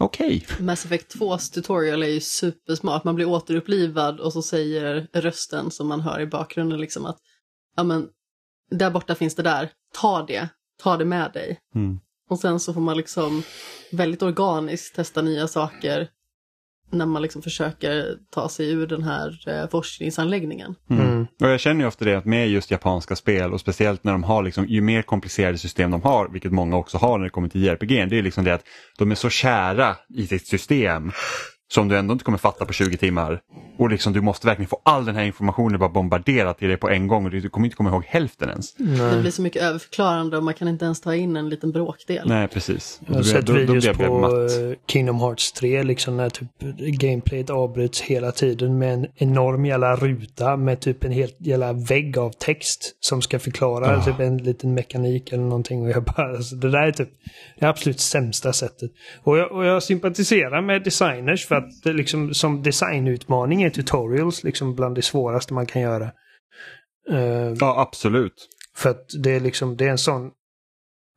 [0.00, 0.46] okej.
[0.60, 3.04] Mass Effect 2s tutorial är ju supersmart.
[3.04, 7.18] Man blir återupplivad och så säger rösten som man hör i bakgrunden liksom att
[7.76, 8.08] ja men
[8.70, 10.48] där borta finns det där, ta det,
[10.82, 11.58] ta det med dig.
[11.74, 12.00] Mm.
[12.30, 13.42] Och sen så får man liksom
[13.92, 16.08] väldigt organiskt testa nya saker
[16.90, 20.74] när man liksom försöker ta sig ur den här eh, forskningsanläggningen.
[20.90, 21.06] Mm.
[21.06, 21.26] Mm.
[21.40, 24.24] Och jag känner ju ofta det att med just japanska spel och speciellt när de
[24.24, 27.48] har liksom, ju mer komplicerade system de har, vilket många också har när det kommer
[27.48, 28.64] till JRPG, det är liksom det att
[28.98, 31.12] de är så kära i sitt system
[31.68, 33.40] som du ändå inte kommer fatta på 20 timmar.
[33.78, 36.88] Och liksom du måste verkligen få all den här informationen bara bombarderad till dig på
[36.88, 38.74] en gång och du kommer inte komma ihåg hälften ens.
[38.74, 39.20] Det Nej.
[39.20, 42.28] blir så mycket överförklarande och man kan inte ens ta in en liten bråkdel.
[42.28, 43.00] Nej, precis.
[43.06, 46.30] Jag har Då- sett då- då videos jag på eh, Kingdom Hearts 3 liksom när
[46.30, 46.48] typ
[47.00, 52.18] gameplayet avbryts hela tiden med en enorm jävla ruta med typ en helt jävla vägg
[52.18, 54.02] av text som ska förklara Ah.
[54.04, 57.08] typ en liten mekanik eller någonting och jag bara alltså, det där är typ
[57.60, 58.90] det absolut sämsta sättet.
[59.22, 64.74] Och jag, och jag sympatiserar med designers för att liksom som designutmaning är tutorials liksom
[64.74, 66.04] bland det svåraste man kan göra.
[67.10, 68.48] Eh, Ja, absolut.
[68.76, 70.30] för att det är liksom, det är en sån,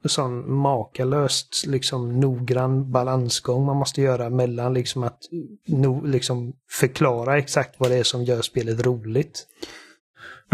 [0.06, 5.20] sån makalöst liksom noggrann balansgång man måste göra mellan liksom att
[5.68, 9.48] no, liksom förklara exakt vad det är som gör spelet roligt.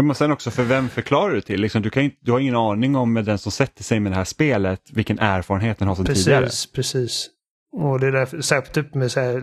[0.02, 1.60] Men sen också, för vem förklarar du till?
[1.60, 4.12] Liksom, du, kan inte, du har ingen aning om med den som sätter sig med
[4.12, 6.44] det här spelet, vilken erfarenhet den har sedan tidigare.
[6.44, 7.30] Precis, precis.
[7.72, 9.40] Och det är därför, särskilt typ med så här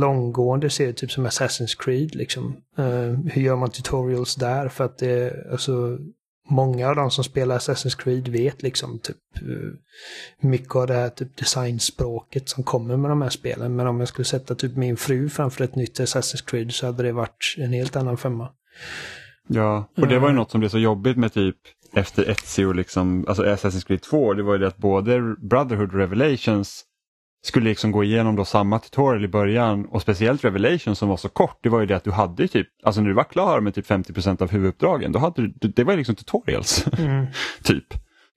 [0.00, 2.56] långgående serier, typ som Assassin's Creed liksom.
[2.78, 4.68] Eh, hur gör man tutorials där?
[4.68, 5.98] För att det är, alltså,
[6.48, 9.72] många av de som spelar Assassin's Creed vet liksom typ eh,
[10.48, 13.76] mycket av det här typ designspråket som kommer med de här spelen.
[13.76, 17.02] Men om jag skulle sätta typ min fru framför ett nytt Assassin's Creed så hade
[17.02, 18.48] det varit en helt annan femma.
[19.48, 20.34] Ja, och det var ju Mm.
[20.36, 21.56] något som blev så jobbigt med typ
[21.92, 26.84] efter Ezio, liksom, alltså Assassin's Creed 2, det var ju det att både Brotherhood Revelations
[27.46, 31.28] skulle liksom gå igenom då samma tutorial i början och speciellt Revelations som var så
[31.28, 33.74] kort, det var ju det att du hade typ, alltså när du var klar med
[33.74, 36.84] typ 50% av huvuduppdragen, då hade du, det var ju liksom tutorials,
[37.62, 37.84] typ.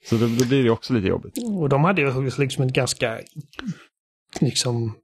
[0.06, 1.38] Så då, då blir det också lite jobbigt.
[1.60, 3.19] Och de hade ju liksom ett ganska
[4.40, 4.95] liksom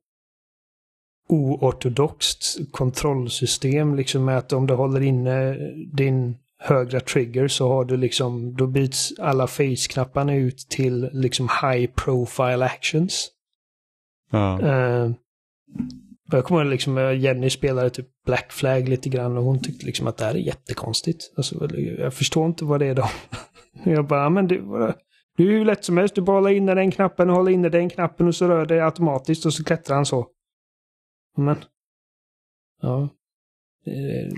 [1.30, 5.57] oortodoxt kontrollsystem liksom med att om du håller inne
[5.94, 11.91] din högra trigger så har du liksom, då byts alla face-knapparna ut till liksom high
[11.91, 13.32] profile actions.
[14.36, 15.06] Ja.
[16.28, 19.60] Och jag kommer ihåg liksom, eh, Jenny spelade typ Black Flag lite grann och hon
[19.62, 21.34] tyckte liksom att det här är jättekonstigt.
[21.38, 23.10] Alltså, jag förstår inte vad det är då.
[23.84, 24.94] jag bara, "Ja, men vadå?
[25.38, 26.16] det är ju hur lätt som helst.
[26.16, 28.86] Du bara håller inne den knappen och håller inne den knappen och så rör det
[28.86, 30.28] automatiskt och så klättrar han så.
[31.38, 31.56] Men...
[32.82, 33.10] Ja.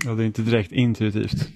[0.04, 1.48] Ja, det är inte direkt intuitivt.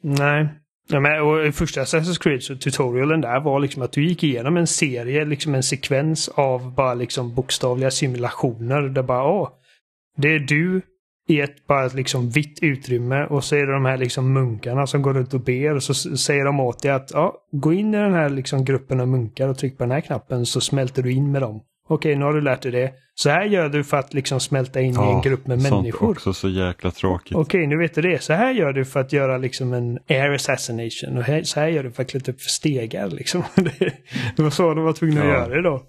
[0.00, 0.48] Nej.
[0.88, 4.24] Ja, men, och i första Assassin's Creed så tutorialen där var liksom att du gick
[4.24, 8.82] igenom en serie, liksom en sekvens av bara liksom bokstavliga simulationer.
[8.82, 9.48] Där bara, åh,
[10.16, 10.82] det är du
[11.28, 14.86] i ett bara ett liksom vitt utrymme och så är det de här liksom munkarna
[14.86, 17.94] som går runt och ber och så säger de åt dig att ja, gå in
[17.94, 21.02] i den här liksom gruppen av munkar och tryck på den här knappen så smälter
[21.02, 21.60] du in med dem.
[21.94, 22.92] Okej, nu har du lärt dig det.
[23.14, 26.10] Så här gör du för att liksom smälta in i en grupp med sånt människor.
[26.10, 27.36] också så jäkla tråkigt.
[27.36, 28.22] Okej, nu vet du det.
[28.22, 31.18] Så här gör du för att göra liksom en air assassination.
[31.18, 33.42] Och här, så här gör du för att klättra upp för stegar liksom.
[34.36, 35.32] Det, var så de var tvungna att Ja.
[35.34, 35.82] göra det då.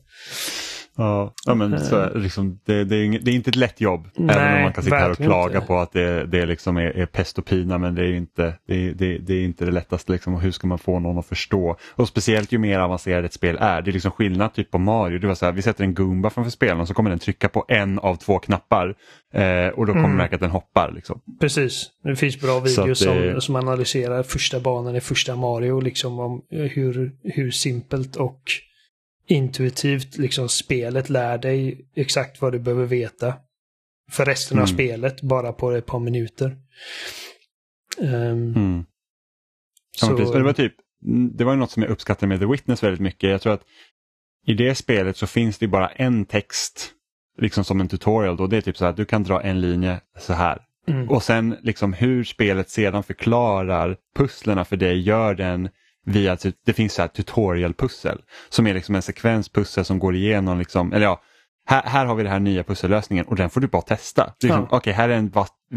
[0.98, 3.56] Ja, ja men så, är det liksom, det, det, är inget, det är inte ett
[3.56, 4.08] lätt jobb.
[4.16, 5.68] Nej, även om man kan sitta här och klaga inte.
[5.68, 8.76] på att det, det liksom är, är pest och pina men det är inte det,
[8.76, 10.12] är- det, det är inte det lättaste.
[10.12, 11.76] Liksom, och hur ska man få någon att förstå?
[11.96, 13.82] Och speciellt ju mer avancerat ett spel är.
[13.82, 15.20] Det är liksom skillnad typ på Mario.
[15.20, 17.50] Det var så här, vi sätter en Goomba framför spelaren och så kommer den trycka
[17.50, 18.96] på en av två knappar
[19.34, 20.02] eh, och då kommer Mm.
[20.02, 20.92] man märka att den hoppar.
[20.96, 21.20] Liksom.
[21.40, 21.86] Precis.
[22.04, 27.12] Det finns bra videos som, som analyserar första banan i första Mario, liksom om hur,
[27.24, 28.42] hur simpelt och
[29.28, 33.36] intuitivt liksom spelet lär dig exakt vad du behöver veta.
[34.12, 34.74] För resten av Mm.
[34.74, 36.58] spelet, bara på ett par minuter.
[38.02, 38.86] Ehm, Mm.
[40.02, 40.74] Ja, så, det var typ,
[41.34, 43.30] det var något som jag uppskattade med The Witness väldigt mycket.
[43.30, 43.64] Jag tror att
[44.48, 46.92] i det spelet så finns det bara en text,
[47.38, 48.38] liksom som en tutorial.
[48.38, 48.48] Då.
[48.48, 50.62] Det är typ så här, du kan dra en linje så här.
[50.88, 55.70] mm, Och sen liksom hur spelet sedan förklarar pusslerna för dig gör den
[56.06, 60.94] via, det finns så här tutorial-pussel som är liksom en sekvenspussel som går igenom, liksom,
[60.94, 61.22] eller ja,
[61.66, 64.34] här, här har vi den här nya pussellösningen och den får du bara testa.
[64.42, 64.78] Liksom, Ja.
[64.78, 65.32] Okej, här, är en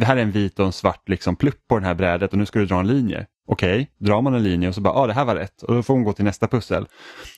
[0.04, 2.46] här är en vit och en svart liksom, plupp på den här brädet och nu
[2.46, 3.26] ska du dra en linje.
[3.48, 5.74] Okej, drar man en linje och så bara, ja ah, det här var rätt och
[5.74, 6.86] då får hon gå till nästa pussel.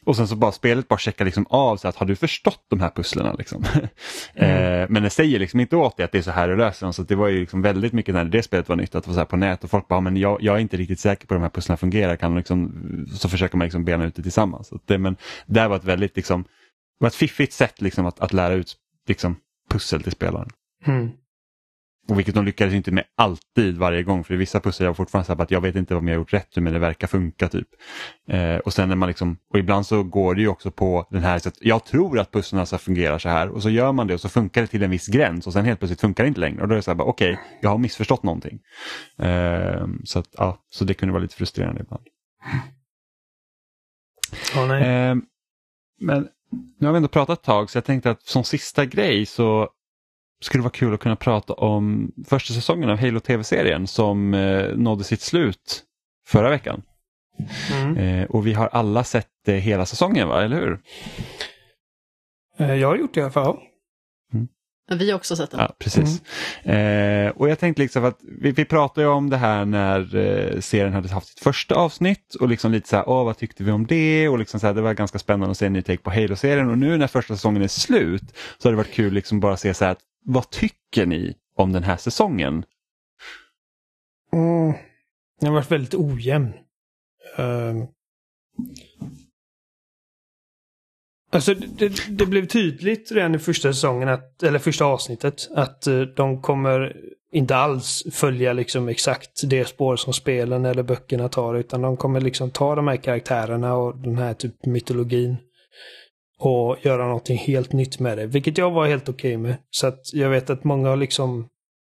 [0.05, 2.81] Och sen så bara spelet bara checkar liksom av så att har du förstått de
[2.81, 3.65] här pusslerna liksom.
[4.35, 6.87] eh, men det säger liksom inte åt dig att det är så här du löser
[6.87, 9.09] dem så det var ju liksom väldigt mycket när det spelet var nytt att det
[9.09, 11.27] var så här på nät och folk bara, men jag, jag är inte riktigt säker
[11.27, 14.23] på hur de här pusslerna fungerar kan liksom, så försöker man liksom bena ut det
[14.23, 14.69] tillsammans.
[14.69, 15.17] Så det, men
[15.47, 16.45] det var ett väldigt liksom,
[16.99, 18.77] var ett fiffigt sätt liksom att, att lära ut
[19.09, 19.37] liksom,
[19.71, 20.49] pussel till spelaren.
[20.87, 21.11] mm,
[22.09, 25.43] Och vilket de lyckades inte med alltid varje gång för vissa pussel jag fortfarande så
[25.43, 27.69] att jag vet inte om jag har gjort rätt men det verkar funka typ.
[28.29, 31.23] Eh, och sen när man liksom, och ibland så går det ju också på den
[31.23, 34.07] här, så att jag tror att pusslen ska fungera så här och så gör man
[34.07, 36.29] det och så funkar det till en viss gräns och sen helt plötsligt funkar det
[36.29, 38.61] inte längre och då är det så här okej, jag har missförstått någonting.
[39.19, 42.03] Eh, så att ja, så det kunde vara lite frustrerande ibland.
[44.69, 44.83] nej.
[44.83, 45.17] Eh,
[46.01, 46.29] men
[46.81, 49.69] nu har vi ändå pratat ett tag så jag tänkte att som sista grej så
[50.41, 55.05] skulle vara kul att kunna prata om första säsongen av Halo TV-serien som eh, nådde
[55.05, 55.83] sitt slut
[56.27, 56.83] förra veckan.
[57.73, 57.97] Mm.
[57.97, 60.45] Eh, och vi har alla sett eh, hela säsongen, va?
[60.45, 60.81] eller hur?
[62.59, 63.59] Eh, Jag har gjort det i alla fall.
[64.91, 65.61] Vi har också sett den.
[65.61, 66.23] Ja, precis.
[66.65, 70.61] Eh, och jag tänkte liksom att vi, vi pratade ju om det här när eh,
[70.61, 73.71] serien hade haft sitt första avsnitt och liksom lite så här, åh vad tyckte vi
[73.71, 74.29] om det?
[74.29, 76.71] Och liksom så här, det var ganska spännande att se en ny take på Halo-serien
[76.71, 78.23] och nu när första säsongen är slut
[78.59, 79.99] så har det varit kul liksom bara att se så här, att,
[80.29, 82.65] vad tycker ni om den här säsongen?
[84.33, 84.73] Mm.
[85.41, 86.53] Den har varit väldigt ojämn.
[87.39, 87.85] Uh...
[91.31, 96.01] Alltså det, det, blev tydligt redan i första säsongen, att, eller första avsnittet, att eh,
[96.01, 96.97] de kommer
[97.33, 102.21] inte alls följa liksom exakt det spår som spelen eller böckerna tar, utan de kommer
[102.21, 105.37] liksom ta de här karaktärerna och den här typ mytologin
[106.39, 109.57] och göra någonting helt nytt med det, vilket jag var helt okej med.
[109.71, 111.49] Så att jag vet att många har liksom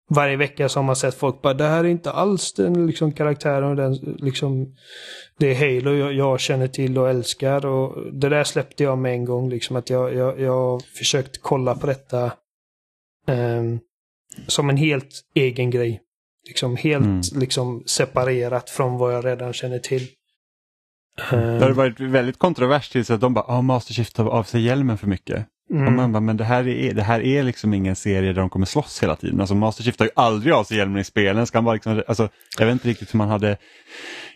[0.09, 3.11] varje vecka så har man sett folk bara det här är inte alls den liksom
[3.11, 4.75] karaktären och den liksom
[5.39, 9.13] det är Halo jag, jag känner till och älskar och det där släppte jag med
[9.13, 12.31] en gång liksom att jag, jag, jag försökt kolla på detta
[13.27, 13.79] ehm,
[14.47, 16.01] som en helt egen grej.
[16.47, 17.21] Liksom helt Mm.
[17.39, 20.07] liksom separerat från vad jag redan känner till.
[21.31, 24.61] Det har varit väldigt kontroversiellt tills att de bara, ah, Master Chief tar av sig
[24.61, 25.47] hjälmen för mycket.
[25.69, 28.41] Och mm, man bara, men det här, är, det här är liksom ingen serie där
[28.41, 29.39] de kommer slåss hela tiden.
[29.39, 31.47] Alltså Master Chief tar ju aldrig av sig hjälmen i spelen.
[31.47, 32.29] Ska bara liksom, alltså,
[32.59, 33.57] jag vet inte riktigt hur man hade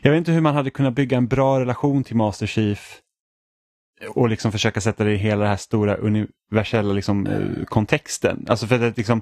[0.02, 2.98] Jag vet inte hur man hade kunnat bygga en bra relation till Master Chief
[4.10, 8.46] och liksom försöka sätta det i hela den här stora universella liksom, eh, kontexten.
[8.50, 9.22] Alltså för att liksom,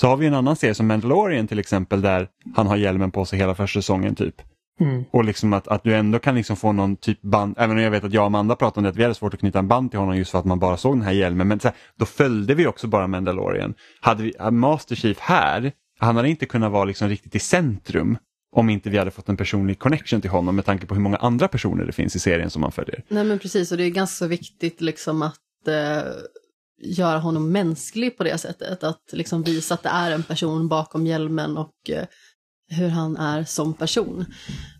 [0.00, 3.24] så har vi en annan serie som Mandalorian till exempel där han har hjälmen på
[3.24, 4.42] sig hela första säsongen typ.
[4.80, 7.82] Mm, Och liksom att, att du ändå kan liksom få någon typ band, även om
[7.82, 9.58] jag vet att jag och Amanda pratade om det, att vi hade svårt att knyta
[9.58, 11.48] en band till honom just för att man bara såg den här hjälmen.
[11.48, 13.74] Men här, då följde vi också bara Mandalorian.
[14.00, 18.18] Hade vi hade Master Chief här, han hade inte kunnat vara liksom riktigt i centrum
[18.52, 21.16] om inte vi hade fått en personlig connection till honom med tanke på hur många
[21.16, 23.04] andra personer det finns i serien som man följer.
[23.08, 26.12] Nej men precis, och det är ganska viktigt liksom att eh,
[26.82, 28.84] göra honom mänsklig på det sättet.
[28.84, 32.04] Att liksom visa att det är en person bakom hjälmen och eh,
[32.70, 34.24] hur han är som person.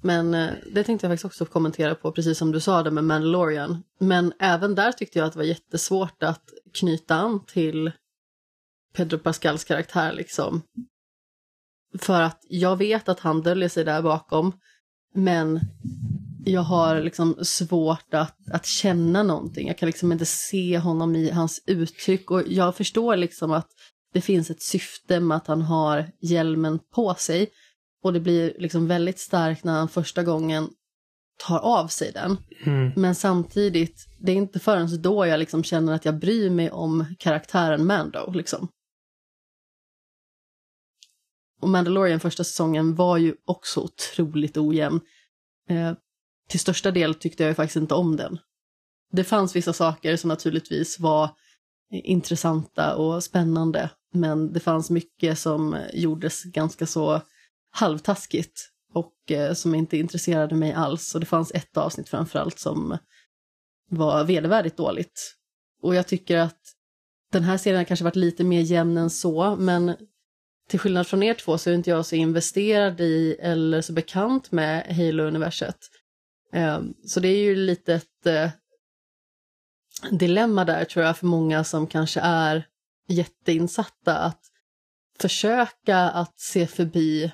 [0.03, 3.05] Men eh, det tänkte jag faktiskt också kommentera på, precis som du sa det med
[3.05, 3.83] Mandalorian.
[3.99, 6.45] Men även där tyckte jag att det var jättesvårt att
[6.75, 7.93] knyta an till
[8.95, 10.63] Pedro Pascals karaktär liksom.
[11.99, 14.53] För att jag vet att han döljer sig där bakom,
[15.15, 15.61] men
[16.45, 19.69] jag har liksom svårt att, att känna någonting.
[19.69, 23.69] Jag kan liksom inte se honom i hans uttryck och jag förstår liksom att
[24.13, 27.51] det finns ett syfte med att han har hjälmen på sig.
[28.03, 30.69] Och det blir liksom väldigt starkt när han första gången
[31.47, 32.37] tar av sig den.
[32.65, 32.93] Mm.
[32.97, 37.15] Men samtidigt, det är inte förrän då jag liksom känner att jag bryr mig om
[37.19, 38.33] karaktären Mando.
[38.33, 38.69] Liksom.
[41.61, 45.01] Och Mandalorian första säsongen var ju också otroligt ojämn.
[45.69, 45.93] Eh,
[46.49, 48.39] till största del tyckte jag ju faktiskt inte om den.
[49.13, 51.31] Det fanns vissa saker som naturligtvis var
[51.91, 57.23] intressanta och spännande, men det fanns mycket som gjordes ganska så
[57.71, 61.15] halvtaskigt och eh, som inte intresserade mig alls.
[61.15, 62.99] Och det fanns ett avsnitt framförallt som
[63.91, 65.37] var vedervärdigt dåligt.
[65.83, 66.61] Och jag tycker att
[67.33, 69.97] den här serien har kanske varit lite mer jämn än så, men
[70.69, 74.53] till skillnad från er två så är inte jag så investerad i eller så bekant
[74.53, 75.79] med Halo-universet.
[76.53, 78.51] Eh, Så det är ju lite ett eh,
[80.11, 82.67] dilemma där tror jag för många som kanske är
[83.09, 84.41] jätteinsatta att
[85.21, 87.33] försöka att se förbi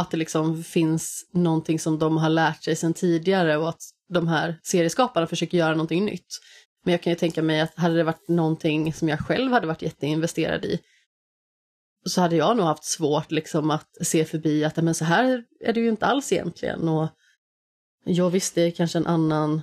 [0.00, 4.28] att det liksom finns någonting som de har lärt sig sedan tidigare och att de
[4.28, 6.40] här serieskaparna försöker göra någonting nytt.
[6.84, 9.66] Men jag kan ju tänka mig att hade det varit någonting som jag själv hade
[9.66, 10.80] varit jätteinvesterad i
[12.04, 15.72] så hade jag nog haft svårt liksom att se förbi att men så här är
[15.72, 16.88] det ju inte alls egentligen.
[16.88, 17.08] Och
[18.04, 19.62] jag visste är kanske en annan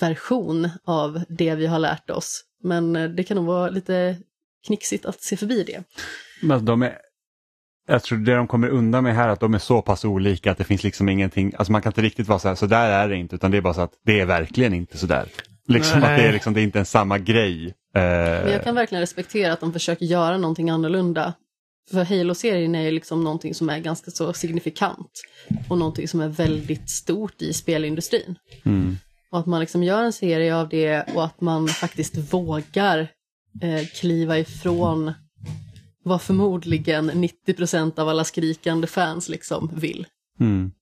[0.00, 2.44] version av det vi har lärt oss.
[2.62, 4.16] Men eh, det kan nog vara lite
[4.66, 5.84] knixigt att se förbi det.
[6.42, 6.98] Men de är,
[7.86, 10.50] jag tror det de kommer undan med här är att de är så pass olika
[10.52, 12.90] att det finns liksom ingenting, alltså man kan inte riktigt vara så här, så där
[12.90, 15.28] är det inte, utan det är bara så att det är verkligen inte så där.
[15.68, 16.10] Liksom Nej.
[16.10, 17.66] att det är, liksom, det är inte en samma grej.
[17.66, 21.34] Eh, Men jag kan verkligen respektera att de försöker göra någonting annorlunda.
[21.90, 25.10] För Halo-serien är ju liksom någonting som är ganska så signifikant.
[25.68, 28.38] Och någonting som är väldigt stort i spelindustrin.
[28.64, 28.96] mm.
[29.30, 32.98] Och att man liksom gör en serie av det och att man faktiskt vågar
[33.62, 35.12] eh, kliva ifrån
[36.02, 40.06] vad förmodligen 90% av alla skrikande fans liksom vill.
[40.40, 40.72] Mm.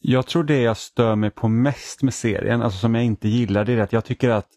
[0.00, 3.64] Jag tror det jag stör mig på mest med serien, alltså som jag inte gillar,
[3.64, 4.48] det är att jag tycker att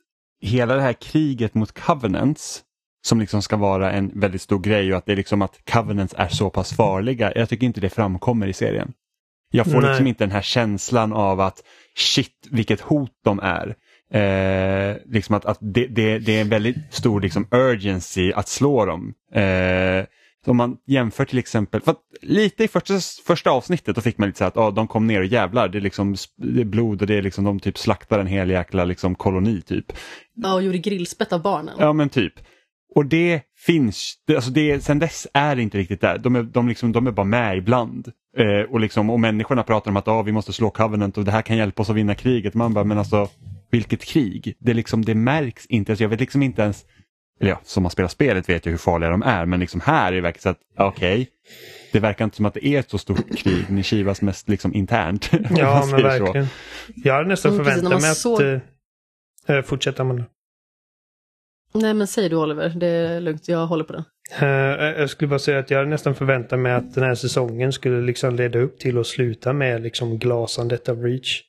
[0.41, 2.63] hela det här kriget mot Covenants,
[3.05, 6.13] som liksom ska vara en väldigt stor grej och att det är liksom att Covenants
[6.17, 8.93] är så pass farliga, jag tycker inte det framkommer i serien.
[9.51, 9.89] Jag får Nej.
[9.89, 11.63] liksom inte den här känslan av att
[11.95, 13.75] shit vilket hot de är.
[14.13, 18.85] Eh, liksom att, att det, det, det är en väldigt stor liksom, urgency att slå
[18.85, 19.13] dem.
[19.33, 20.05] Eh,
[20.45, 22.93] om man jämför till exempel, för lite i första,
[23.27, 25.67] första avsnittet då fick man lite så här att ah, de kom ner och jävlar,
[25.67, 28.49] det är, liksom, det är blod och det är liksom, de typ slaktar en hel
[28.49, 29.85] jäkla liksom, koloni typ.
[30.35, 31.75] Ja, och gjorde grillspett av barnen.
[31.79, 32.33] Ja men typ.
[32.95, 36.17] Och det finns, alltså det, sen dess är det inte riktigt där.
[36.17, 38.11] De är, de liksom, de är bara med ibland.
[38.37, 41.31] Eh, och, liksom, och människorna pratar om att ah, vi måste slå Covenant och det
[41.31, 42.53] här kan hjälpa oss att vinna kriget.
[42.53, 43.29] Man bara, men alltså
[43.71, 44.55] vilket krig?
[44.59, 45.91] Det, liksom, det märks inte.
[45.91, 46.85] Alltså, jag vet liksom inte ens,
[47.39, 50.11] eller ja, som man spelar spelet vet jag hur farliga de är, men liksom här
[50.11, 51.27] är det verkligen så att, okej,
[51.91, 53.65] det verkar inte som att det är ett så stort krig.
[53.69, 55.31] Ni kivas mest liksom internt.
[55.49, 56.23] man Ja, men säger så.
[56.23, 56.47] verkligen.
[56.95, 58.61] Jag hade nästan Mm, förväntat man mig att...
[59.47, 60.25] eh, eh, fortsätta med det.
[61.73, 64.03] Nej, men säg du Oliver, det är lugnt, jag håller på den.
[64.39, 64.47] Eh,
[65.01, 68.01] jag skulle bara säga att jag hade nästan förväntat mig att den här säsongen skulle
[68.01, 71.41] liksom leda upp till att sluta med liksom glasandet av Reach.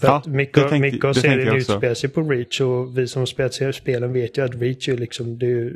[0.00, 3.26] För Ja, att mycket, tänkte- mycket av serien utspelar sig på Reach och vi som
[3.26, 5.72] spelat spelen vet ju att Reach är liksom det är,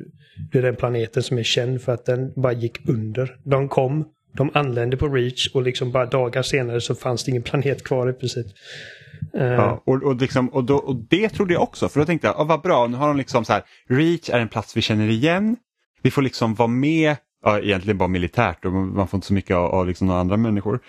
[0.52, 3.36] det är den planeten som är känd för att den bara gick under.
[3.44, 4.04] De kom,
[4.36, 8.10] de anlände på Reach och liksom bara dagar senare så fanns det ingen planet kvar
[8.10, 8.46] i princip.
[9.34, 12.26] Eh, Ja, och, och, liksom, och, då, och det trodde jag också, för då tänkte
[12.26, 14.80] jag, ah, vad bra, nu har de liksom så här, Reach är en plats vi
[14.82, 15.56] känner igen,
[16.02, 19.56] vi får liksom vara med, ja, egentligen bara militärt och man får inte så mycket
[19.56, 20.80] av, av liksom några andra människor.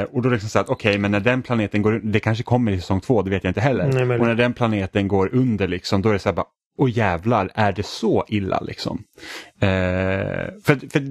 [0.00, 2.72] Eh, och då liksom så att okej, men när den planeten går, det kanske kommer
[2.72, 3.90] i säsong två, det vet jag inte heller.
[3.92, 6.46] Nej, men- Och när den planeten går under liksom, då är det så här bara,
[6.78, 9.02] åh jävlar, är det så illa liksom?
[9.60, 9.68] Eh,
[10.64, 11.02] för, för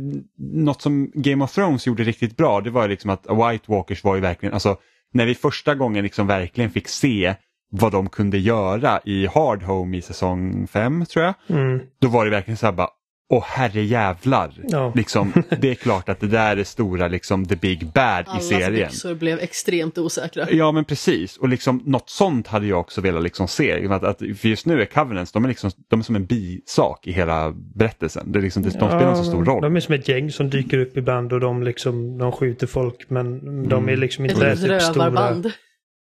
[0.55, 4.15] något som Game of Thrones gjorde riktigt bra, det var liksom att White Walkers var
[4.15, 4.77] ju verkligen, alltså
[5.13, 7.35] när vi första gången liksom verkligen fick se
[7.71, 11.33] vad de kunde göra i Hard Home i säsong 5 tror jag.
[11.59, 12.89] mm, Då var det verkligen så här bara,
[13.31, 14.51] åh herre jävlar.
[14.67, 14.93] Ja.
[14.95, 18.47] Liksom, det är klart att det där är stora, liksom the big bad i Allas
[18.47, 18.89] serien.
[18.89, 20.51] byxor blev extremt osäkra.
[20.51, 23.87] Ja men precis och liksom något sånt hade jag också velat liksom se.
[23.87, 27.07] Att, att, för just nu är Covenants, de är, liksom, de är som en bisak
[27.07, 28.31] i hela berättelsen.
[28.31, 29.61] Det är liksom, de spelar inte så stor roll.
[29.61, 33.09] De är som ett gäng som dyker upp ibland och de, liksom, de skjuter folk
[33.09, 35.41] men de är liksom inte litet typ stora.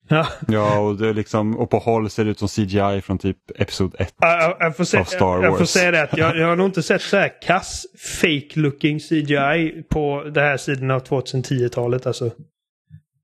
[0.10, 3.18] Ja, Ja och, det är liksom, och på håll ser det ut som CGI från
[3.18, 4.14] typ Episod 1.
[4.19, 5.69] jag, jag, får se, Av Star jag, jag får Wars.
[5.69, 7.86] säga det att jag, jag har nog inte sett så här kass
[8.22, 12.31] fake looking CGI på den här sidan av 2010-talet alltså.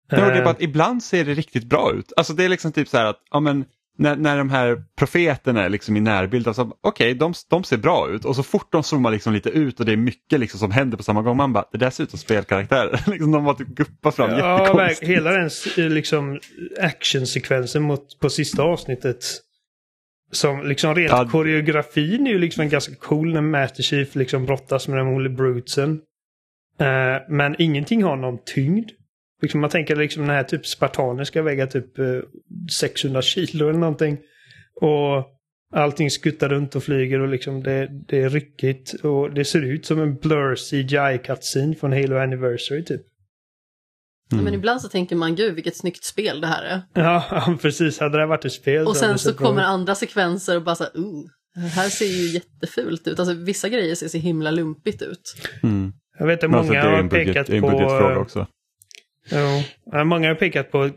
[0.09, 2.13] Ja, det är Eh, bara att ibland ser det riktigt bra ut.
[2.17, 3.65] Alltså det är liksom typ så här att, ja men
[3.97, 7.77] när, när de här profeterna är liksom i närbild, alltså, okej okay, de, de ser
[7.77, 10.59] bra ut och så fort de zoomar liksom lite ut och det är mycket liksom
[10.59, 13.03] som händer på samma gång, man bara, det där ser ut som spelkaraktärer.
[13.11, 15.11] liksom, de bara typ guppar fram ja, jättekonstigt.
[15.11, 16.39] Hela den liksom,
[16.79, 19.25] actionsekvensen mot, på sista avsnittet.
[20.31, 21.27] Som liksom rent ja.
[21.31, 25.91] koreografin är ju liksom ganska cool när Master Chief liksom brottas med de olika brutesen.
[26.81, 26.87] Uh,
[27.29, 28.89] men ingenting har någon tyngd.
[29.41, 32.21] Liksom man tänker liksom den här typ spartaner ska väga typ uh, eh,
[32.79, 34.17] 600 kilo eller någonting.
[34.81, 35.25] Och
[35.73, 38.93] allting skuttar runt och flyger och liksom det, det är ryckigt.
[38.93, 43.01] Och det ser ut som en blur CGI cutscene från Halo Anniversary typ.
[44.31, 44.43] Mm.
[44.45, 46.81] Men ibland så tänker man, gud vilket snyggt spel det här är.
[46.93, 47.99] Ja, precis.
[47.99, 50.97] Hade det varit ett spel Och sen så kommer andra sekvenser och bara så här,
[50.97, 51.23] uh,
[51.55, 53.19] det här ser ju jättefult ut.
[53.19, 55.35] Alltså vissa grejer ser så himla lumpigt ut.
[55.63, 55.93] Mm.
[56.19, 58.19] Jag vet att många alltså, har pekat på...
[58.21, 58.47] också.
[59.29, 60.89] Ja, många har pekat på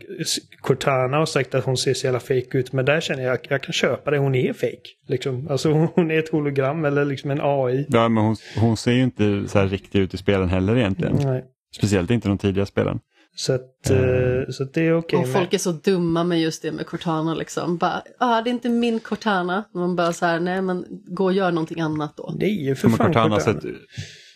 [0.61, 2.73] Cortana och sagt att hon ser så jävla fake ut.
[2.73, 4.17] Men där känner jag att jag kan köpa det.
[4.17, 4.89] Hon är fake.
[5.07, 5.47] Liksom.
[5.49, 7.85] Alltså hon är ett hologram eller liksom en AI.
[7.89, 11.15] Ja, men hon, hon ser ju inte så här riktig ut i spelen heller egentligen.
[11.15, 11.43] Nej.
[11.75, 12.99] Speciellt inte de tidiga spelen.
[13.35, 14.51] Så, att, mm.
[14.51, 15.17] så att det är okej.
[15.17, 17.77] Okay och folk är så dumma med just det med Cortana liksom.
[17.77, 19.63] Bara, ah, det är inte min Cortana.
[19.73, 22.35] Man bara så här, nej men gå och gör någonting annat då.
[22.39, 23.39] Det är ju för fan Cortana.
[23.39, 23.61] Cortana.
[23.61, 23.71] Sett,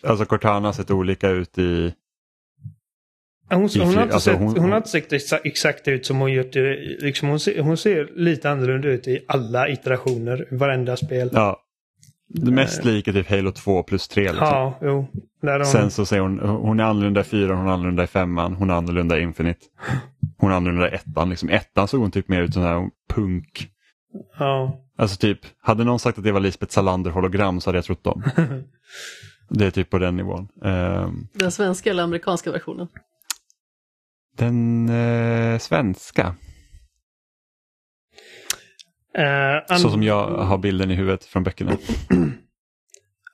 [0.02, 1.92] alltså Cortana har sett olika ut i
[3.50, 6.18] hon, hon, har inte alltså, sett, hon, hon, har inte sett exakt, exakt ut som
[6.18, 6.54] hon gjort
[6.98, 11.30] liksom hon, ser, hon ser lite annorlunda ut i alla iterationer, varenda spel.
[11.32, 11.60] Ja.
[12.28, 14.22] Det mest lika typ Halo 2 plus 3.
[14.22, 14.46] Liksom.
[14.46, 15.06] Ja, jo.
[15.40, 15.66] Hon...
[15.66, 18.70] Sen så säger hon, hon är annorlunda i 4, hon är annorlunda i 5, hon
[18.70, 19.60] är annorlunda i Infinite.
[20.38, 21.02] Hon är annorlunda i 1.
[21.28, 21.48] Liksom.
[21.48, 23.68] ettan såg hon typ mer ut som här punk.
[24.38, 24.80] Ja.
[24.98, 28.04] Alltså typ, hade någon sagt att det var Lisbeth Salander hologram så hade jag trott
[28.04, 28.22] dem.
[29.48, 30.48] det är typ på den nivån.
[30.62, 31.28] Um...
[31.32, 32.88] Den svenska eller amerikanska versionen?
[34.36, 36.34] Den eh, svenska.
[39.18, 41.76] Uh, Så som jag har bilden i huvudet från böckerna.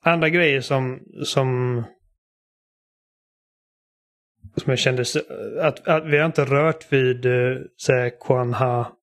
[0.03, 1.83] Andra grejer som, som,
[4.57, 5.05] som jag kände
[5.61, 7.59] att, att vi har inte rört vid uh,
[8.27, 8.97] Kwan Ha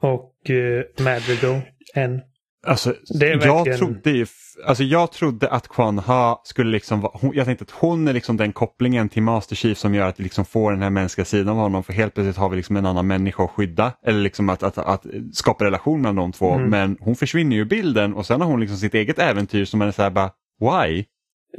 [0.00, 1.60] och uh, Madrigal
[1.94, 2.20] än.
[2.66, 3.78] Alltså, jag, verkligen...
[3.78, 4.26] trodde ju,
[4.66, 8.36] alltså jag trodde att Kwan Ha skulle liksom vara, jag tänkte att hon är liksom
[8.36, 11.48] den kopplingen till Master Chief som gör att vi liksom får den här mänskliga sidan
[11.48, 14.48] av honom för helt plötsligt har vi liksom en annan människa att skydda eller liksom
[14.48, 16.70] att, att, att skapa relation mellan de två mm.
[16.70, 19.78] men hon försvinner ju ur bilden och sen har hon liksom sitt eget äventyr som
[19.78, 20.30] man är såhär bara
[20.60, 21.04] why?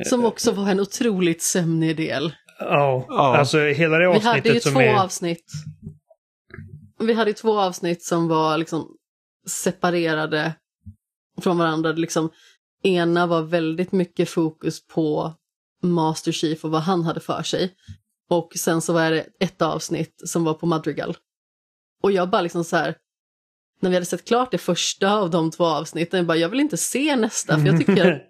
[0.05, 2.33] Som också var en otroligt sömnig del.
[2.59, 3.37] Ja, ja.
[3.37, 5.03] alltså hela det avsnittet Vi hade ju två är...
[5.03, 5.45] avsnitt.
[6.99, 8.87] Vi hade ju två avsnitt som var liksom
[9.47, 10.53] separerade
[11.41, 11.91] från varandra.
[11.91, 12.29] Liksom,
[12.83, 15.33] ena var väldigt mycket fokus på
[15.83, 17.75] Master Chief och vad han hade för sig.
[18.29, 21.17] Och sen så var det ett avsnitt som var på Madrigal.
[22.03, 22.95] Och jag bara liksom så här,
[23.81, 26.59] när vi hade sett klart det första av de två avsnitten, jag bara, jag vill
[26.59, 28.23] inte se nästa för jag tycker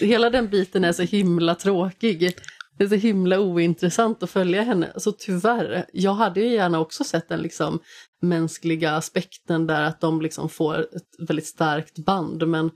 [0.00, 2.34] hela den biten är så himla tråkig.
[2.80, 4.92] Det är så himla ointressant att följa henne.
[4.96, 7.80] Så tyvärr, jag hade ju gärna också sett den liksom
[8.22, 12.70] mänskliga aspekten där att de liksom får ett väldigt starkt band men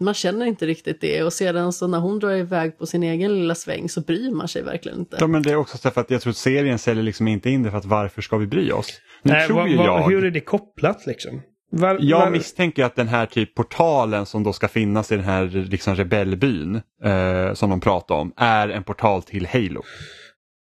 [0.00, 3.34] man känner inte riktigt det och sedan så när hon drar iväg på sin egen
[3.34, 5.16] lilla sväng så bryr man sig verkligen inte.
[5.20, 7.62] Ja men det är också för att jag tror att serien säljer liksom inte in
[7.62, 9.00] det för att varför ska vi bry oss?
[9.22, 10.08] Nu Nej, tror vad, jag...
[10.08, 11.42] Hur är det kopplat liksom?
[11.74, 12.30] Var, jag var...
[12.30, 16.80] misstänker att den här typ portalen som då ska finnas i den här liksom rebellbyn
[17.04, 19.82] eh, som de pratar om är en portal till Halo.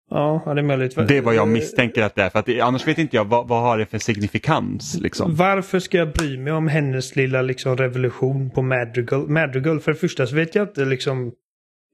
[0.09, 0.95] Ja, det är möjligt.
[1.07, 2.29] Det är vad jag misstänker att det är.
[2.29, 4.99] För att det, annars vet inte jag vad, vad har det för signifikans.
[5.01, 5.35] Liksom.
[5.35, 9.27] Varför ska jag bry mig om hennes lilla liksom, revolution på Madrigal?
[9.27, 11.31] Madrigal, för det första så vet jag inte liksom.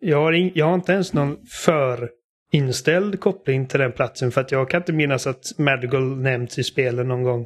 [0.02, 2.10] Jag har, in, jag har inte ens någon för
[2.52, 6.64] inställd koppling till den platsen för att jag kan inte minnas att Madrigal nämnts i
[6.64, 7.46] spelen någon gång.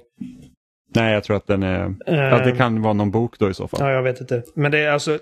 [0.87, 1.85] Nej, jag tror att den är...
[1.85, 3.79] Uh, ja, det kan vara någon bok då i så fall.
[3.81, 4.43] Ja, jag vet inte.
[4.55, 5.19] Men det är alltså...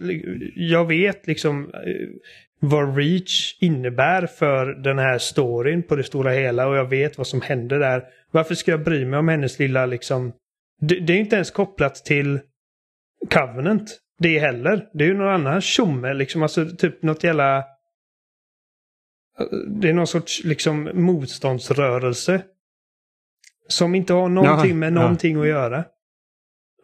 [0.55, 1.71] Jag vet liksom
[2.59, 7.27] vad Reach innebär för den här storyn på det stora hela och jag vet vad
[7.27, 8.03] som händer där.
[8.31, 10.33] Varför ska jag bry mig om hennes lilla liksom...
[10.81, 12.39] Det, det är inte ens kopplat till
[13.29, 13.99] Covenant.
[14.19, 14.85] Det heller.
[14.93, 16.43] Det är ju någon annan tjomme liksom.
[16.43, 17.63] Alltså typ något jävla...
[19.67, 22.41] Det är någon sorts liksom motståndsrörelse.
[23.67, 25.41] Som inte har någonting ja, med någonting ja.
[25.41, 25.83] att göra.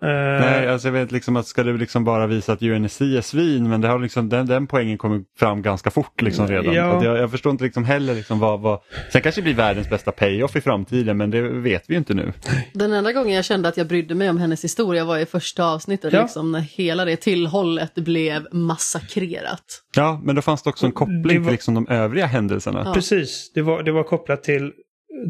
[0.04, 3.22] Uh, Nej, alltså jag vet liksom att ska du liksom bara visa att UNSC är
[3.22, 6.74] svin men det har liksom, den, den poängen kommit fram ganska fort liksom redan.
[6.74, 7.04] Ja.
[7.04, 8.80] Jag, jag, förstår inte liksom heller liksom vad, vad...
[9.12, 12.14] Sen kanske det blir världens bästa payoff i framtiden men det vet vi ju inte
[12.14, 12.34] nu.
[12.74, 15.66] Den enda gången jag kände att jag brydde mig om hennes historia var i första
[15.66, 16.22] avsnittet ja.
[16.22, 19.84] liksom, när hela det tillhållet blev massakrerat.
[19.96, 21.30] Ja, men då fanns det också en koppling var...
[21.30, 22.84] till liksom de övriga händelserna.
[22.86, 22.94] Ja.
[22.94, 24.72] Precis, det var, det var kopplat till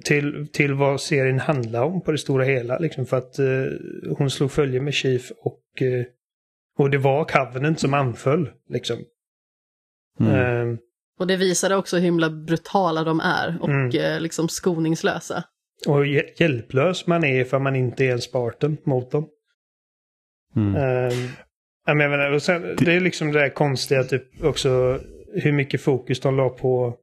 [0.04, 2.78] till, till vad serien handlar om på det stora hela.
[2.80, 3.46] Liksom för att eh,
[4.18, 6.06] hon slog följe med Chief och, eh,
[6.78, 8.50] och det var Covenant som anföll.
[8.70, 8.98] Liksom.
[10.20, 10.72] Mm.
[10.72, 10.78] Eh,
[11.20, 13.90] Och det visade också hur himla brutala de är och Mm.
[13.96, 15.44] eh, liksom skoningslösa.
[15.88, 19.28] och hur hj- hjälplös man är för man inte är en Spartan mot dem.
[20.56, 20.76] Mm.
[20.76, 21.18] Eh,
[21.86, 25.00] jag menar, och sen, det är liksom det där konstiga typ också
[25.34, 26.96] hur mycket fokus de la på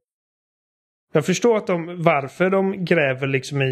[1.13, 3.65] jag förstår att de, varför de gräver liksom i,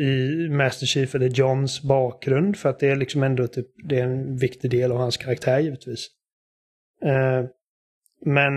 [0.00, 2.56] i Master Chief eller Johns bakgrund.
[2.56, 5.58] För att det är liksom ändå typ, det är en viktig del av hans karaktär
[5.60, 6.08] givetvis.
[7.02, 7.44] Eh,
[8.24, 8.52] men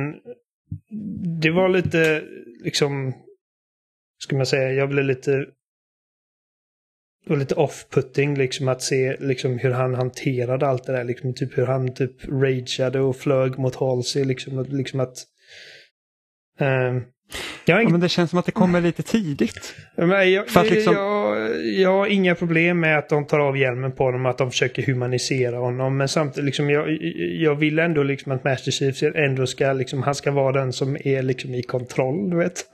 [1.40, 2.24] det var lite
[2.64, 3.14] liksom,
[4.20, 5.46] ska man säga, jag blev lite
[7.28, 11.04] och lite off-putting liksom att se liksom hur han hanterade allt det där.
[11.04, 14.24] Liksom, typ hur han typ rageade och flög mot Halsey.
[14.24, 15.18] Liksom, att- liksom att...
[16.60, 16.98] Eh,
[17.66, 19.76] jag inget men det känns som att det kommer lite tidigt.
[19.96, 23.92] men jag, För liksom- jag, jag har inga problem med att de tar av hjälmen
[23.92, 25.98] på honom, att de försöker humanisera honom.
[25.98, 26.98] Men samtidigt, liksom, jag,
[27.40, 30.98] jag vill ändå liksom att Master Chief ändå ska, liksom, han ska vara den som
[31.04, 32.66] är liksom i kontroll, du vet.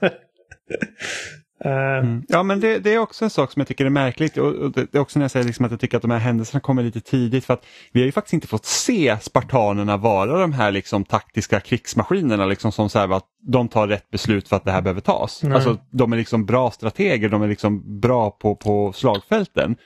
[1.64, 2.22] Eh, Mm.
[2.28, 4.36] Ja, men det, det är också en sak som jag tycker är märkligt.
[4.36, 6.10] Och, och det, det är också när jag säger liksom att jag tycker att de
[6.10, 7.44] här händelserna kommer lite tidigt.
[7.44, 11.60] För att vi har ju faktiskt inte fått se spartanerna vara de här liksom taktiska
[11.60, 15.00] krigsmaskinerna liksom som så här, att de tar rätt beslut för att det här behöver
[15.00, 15.42] tas.
[15.42, 15.52] Nej.
[15.52, 19.76] Alltså, de är liksom bra strateger, de är liksom bra på, på slagfälten.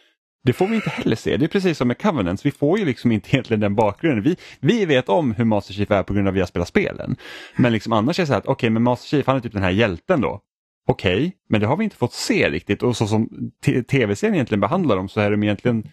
[0.44, 1.36] Det får vi inte heller se.
[1.36, 2.47] Det är precis som med Covenants.
[2.47, 4.22] Vi får ju liksom inte egentligen den bakgrunden.
[4.22, 6.68] Vi, vi vet om hur Master Chief är på grund av att vi har spelat
[6.68, 7.16] spelen.
[7.56, 9.52] Men liksom annars är det så här att okej, men Master Chief han är typ
[9.52, 10.40] den här hjälten då.
[10.86, 13.51] Okej, men det har vi inte fått se riktigt och så som
[13.90, 15.85] tv-serien egentligen behandlar dem så är de egentligen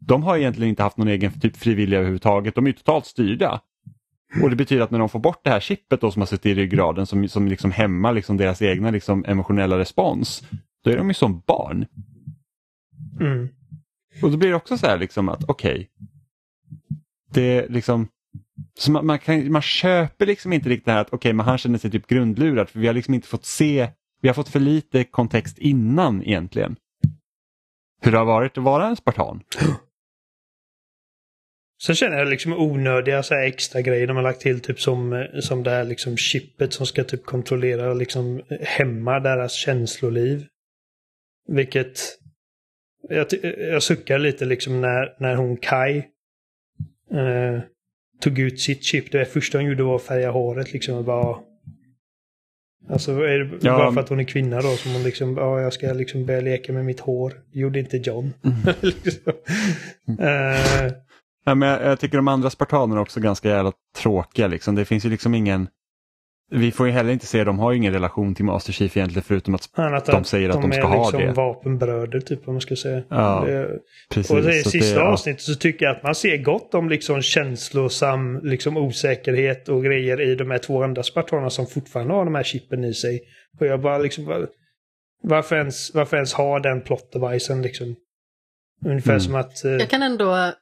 [0.00, 2.54] de har egentligen inte haft någon egen typ frivilliga överhuvudtaget.
[2.54, 3.60] De är totalt styrda.
[4.42, 6.46] Och det betyder att när de får bort det här chippet då som har suttit
[6.46, 10.42] i ryggraden som, som liksom hämmar liksom deras egna liksom emotionella respons.
[10.84, 11.86] Då är de ju som barn.
[13.20, 13.48] mm.
[14.22, 15.90] Och då blir det också så här liksom att okej.
[17.32, 18.08] det är liksom
[18.78, 21.58] så man, man, kan, man köper liksom inte riktigt det här att okej, men han
[21.58, 23.90] känner sig typ grundlurad för vi har liksom inte fått se,
[24.20, 26.76] vi har fått för lite kontext innan egentligen.
[28.02, 29.42] Hur det har varit att vara en spartan.
[31.82, 35.12] Sen känner jag liksom onödiga så här extra grejer de har lagt till typ som,
[35.12, 40.46] eh, som det här liksom chippet som ska typ kontrollera och liksom hämma deras känsloliv.
[41.48, 42.00] Vilket
[43.08, 43.26] jag,
[43.58, 45.96] jag suckar lite liksom när, när hon Kai
[47.10, 47.60] eh,
[48.20, 49.12] tog ut sitt chip.
[49.12, 50.94] Det första hon gjorde var att färga håret liksom.
[50.94, 51.38] Och bara,
[52.88, 53.78] alltså är det Ja.
[53.78, 56.40] bara för att hon är kvinna då som hon liksom, ja jag ska liksom börja
[56.40, 57.32] leka med mitt hår.
[57.52, 58.32] Gjorde inte John.
[58.80, 59.32] liksom.
[60.20, 60.92] eh,
[61.44, 64.46] Ja, men jag, jag tycker de andra spartanerna är också ganska jävla tråkiga.
[64.46, 64.74] Liksom.
[64.74, 65.68] Det finns ju liksom ingen...
[66.52, 69.22] Vi får ju heller inte se, de har ju ingen relation till Master Chief egentligen
[69.22, 71.32] förutom att Annat De säger att de ska är ha liksom det.
[71.32, 73.02] vapenbröder typ om man ska säga.
[73.08, 73.78] Ja, Det-
[74.10, 74.30] precis.
[74.30, 75.12] och i sista det, ja.
[75.12, 80.20] avsnittet så tycker jag att man ser gott om liksom känslosam liksom osäkerhet och grejer
[80.20, 83.20] i de här två andra spartanerna som fortfarande har de här chippen i sig.
[83.60, 84.46] Och jag bara liksom bara,
[85.22, 87.96] varför ens, varför ens ha den plot devicen liksom?
[88.86, 89.20] Ungefär Mm.
[89.20, 89.64] som att...
[89.64, 90.52] eh, Jag kan ändå,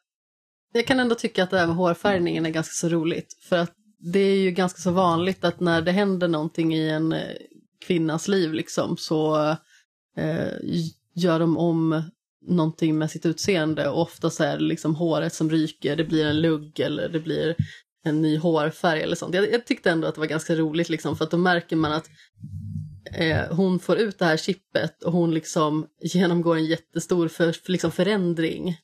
[0.72, 3.26] jag kan ändå tycka att det här med hårfärgningen är ganska så roligt.
[3.48, 7.12] För att det är ju ganska så vanligt att när det händer någonting i en
[7.12, 7.36] eh,
[7.86, 9.48] kvinnas liv liksom så
[10.16, 10.52] eh,
[11.14, 12.02] gör de om
[12.46, 16.26] någonting med sitt utseende och ofta så är det liksom håret som ryker, det blir
[16.26, 17.54] en lugg eller det blir
[18.04, 19.34] en ny hårfärg eller sånt.
[19.34, 21.92] Jag, jag tyckte ändå att det var ganska roligt liksom för att då märker man
[21.92, 22.10] att
[23.14, 27.72] eh, hon får ut det här chippet och hon liksom genomgår en jättestor för, för
[27.72, 28.76] liksom förändring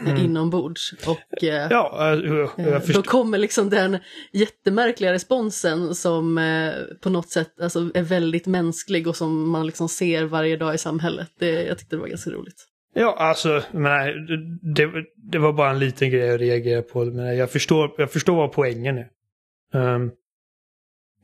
[0.00, 0.16] mm.
[0.16, 0.94] inombords.
[1.06, 3.02] Och eh, Ja, eh, jag, eh, jag då förstår.
[3.02, 3.98] kommer liksom den
[4.32, 9.88] jättemärkliga responsen som eh, på något sätt alltså, är väldigt mänsklig och som man liksom
[9.88, 11.28] ser varje dag i samhället.
[11.38, 12.68] Det, jag tyckte det var ganska roligt.
[12.94, 14.26] Ja, alltså, men,
[14.74, 17.04] det, det var bara en liten grej jag reagerade på.
[17.04, 19.08] Men jag förstår, jag förstår vad poängen är.
[19.74, 20.10] Um,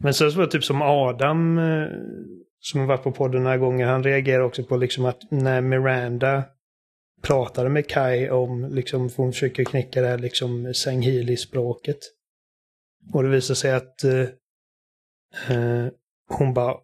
[0.00, 1.86] men sen så var det typ som Adam, eh,
[2.60, 6.44] som har varit på podden några gånger, han reagerar också på liksom att när Miranda
[7.22, 11.98] pratade med Kai om, liksom, för hon försöker knäcka det här liksom Sanghili-språket.
[13.12, 14.20] Och det visar sig att eh,
[15.56, 15.86] eh,
[16.28, 16.76] hon bara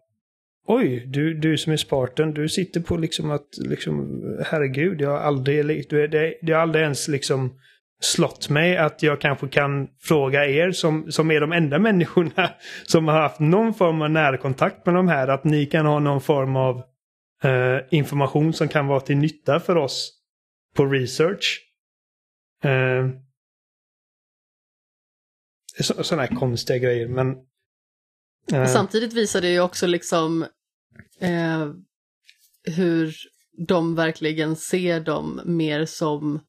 [0.67, 5.19] Oj, du, du som är Spartan, du sitter på liksom att, liksom, herregud, jag har
[5.19, 7.61] aldrig, du, det, det har aldrig ens liksom
[8.01, 12.51] slått mig att jag kanske kan fråga er som, som är de enda människorna
[12.87, 16.21] som har haft någon form av närkontakt med de här, att ni kan ha någon
[16.21, 16.83] form av
[17.45, 20.24] eh, information som kan vara till nytta för oss
[20.75, 21.61] på research.
[22.65, 23.09] Eh,
[25.81, 27.37] så, sådana här konstiga grejer, men...
[28.53, 30.43] eh, samtidigt visar det ju också liksom
[31.21, 31.69] eh,
[32.77, 33.15] hur
[33.67, 36.41] de verkligen ser dem mer som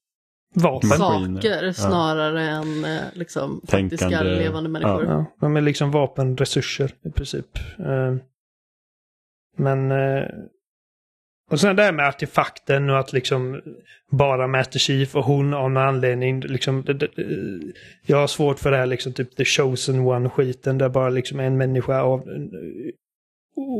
[0.57, 0.89] Vapen.
[0.89, 1.73] Saker ja.
[1.73, 5.05] snarare än eh, liksom, faktiska Tänkande, levande människor.
[5.05, 7.57] Ja, de är liksom vapenresurser i princip.
[7.79, 8.15] Eh,
[9.57, 9.91] Men...
[11.51, 13.61] Och sen det här med artefakten och att liksom
[14.11, 16.83] bara Master Chief och hon av någon anledning liksom...
[16.83, 17.09] det- det-
[18.05, 21.57] Jag har svårt för det här liksom typ the chosen one-skiten där bara liksom en
[21.57, 22.25] människa av eh,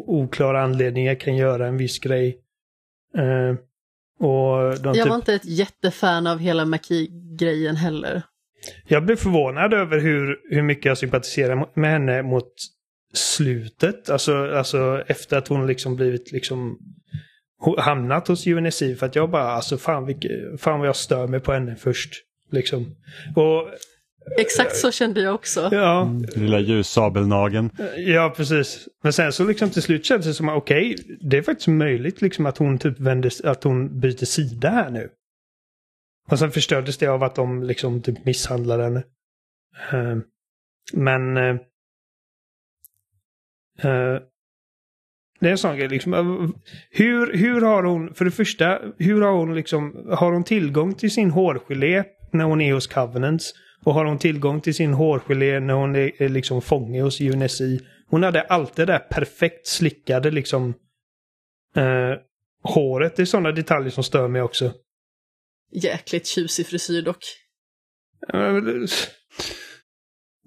[0.08, 2.38] oklara anledningar kan göra en viss grej.
[3.18, 3.56] Eh,
[4.28, 5.06] Och Jag typ...
[5.08, 8.22] var inte ett jättefan av hela Maki-grejen heller.
[8.88, 12.54] Jag blev förvånad över hur, hur mycket jag sympatiserar med henne mot
[13.14, 14.10] slutet.
[14.10, 16.80] Alltså, alltså efter att hon liksom blivit liksom
[17.78, 18.80] hamnat hos UNSC.
[19.00, 22.14] För att jag bara, alltså fan, vilke, fan vad jag stör mig på henne först.
[22.52, 22.96] Liksom.
[23.36, 23.70] Och
[24.38, 25.70] Exakt så kände jag också.
[25.72, 27.70] ja, Lilla ljussabelnageln.
[27.98, 28.88] ja precis.
[29.04, 32.46] Men sen så liksom till slut kändes det som, okej, det är faktiskt möjligt liksom
[32.46, 35.10] att hon typ vänder, att hon byter sida här nu.
[36.32, 39.04] Och sen förstördes det av att de liksom typ misshandlade henne.
[39.92, 40.18] Eh,
[40.94, 41.38] men...
[41.38, 41.56] eh,
[43.92, 44.20] eh,
[45.40, 46.14] det är en sån grej liksom.
[46.90, 51.12] Hur, hur har hon, för det första, hur har hon liksom, har hon tillgång till
[51.12, 52.04] sin hårgelé
[52.34, 53.54] när hon är hos Covenants?
[53.86, 57.62] Och har hon tillgång till sin hårgelé när hon är, är liksom fånge hos UNSC?
[58.08, 60.74] Hon hade alltid det där perfekt slickade liksom
[61.76, 62.14] eh,
[62.64, 63.16] håret.
[63.16, 64.74] Det är sådana detaljer som stör mig också.
[65.72, 67.24] Jäkligt tjusig frisyr dock.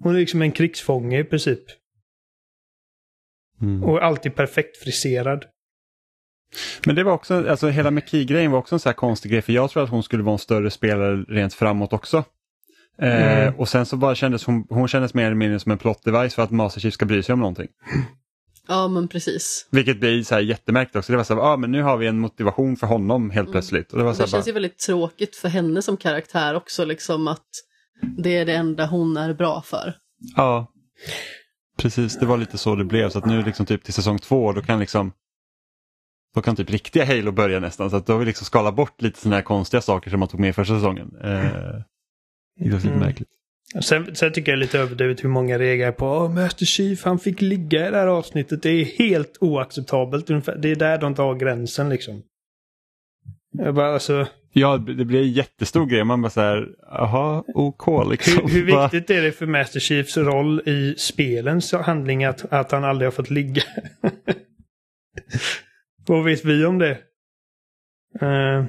[0.03, 1.63] Hon är liksom en krigsfånge i princip.
[3.61, 3.83] Mm.
[3.83, 5.45] Och alltid perfekt friserad.
[6.85, 9.53] Men det var också, alltså hela McKee-grejen var också en så här konstig grej för
[9.53, 12.17] jag tror att hon skulle vara en större spelare rent framåt också.
[13.01, 13.55] Eh, Mm.
[13.59, 16.35] och sen så bara kändes hon, hon kändes mer eller mindre som en plot device
[16.35, 17.67] för att Master Chief ska bry sig om någonting.
[18.67, 19.67] Ja, men precis.
[19.71, 21.11] Vilket blir så här jättemärkligt också.
[21.13, 23.91] Det var så här, ah, men nu har vi en motivation för honom helt plötsligt.
[23.91, 26.55] Och det var så Det här, känns bara, ju väldigt tråkigt för henne som karaktär
[26.55, 27.47] också, liksom att
[28.17, 29.93] det är det enda hon är bra för.
[30.35, 30.71] Ja,
[31.79, 32.19] precis.
[32.19, 33.09] Det var lite så det blev.
[33.09, 35.11] Så att nu liksom typ till säsong två då kan liksom
[36.35, 37.89] då kan typ riktiga Halo börja nästan.
[37.89, 40.29] Så att då har vi liksom skalat bort lite sådana här konstiga saker som man
[40.29, 41.15] tog med i första säsongen.
[41.23, 41.29] Eh,
[42.59, 42.99] det var lite Mm.
[42.99, 43.29] märkligt.
[43.81, 47.19] Sen, sen tycker jag är lite överdrivet hur många reagerar på Åh, Master Chief, han
[47.19, 48.63] fick ligga i det här avsnittet.
[48.63, 50.27] Det är helt oacceptabelt.
[50.61, 52.21] Det är där de tar gränsen liksom.
[53.57, 56.03] Jag bara alltså, Ja, det blir en jättestor grej.
[56.03, 58.49] Man bara så här, jaha, OK liksom.
[58.49, 62.83] hur, hur viktigt är det för Master Chiefs roll i spelens handling att, att han
[62.83, 63.63] aldrig har fått ligga?
[66.07, 66.91] Vad vet vi om det?
[68.21, 68.65] Eh,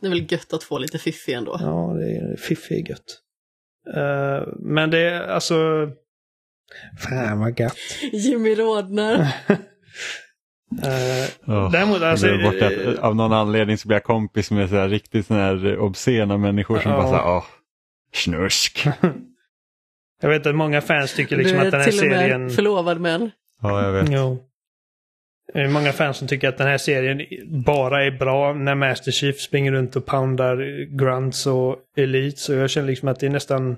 [0.00, 1.56] Det är väl gött att få lite fiffi ändå.
[1.60, 3.20] Ja, det är fiffigt gött.
[3.96, 5.88] Eh, men det är alltså...
[6.98, 7.76] Fan vad gött.
[8.12, 9.28] Jimmy rodnar.
[10.72, 12.26] Uh, Åh, däremot alltså...
[12.26, 15.40] jag att, eh, av någon anledning så blir jag kompis med så här riktigt såna
[15.40, 16.96] här obscena människor som Ja.
[16.96, 17.44] bara så här, åh,
[18.14, 18.86] snusk.
[20.22, 22.18] jag vet att många fans tycker liksom du att den är här till och med
[22.18, 22.50] serien...
[22.50, 23.30] förlovad med en.
[23.62, 24.08] Ja, jag vet.
[24.10, 24.38] Jo.
[25.52, 27.22] Det är många fans som tycker att den här serien
[27.64, 32.44] bara är bra när Master Chief springer runt och poundar grunts och elites.
[32.44, 33.76] Så jag känner liksom att det är nästan...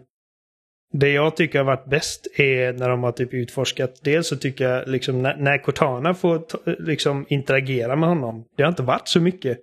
[0.93, 4.01] Det jag tycker har varit bäst är när de har typ utforskat.
[4.03, 6.43] Dels så tycker jag liksom när, när Cortana får
[6.83, 8.45] liksom interagera med honom.
[8.57, 9.59] Det har inte varit så mycket.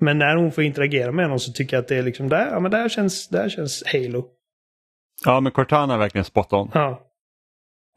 [0.00, 2.50] Men när hon får interagera med honom så tycker jag att det är liksom där,
[2.50, 4.24] ja men där känns, där känns Halo.
[5.24, 6.70] Ja, men Cortana är verkligen spot on.
[6.74, 7.00] Ja.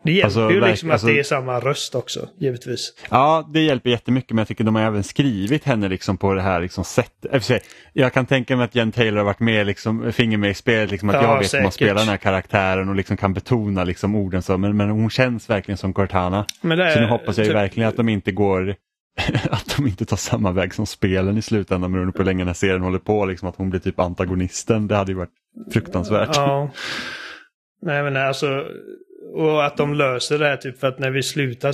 [0.03, 2.93] Det hjälper Alltså, ju liksom att alltså- det är samma röst också, givetvis.
[3.09, 6.41] Ja, det hjälper jättemycket men jag tycker de har även skrivit henne liksom på det
[6.41, 7.63] här liksom sättet.
[7.93, 10.91] Jag, kan tänka mig att Jen Taylor har varit med, liksom, finger med i spelet,
[10.91, 13.83] liksom, att Ja, jag vet hur man spelar den här karaktären och liksom kan betona
[13.83, 14.57] liksom, orden så.
[14.57, 16.45] Men, men hon känns verkligen som Cortana.
[16.61, 18.75] Det Så nu är- hoppas jag ju typ- verkligen att de inte går
[19.51, 22.47] att de inte tar samma väg som spelen i slutändan beroende på hur länge den
[22.47, 23.25] här serien håller på.
[23.25, 24.87] Liksom, att hon blir typ antagonisten.
[24.87, 25.29] Det hade ju varit
[25.73, 26.29] fruktansvärt.
[26.35, 26.69] Ja.
[27.81, 28.65] Nej men alltså.
[29.37, 31.71] Och att de löser det här typ för att när vi slutar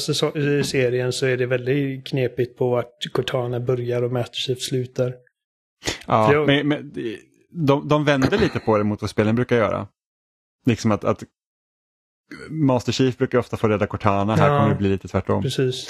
[0.63, 5.13] serien så är det väldigt knepigt på vart Cortana börjar och Master Chief slutar.
[6.07, 6.93] Ja, jag- men, men
[7.49, 9.87] de, de vänder lite på det mot vad spelen brukar göra.
[10.65, 11.23] Liksom att, att
[12.49, 14.57] Master Chief brukar ofta få rädda Cortana, här Ja.
[14.57, 15.41] kommer det bli lite tvärtom.
[15.43, 15.87] Precis.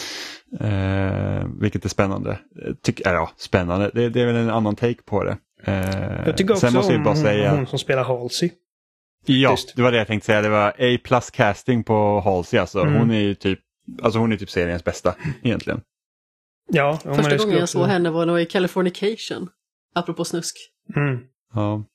[0.60, 2.32] Eh, vilket är spännande.
[2.66, 5.38] Eh, Tyck, äh, ja, spännande, det, det är väl en annan take på det.
[5.64, 8.50] Eh, Jag tycker också sen måste om bara säga, hon som spelar Halsey.
[9.26, 12.80] Ja, det var det jag tänkte säga, det var A plus casting på Halsey alltså.
[12.80, 12.94] Mm.
[12.94, 13.60] Hon är ju typ,
[14.02, 15.82] alltså hon är typ seriens bästa egentligen.
[16.72, 19.50] Ja, Första gången jag såg henne var nog i Californication.
[19.96, 20.56] Apropå snusk.
[20.96, 21.20] Mm.
[21.54, 21.86] Ja.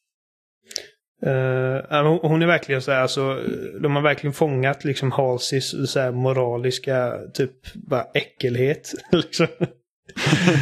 [1.27, 3.45] Uh, hon är verkligen så här, alltså,
[3.81, 8.95] de har verkligen fångat liksom Halseys så här, moraliska typ bara äckelhet.
[9.13, 9.47] liksom.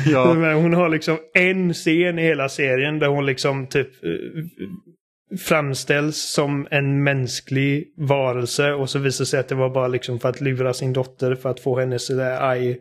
[0.07, 0.27] ja.
[0.55, 3.91] Hon har liksom en scen i hela serien där hon liksom typ
[5.39, 10.21] framställs som en mänsklig varelse och så visar det sig att det var bara liksom
[10.21, 12.79] för att lura sin dotter för att få hennes där eye,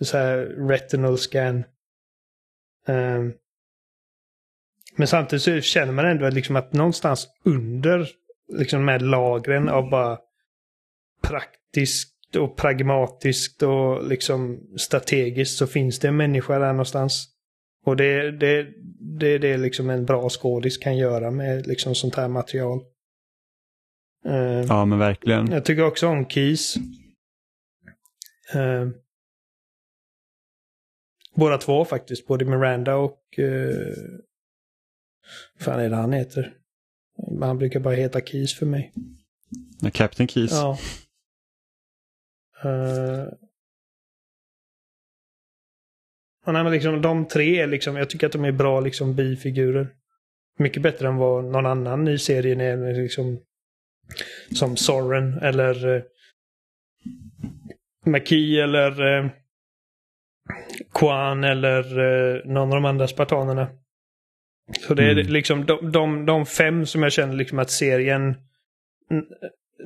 [0.00, 0.36] så här
[0.68, 1.64] retinal scan.
[2.88, 3.32] Um,
[4.96, 8.08] men samtidigt så känner man ändå liksom att någonstans under
[8.52, 10.18] liksom med lagren av bara
[11.22, 17.33] praktiskt och pragmatiskt och liksom strategiskt så finns det en människa där någonstans.
[17.84, 18.66] Och det, det,
[19.18, 22.80] det är det liksom en bra skådis kan göra med liksom sånt här material.
[24.26, 25.50] Uh, ja men verkligen.
[25.50, 26.76] Jag tycker också om Keys.
[28.54, 28.88] Uh,
[31.34, 33.20] båda två faktiskt, både Miranda och...
[33.38, 33.94] Uh,
[35.60, 36.54] fan är det han heter?
[37.40, 38.92] Han brukar bara heta Keys för mig.
[39.92, 40.52] Captain Keys.
[40.52, 40.78] Ja.
[42.64, 43.28] Uh,
[46.52, 49.88] nej, men liksom, de tre liksom, jag tycker att de är bra liksom bifigurer.
[50.58, 53.02] Mycket bättre än vad någon annan i serien är.
[53.02, 53.40] Liksom,
[54.54, 56.02] som Soren eller eh,
[58.04, 59.30] McKee eller eh,
[60.94, 63.68] Kwan eller eh, någon av de andra spartanerna.
[64.80, 65.26] Så det är mm.
[65.26, 68.34] liksom de, de, de fem som jag känner liksom att serien...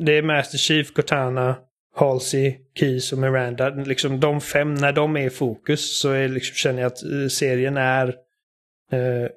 [0.00, 1.56] Det är Master Chief, Cortana,
[1.98, 3.68] Halsey, Keys och Miranda.
[3.68, 7.28] Liksom de fem, när de är i fokus så är, liksom, känner jag att eh,
[7.30, 8.08] serien är
[8.92, 9.30] eh,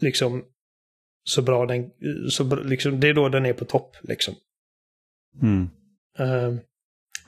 [0.00, 0.44] liksom
[1.24, 1.90] så bra den,
[2.30, 3.96] så, liksom, det är då den är på topp.
[4.02, 4.34] Liksom.
[5.42, 5.70] Mm.
[6.20, 6.58] Uh,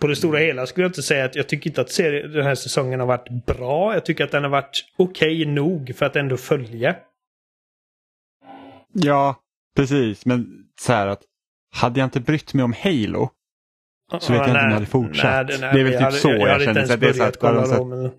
[0.01, 2.45] på det stora hela skulle jag inte säga att jag tycker inte att serien, den
[2.45, 3.95] här säsongen har varit bra.
[3.95, 6.97] Jag tycker att den har varit okej okay nog för att ändå följa.
[8.93, 9.37] Ja,
[9.77, 10.27] precis.
[10.27, 11.23] Men så här att
[11.73, 13.31] hade jag inte brytt mig om Halo
[14.21, 15.49] så vet jag inte om jag hade fortsatt.
[15.49, 16.81] Nej, nej, det är väl typ hade, så jag, jag, jag känner.
[16.81, 18.11] Inte ens börjat kolla dem.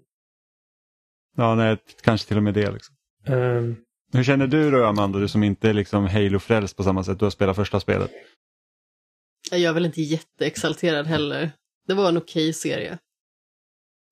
[1.38, 2.72] Ja, nej, kanske till och med det.
[2.72, 2.96] Liksom.
[3.28, 3.76] Um,
[4.14, 7.20] Hur känner du då Amanda, du som inte är liksom Halo-frälst på samma sätt?
[7.20, 8.12] Du har spelat första spelet.
[9.52, 11.52] Jag är väl inte jätteexalterad heller.
[11.88, 12.98] Det var en okej okay serie.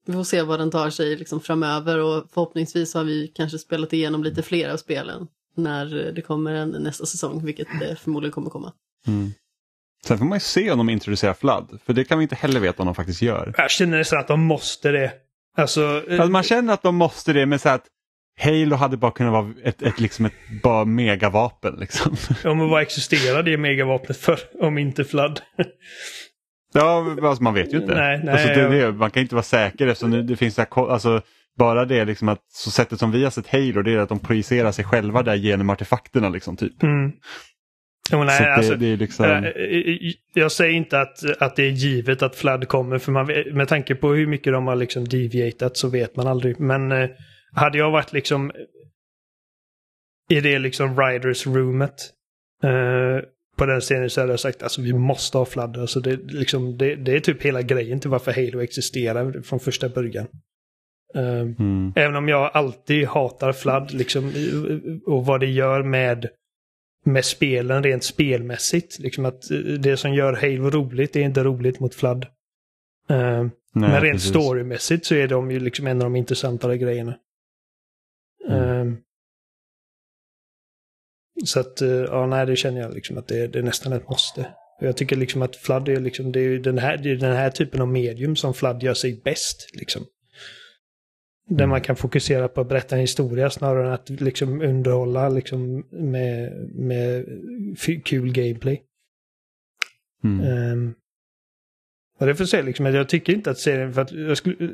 [0.06, 3.94] Vi får se vad den tar sig liksom framöver och förhoppningsvis har vi kanske spelat
[3.94, 8.50] igenom lite fler av spelen när det kommer en nästa säsong, vilket det förmodligen kommer
[8.50, 8.74] komma.
[9.08, 9.32] Mm.
[10.06, 12.60] Sen får man ju se om de introducerar Flood, för det kan vi inte heller
[12.60, 13.54] veta om de faktiskt gör.
[13.58, 15.12] Jag känner nästan att de måste det.
[15.58, 17.86] Alltså, alltså man känner att de måste det, men så att
[18.40, 20.34] Halo hade bara kunnat vara ett, ett, liksom ett
[20.64, 21.76] bara megavapen.
[21.80, 22.16] Liksom.
[22.44, 25.42] Ja, men vad existerar det megavapnet för om inte Flood?
[26.74, 27.96] ja, alltså, man vet ju inte.
[27.96, 30.62] Nej, nej, alltså, det, det, man kan inte vara säker eftersom det, det finns så
[30.62, 31.22] här, alltså,
[31.58, 34.20] bara det liksom att så sättet som vi har sett Halo det är att de
[34.20, 36.84] projicerar sig själva där genom artefakterna liksom typ.
[36.84, 37.12] Mm.
[38.12, 39.26] Jo, nej, det, alltså, det liksom...
[39.26, 43.68] Eh, jag säger inte att, att det är givet att Flood kommer, för man, med
[43.68, 46.60] tanke på hur mycket de har liksom deviatat så vet man aldrig.
[46.60, 47.10] Men eh,
[47.54, 48.52] hade jag varit liksom
[50.30, 51.96] i det liksom Riders roomet
[52.64, 53.26] eh,
[53.58, 55.78] på den scenen så hade jag sagt alltså vi måste ha Flood.
[55.78, 59.90] Alltså, det, liksom, det, det är typ hela grejen till varför Halo existerar från första
[59.90, 60.28] början.
[61.16, 61.94] Uh, mm.
[61.96, 64.32] Även om jag alltid hatar Flood liksom,
[65.06, 66.30] och vad det gör med
[67.04, 69.00] med spelen rent spelmässigt.
[69.00, 72.26] Liksom att eh, det som gör Halo roligt är inte roligt mot Flood.
[73.12, 74.30] Uh, Nej, men rent precis.
[74.30, 77.18] storymässigt så är de ju liksom en av de intressantare grejerna.
[78.48, 78.88] Mm.
[78.88, 78.96] Uh,
[81.46, 84.54] så att, ja nej det känner jag liksom att det, det är nästan ett måste.
[84.80, 87.50] Jag tycker liksom att Flood är liksom, det är den här, det är den här
[87.50, 89.70] typen av medium som Flood gör sig bäst.
[89.74, 90.06] Liksom.
[91.58, 95.86] Där man kan fokusera på att berätta en historia snarare än att liksom underhålla liksom
[95.90, 97.26] med, med
[98.06, 98.84] kul gameplay.
[100.24, 100.72] Mm.
[100.72, 100.94] Um,
[102.20, 104.68] och det får se liksom jag tycker inte att serien, för att jag skulle,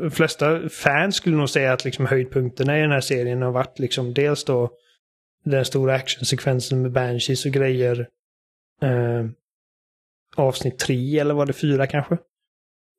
[0.00, 3.78] de flesta fans skulle nog säga att liksom höjdpunkterna i den här serien har varit
[3.78, 4.70] liksom dels då
[5.44, 8.08] den stora actionsekvensen med Banshees och grejer.
[8.82, 9.30] Uh,
[10.36, 12.18] avsnitt tre eller var det fyra kanske?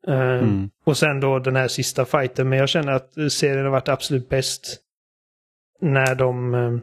[0.08, 0.70] Eh, mm.
[0.84, 2.50] Och sen då den här sista fighten.
[2.50, 4.78] Men jag känner att serien har varit absolut bäst
[5.82, 6.54] när de...
[6.54, 6.80] Uh,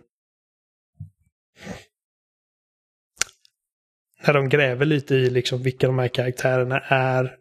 [4.27, 7.36] när de gräver lite i liksom vilka de här karaktärerna är.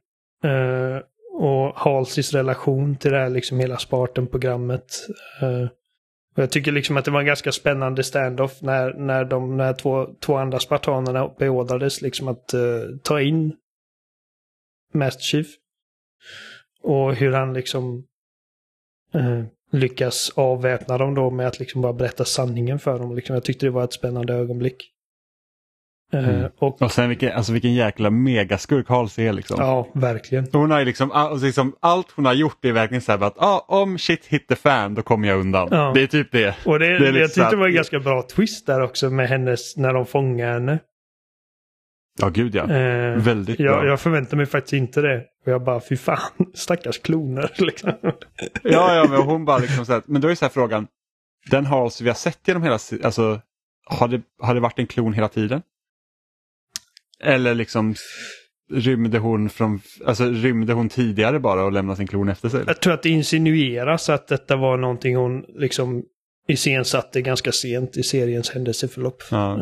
[0.46, 1.02] Uh,
[1.32, 5.08] och Halseys relation till det här liksom hela Spartan-programmet.
[6.40, 10.10] Jag tycker liksom att det var en ganska spännande standoff när, när de när två,
[10.20, 13.56] två andra spartanerna beordrades liksom att uh, ta in
[14.94, 15.48] Master Chief.
[16.88, 18.04] Och hur han liksom...
[19.14, 23.16] Eh, lyckas avväpna dem då med att liksom bara berätta sanningen för dem.
[23.16, 24.92] Liksom, jag tyckte det var ett spännande ögonblick.
[26.14, 26.50] Eh, Mm.
[26.58, 29.58] och, Och sen vilken, alltså vilken jäkla megaskurk Halsey är liksom.
[29.60, 30.48] ja, verkligen.
[30.52, 33.66] Hon har liksom, alltså liksom, allt hon har gjort är verkligen så här att ah,
[33.68, 35.68] om shit hit the fan då kommer jag undan.
[35.72, 35.92] Ja.
[35.96, 36.56] Det är typ det.
[36.66, 39.10] Och det, Det är liksom jag tyckte det var en ganska bra twist där också
[39.10, 40.80] med hennes, när de fångar henne.
[42.18, 42.64] Ja gud ja.
[42.64, 43.88] Eh, Väldigt jag, bra.
[43.88, 45.24] jag förväntade mig faktiskt inte det.
[45.46, 47.52] Och jag bara, fy fan, stackars kloner.
[47.58, 47.92] Liksom.
[48.64, 50.88] Ja, ja, men hon bara liksom så här, men då är så här frågan,
[51.50, 53.42] den Halsey vi har sett genom hela, alltså
[53.86, 55.62] har det, har det varit en klon hela tiden?
[57.24, 57.96] Eller liksom
[58.72, 62.64] rymde hon från, alltså rymde hon tidigare bara och lämnade sin klon efter sig?
[62.68, 66.04] Jag tror att det insinueras att detta var någonting hon liksom
[66.48, 69.24] iscensatte ganska sent i seriens händelseförlopp.
[69.32, 69.58] Ja.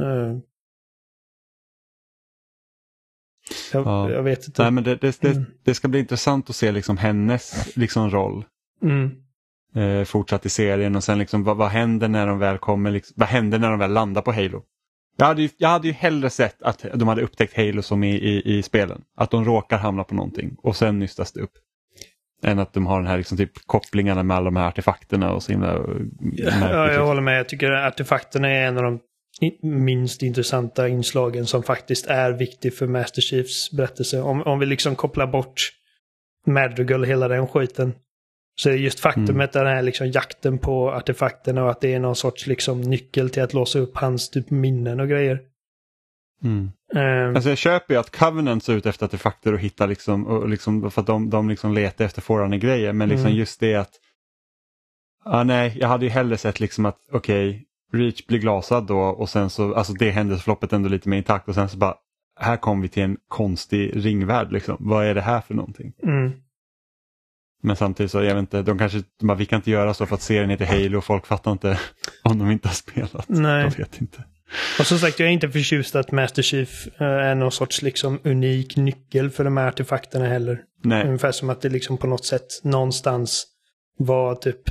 [3.73, 4.09] Jag, Ja.
[4.11, 4.61] jag vet inte.
[4.61, 5.45] Nej, men det, det, det, Mm.
[5.65, 8.45] det ska bli intressant att se liksom hennes liksom roll
[8.83, 9.11] Mm.
[9.75, 13.13] eh, fortsatt i serien och sen liksom vad, vad händer när de väl kommer, liksom,
[13.17, 14.63] vad händer när de väl landar på Halo?
[15.17, 18.15] Jag hade, ju, jag hade ju hellre sett att de hade upptäckt Halo som i,
[18.15, 19.01] i, i spelen.
[19.17, 21.51] Att de råkar hamna på någonting och sen nystas det upp.
[22.43, 25.43] Än att de har den här liksom typ kopplingarna med alla de här artefakterna och
[25.43, 25.79] så himla
[26.33, 27.39] Ja, jag håller med.
[27.39, 28.99] Jag tycker artefakterna är en av de
[29.61, 34.21] minst intressanta inslagen som faktiskt är viktig för Master Chiefs berättelse.
[34.21, 35.71] Om, om vi liksom kopplar bort
[36.47, 37.93] Madrigal och hela den skiten.
[38.57, 42.15] Så är just faktumet den här liksom jakten på artefakterna och att det är någon
[42.15, 45.39] sorts liksom nyckel till att låsa upp hans typ minnen och grejer.
[46.43, 46.71] Mm.
[46.95, 50.49] Ehm, Alltså jag köper ju att Covenant ser ut efter artefakter och hittar liksom, och
[50.49, 52.93] liksom för att de, de liksom letar efter forande grejer.
[52.93, 53.37] Men liksom Mm.
[53.39, 53.91] just det att,
[55.25, 59.29] ja nej, jag hade ju hellre sett liksom att okej, Reach blir glasad då och
[59.29, 61.95] sen så, alltså det händelseförloppet ändå lite mer intakt och sen så bara,
[62.39, 64.77] här kom vi till en konstig ringvärld liksom.
[64.79, 65.93] Vad är det här för någonting?
[66.03, 66.31] mm.
[67.63, 70.05] Men samtidigt så, jag vet inte, de kanske, de bara, vi kan inte göra så
[70.05, 71.79] för att serien heter Halo och folk fattar inte
[72.23, 73.25] om de inte har spelat.
[73.29, 73.63] Nej.
[73.63, 74.23] Jag vet inte.
[74.79, 78.19] Och som sagt, jag är inte förtjust att Master Chief eh, är någon sorts liksom
[78.23, 80.61] unik nyckel för de här artefakterna heller.
[80.83, 83.45] Nej, Ungefär som att det liksom på något sätt någonstans
[83.97, 84.61] var typ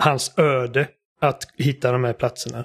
[0.00, 0.88] hans öde
[1.20, 2.64] att hitta de här platserna.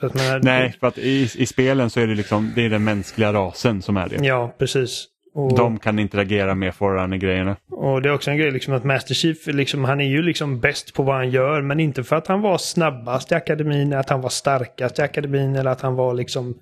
[0.00, 2.64] För att man är- nej för att i, i spelen så är det liksom, det
[2.64, 4.26] är den mänskliga rasen som är det.
[4.26, 5.08] Ja, precis.
[5.34, 7.56] Och, De kan interagera med Forerunner-grejerna.
[7.70, 10.60] och det är också en grej liksom att Master Chief, liksom, han är ju liksom
[10.60, 14.10] bäst på vad han gör, men inte för att han var snabbast i akademin, att
[14.10, 16.54] han var starkast i akademin eller att han var liksom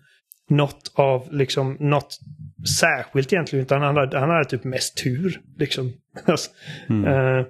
[0.49, 2.19] något av, liksom, något
[2.81, 5.41] särskilt egentligen, utan han hade, han hade typ mest tur.
[5.59, 5.93] Liksom.
[6.25, 6.51] Alltså,
[6.89, 7.05] Mm.
[7.39, 7.45] Eh,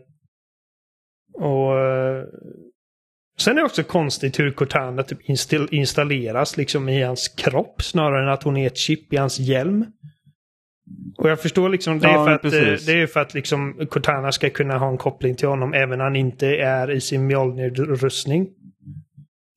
[1.34, 2.24] och eh,
[3.40, 8.22] Sen är det också konstigt hur Cortana typ install installeras liksom i hans kropp snarare
[8.22, 9.86] än att hon är ett chip i hans hjälm.
[11.18, 12.88] Och jag förstår liksom, det är Ja, för att, precis.
[12.88, 15.98] eh, det är för att liksom Cortana ska kunna ha en koppling till honom även
[15.98, 18.48] när han inte är i sin Mjolnir-rustning.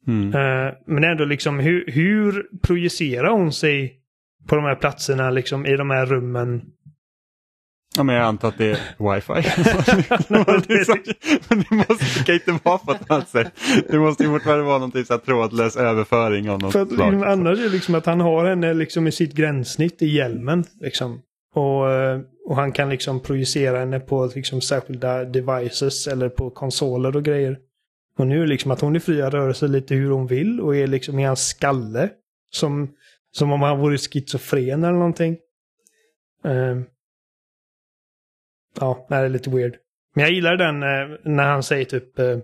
[0.08, 0.34] Mm.
[0.34, 4.00] Eh, men ändå liksom, hur, hur projicerar hon sig
[4.48, 6.62] på de här platserna, liksom i de här rummen?
[7.96, 9.50] Ja, men jag antar att det är wifi.
[10.86, 10.98] Så-
[11.50, 13.54] men det, måste, det kan inte vara på ett annat sätt.
[13.90, 17.24] Det måste ju fortfarande vara någonting så här trådlös överföring av något För att, slag.
[17.24, 20.64] annars är det liksom att han har henne liksom i sitt gränssnitt i hjälmen.
[20.82, 21.22] Liksom.
[21.56, 27.16] Och, eh, och han kan liksom projicera henne på liksom särskilda devices eller på konsoler
[27.16, 27.58] och grejer.
[28.18, 30.76] Och nu är det liksom att hon är fria rörelser lite hur hon vill och
[30.76, 32.10] är liksom i hans skalle.
[32.52, 32.90] Som,
[33.32, 35.38] som om han vore schizofren eller någonting.
[36.46, 36.84] Ehm.
[38.80, 39.76] Ja, det är lite weird.
[40.16, 42.38] Men jag gillar den eh, när han säger typ eh,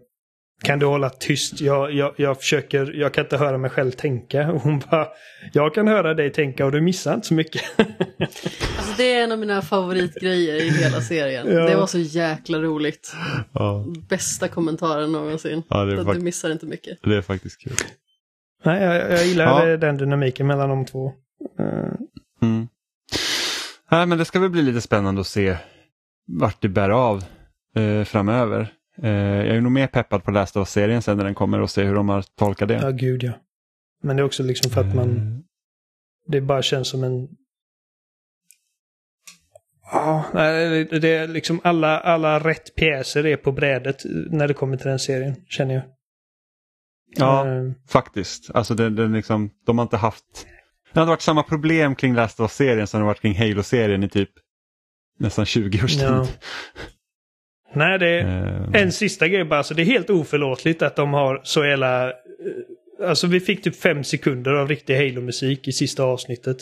[0.64, 1.62] kan du hålla tyst?
[1.62, 4.52] Jag, jag, jag försöker, jag kan inte höra mig själv tänka.
[4.52, 5.08] Och hon bara,
[5.54, 7.62] jag kan höra dig tänka och du missar inte så mycket.
[8.78, 11.48] Alltså det är en av mina favoritgrejer i hela serien.
[11.54, 11.60] Ja.
[11.66, 13.14] Det var så jäkla roligt.
[13.54, 15.64] Ja, Bästa kommentaren någonsin.
[15.70, 17.00] ja det, du missar inte mycket.
[17.04, 17.74] det är faktiskt kul.
[18.64, 19.78] Nej, jag, jag gillar Ja.
[19.78, 21.08] den dynamiken mellan de två.
[21.60, 21.94] Eh,
[22.42, 22.68] Mm.
[23.92, 25.58] Nej, men det ska väl bli lite spännande att se
[26.30, 27.24] vart det bär av
[27.76, 28.74] eh, framöver.
[29.02, 31.70] Eh, jag är nog mer peppad på Last of Us-serien sen när den kommer och
[31.70, 32.74] se hur de har tolkat det.
[32.82, 33.32] ja, gud ja.
[34.04, 35.44] Men det är också liksom för att man, Mm.
[36.28, 37.28] det bara känns som en...
[39.92, 44.02] Ja, det, är liksom alla, alla rätt pjäser är på brädet
[44.32, 45.84] när det kommer till den serien, känner jag.
[47.18, 48.52] Ja, Eh, faktiskt.
[48.54, 50.48] Alltså det, det liksom, de har inte haft...
[50.94, 54.04] Det har varit samma problem kring Last of Us-serien som det har varit kring Halo-serien
[54.04, 54.30] i typ
[55.20, 56.04] nästan 20 års tid.
[56.04, 56.28] Ja.
[57.74, 61.42] Nej, det Eh, En sista grej bara, så det är helt oförlåtligt att de har
[61.44, 62.08] så jävla...
[62.10, 62.14] eh,
[63.04, 66.58] Alltså vi fick typ fem sekunder av riktig Halo-musik i sista avsnittet.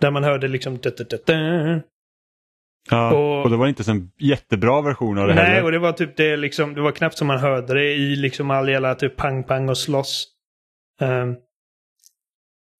[0.00, 0.78] Där man hörde liksom...
[2.90, 5.64] Ja, Och- och, det var inte så en jättebra version av det Nej, heller.
[5.64, 8.50] och det var typ det liksom, det var knappt som man hörde det i liksom
[8.50, 10.26] all jävla typ pang-pang och slåss.
[11.00, 11.36] Um,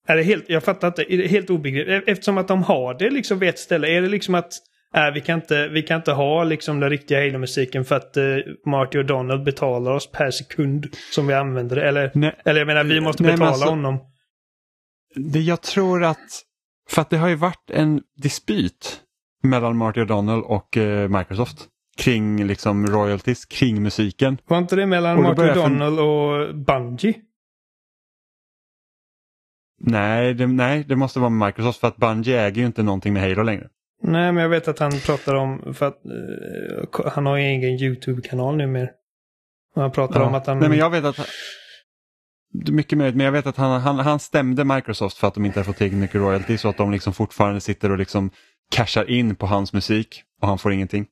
[0.08, 2.08] är det helt, jag fattar inte, är det helt obegripligt.
[2.08, 4.52] Eftersom att de har det liksom vid ett ställe, är det liksom att
[4.94, 8.36] äh, vi, kan inte, vi kan inte ha liksom den riktiga Halo-musiken för att uh,
[8.66, 11.88] Marty och Donald betalar oss per sekund som vi använder det.
[11.88, 13.98] Eller, Nej, eller jag menar, vi måste Nej, betala alltså- honom.
[15.14, 16.42] det, jag tror att,
[16.88, 19.00] för att det har ju varit en dispyt
[19.42, 24.38] mellan Marty O'Donnell och eh, Microsoft kring liksom royalties, kring musiken.
[24.46, 27.14] Var inte det mellan Och Marty jag Donald och Bungie?
[29.82, 33.22] Nej det, nej, det måste vara Microsoft för att Bungie äger ju inte någonting med
[33.22, 33.68] Halo längre.
[34.02, 37.70] Nej, men jag vet att han pratar om, för att eh, han har ju egen
[37.70, 38.88] YouTube-kanal numera.
[39.74, 40.58] Och han pratar om att han...
[40.58, 41.18] Nej, men jag vet att
[42.68, 45.46] är mycket möjligt, men jag vet att han, han, han stämde Microsoft för att de
[45.46, 48.30] inte har fått tillräckligt mycket royalty så att de liksom fortfarande sitter och liksom
[48.70, 51.06] cashar in på hans musik och han får ingenting.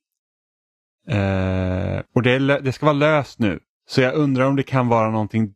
[1.08, 5.10] Eh, och det, det ska vara löst nu, så jag undrar om det kan vara
[5.10, 5.54] någonting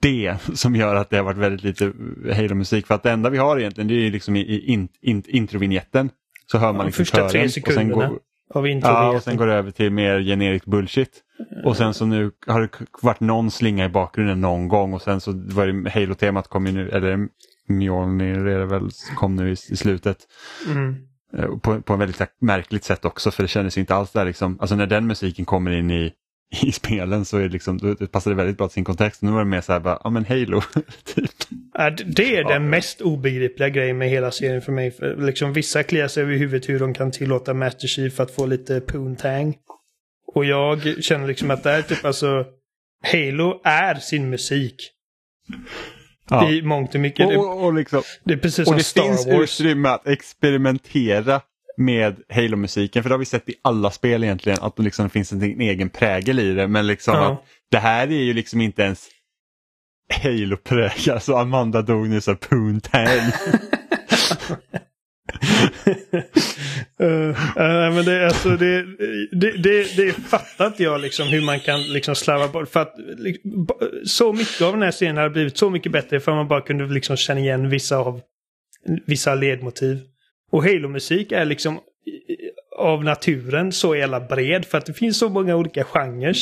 [0.00, 1.92] det som gör att det har varit väldigt lite
[2.34, 2.86] Halo-musik.
[2.86, 5.22] För att det enda vi har egentligen det är ju liksom i, i in, in,
[5.26, 6.10] introvinjetten.
[6.52, 8.18] Så hör man Ja, liksom första tre kören och sen går,
[8.54, 11.22] Av Ja, och sen går det över till mer generic bullshit.
[11.64, 12.68] Och sen så nu har det
[13.02, 16.72] varit någon slinga i bakgrunden någon gång och sen så var det Halo-temat kom ju
[16.72, 17.28] nu, eller
[17.68, 20.18] Mjolnir är det väl, kom nu i, i slutet.
[20.66, 20.96] Mm.
[21.36, 24.60] Eh, På, på ett väldigt märkligt sätt också för det kändes inte alls där liksom,
[24.60, 26.12] alltså när den musiken kommer in i,
[26.62, 29.22] i spelen så är det liksom, det passar det väldigt bra till sin kontext.
[29.22, 30.60] Nu var det mer så här bara, ja men Halo,
[31.04, 31.30] typ.
[31.74, 34.90] Ja, det är den mest obegripliga grejen med hela serien för mig.
[34.90, 38.46] För liksom, vissa kliar sig över huvudet hur de kan tillåta Master Chief att få
[38.46, 39.54] lite poontang.
[40.34, 42.44] Och jag känner liksom att det är typ alltså...
[43.12, 44.90] Halo är sin musik.
[46.30, 46.50] Ja.
[46.50, 47.26] I mångt och mycket.
[47.26, 49.60] Och, Det, och, och, liksom, det är precis och som det Star finns Wars.
[49.60, 51.40] utrymme att experimentera
[51.76, 55.32] med Halo-musiken, för det har vi sett i alla spel egentligen, att det liksom finns
[55.32, 56.68] en, en egen prägel i det.
[56.68, 57.32] Men liksom Ja.
[57.32, 59.08] att det här är ju liksom inte ens
[60.22, 63.32] Halo-prägel, alltså Amanda dog nu så Poontang.
[67.00, 68.86] Uh, uh, men det, alltså, det,
[69.32, 72.68] det, det, det fattar inte jag liksom hur man kan liksom slarva bort.
[72.68, 73.68] För att liksom,
[74.06, 76.84] så mycket av den här serien hade blivit så mycket bättre för man bara kunde
[76.84, 78.20] liksom känna igen vissa av
[79.06, 80.00] vissa ledmotiv.
[80.56, 81.80] Och Halo-musik är liksom
[82.76, 86.36] av naturen så jävla bred för att det finns så många olika genrer.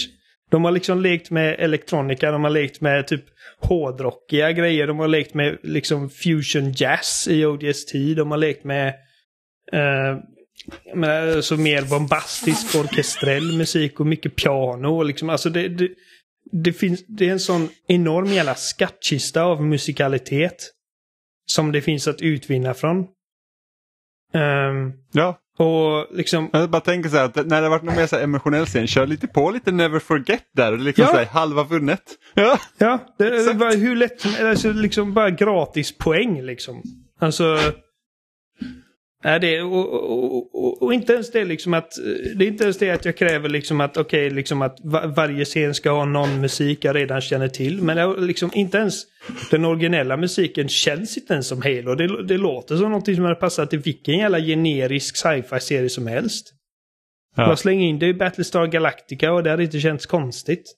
[0.51, 3.25] De har liksom lekt med elektronika, de har lekt med typ
[3.61, 8.89] hårdrockiga grejer, de har lekt med liksom fusion jazz i ODST, de har lekt med
[9.73, 10.19] eh,
[10.95, 14.89] menar, alltså mer bombastisk orkestrell musik och mycket piano.
[14.89, 15.89] Och liksom, alltså det, det,
[16.53, 20.71] det, finns, det är en sån enorm jävla skattkista av musikalitet.
[21.47, 23.07] Som det finns att utvinna från.
[24.35, 26.51] Ehm, ja, och liksom...
[26.53, 29.07] jag bara tänker så här att när det varit någon mer så emotionell scen, kör
[29.07, 31.09] lite på lite Never Forget där liksom Ja.
[31.11, 32.03] så här, halva vunnet.
[32.35, 32.59] Ja.
[32.79, 33.57] Ja, det, det Exakt.
[33.59, 36.83] var hur lätt som alltså liksom bara gratis poäng liksom.
[37.21, 37.59] Alltså...
[39.25, 41.93] Nej, det, och, och, och, och inte ens det liksom att...
[42.37, 45.45] Det är inte ens det att jag kräver liksom att okej, liksom att va, varje
[45.45, 47.83] scen ska ha någon musik jag redan känner till.
[47.83, 49.03] Men det, liksom inte ens
[49.51, 51.95] den originella musiken känns inte ens som Halo.
[51.95, 56.55] Det, det låter som någonting som hade passat till vilken jävla generisk sci-fi-serie som helst.
[57.37, 57.47] Ja.
[57.47, 60.75] Bara släng in det i Battlestar Galactica och det hade inte känts konstigt.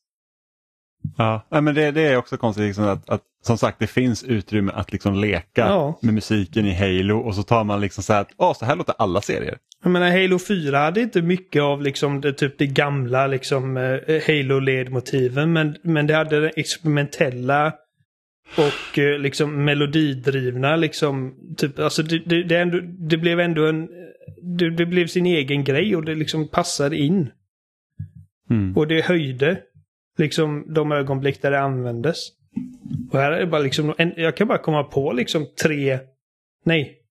[1.16, 4.24] Ja, Nej, men det, det är också konstigt liksom att, att som sagt det finns
[4.24, 5.98] utrymme att liksom leka Ja.
[6.02, 8.76] med musiken i Halo och så tar man liksom så här att Åh, så här
[8.76, 9.58] låter alla serier.
[9.82, 13.82] Jag menar Halo 4 hade inte mycket av liksom det, typ det gamla liksom eh,
[14.26, 17.72] Halo-ledmotiven men, men det hade det experimentella
[18.56, 23.88] och eh, liksom melodidrivna liksom typ alltså det, det, det, ändå, det blev ändå en
[24.42, 27.30] det, det blev sin egen grej och det liksom passade in.
[28.50, 28.76] Mm.
[28.76, 29.58] Och det höjde
[30.18, 32.18] liksom de ögonblick där det användes.
[33.10, 35.98] Och här är det bara liksom, en, jag kan bara komma på liksom tre,
[36.64, 37.06] nej,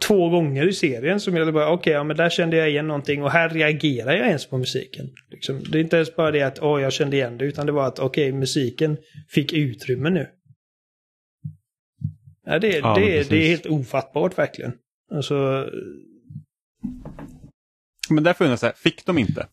[0.00, 3.22] två gånger i serien som jag bara, okej, ja men där kände jag igen någonting
[3.22, 5.10] och här reagerar jag ens på musiken.
[5.30, 7.72] Liksom, det är inte ens bara det att, åh, jag kände igen det, utan det
[7.72, 8.96] var att, okej, musiken
[9.28, 10.28] fick utrymme nu.
[12.46, 14.72] Ja, det, Ja, det, det är helt ofattbart verkligen.
[15.10, 15.68] Alltså,
[18.10, 19.46] Men därför undrar jag så här, fick de inte?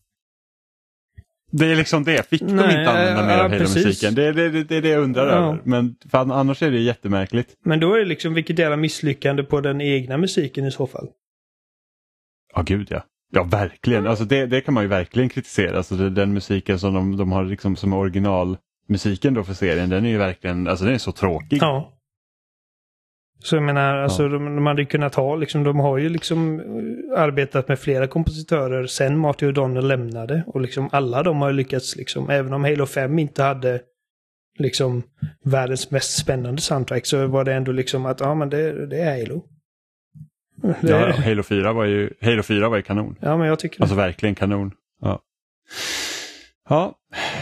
[1.50, 3.76] Det är liksom det, fick de Nej, inte använda mer ja, av precis.
[3.76, 4.14] Halo-musiken?
[4.14, 5.32] Det är det, det, det, det jag undrar Ja.
[5.32, 5.60] över.
[5.64, 7.56] Men för annars är det jättemärkligt.
[7.64, 11.08] men då är det liksom vilket jävla misslyckande på den egna musiken i så fall.
[12.54, 13.02] Ja, gud ja.
[13.32, 14.06] Ja, verkligen.
[14.06, 15.76] Alltså det, det kan man ju verkligen kritisera.
[15.76, 20.10] Alltså den musiken som de, de har liksom som originalmusiken då för serien, den är
[20.10, 21.58] ju verkligen, alltså den är så tråkig.
[21.62, 21.92] Ja.
[23.42, 26.60] Så jag menar, alltså de, de hade ju kunnat ha, liksom, de har ju liksom
[26.60, 30.44] eh, arbetat med flera kompositörer sen Martin O'Donnell lämnade.
[30.46, 33.80] Och liksom alla de har ju lyckats, liksom, även om Halo 5 inte hade
[34.58, 35.02] liksom
[35.44, 39.18] världens mest spännande soundtrack så var det ändå liksom att ja men det, det är
[39.20, 39.44] Halo.
[40.62, 43.16] Det, Ja, ja, Halo 4 var ju, Halo 4 var ju kanon.
[43.20, 43.82] ja men jag tycker det.
[43.82, 44.72] Alltså verkligen kanon.
[45.00, 45.20] Ja.
[46.68, 46.94] ja,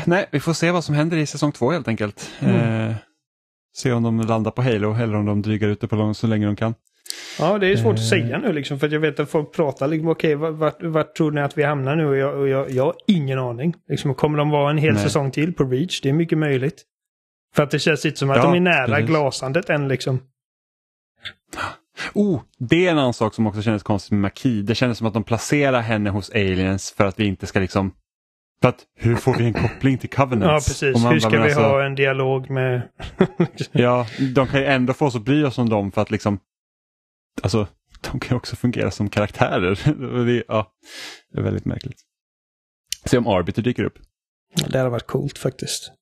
[0.05, 2.31] nej, vi får se vad som händer i säsong två helt enkelt.
[2.41, 2.91] Mm.
[2.91, 2.97] Eh,
[3.77, 6.47] se om de landar på Halo eller om de drygar ut det på så länge
[6.47, 6.75] de kan.
[7.39, 8.05] Ja, det är svårt att Eh.
[8.05, 8.79] säga nu liksom.
[8.79, 11.63] För att jag vet att folk pratar liksom, okej, vart, vart tror ni att vi
[11.63, 12.07] hamnar nu?
[12.07, 13.75] Och jag, och jag, jag har ingen aning.
[13.89, 15.03] Liksom, kommer de vara en hel Nej.
[15.03, 16.01] säsong till på Reach?
[16.01, 16.83] Det är mycket möjligt.
[17.55, 19.07] För att det känns inte som att Ja, de är nära precis.
[19.07, 20.21] glasandet än liksom.
[22.15, 24.63] Oh, det är en annan sak som också kändes konstigt med Maki.
[24.63, 27.93] Det kändes som att de placerar henne hos aliens för att vi inte ska liksom...
[28.63, 30.69] För att hur får vi en koppling till Covenants?
[30.69, 31.13] Ja, precis.
[31.13, 32.89] Hur ska vi alltså- ha en dialog med...
[33.73, 36.39] Ja, de kan ju ändå få oss att bry oss om dem för att liksom...
[37.43, 37.67] Alltså,
[38.01, 40.25] de kan ju också fungera som karaktärer.
[40.25, 40.73] Det, ja,
[41.33, 42.01] det är väldigt märkligt.
[43.05, 43.99] Se om Arbiter dyker upp.
[44.69, 45.93] det hade varit coolt faktiskt.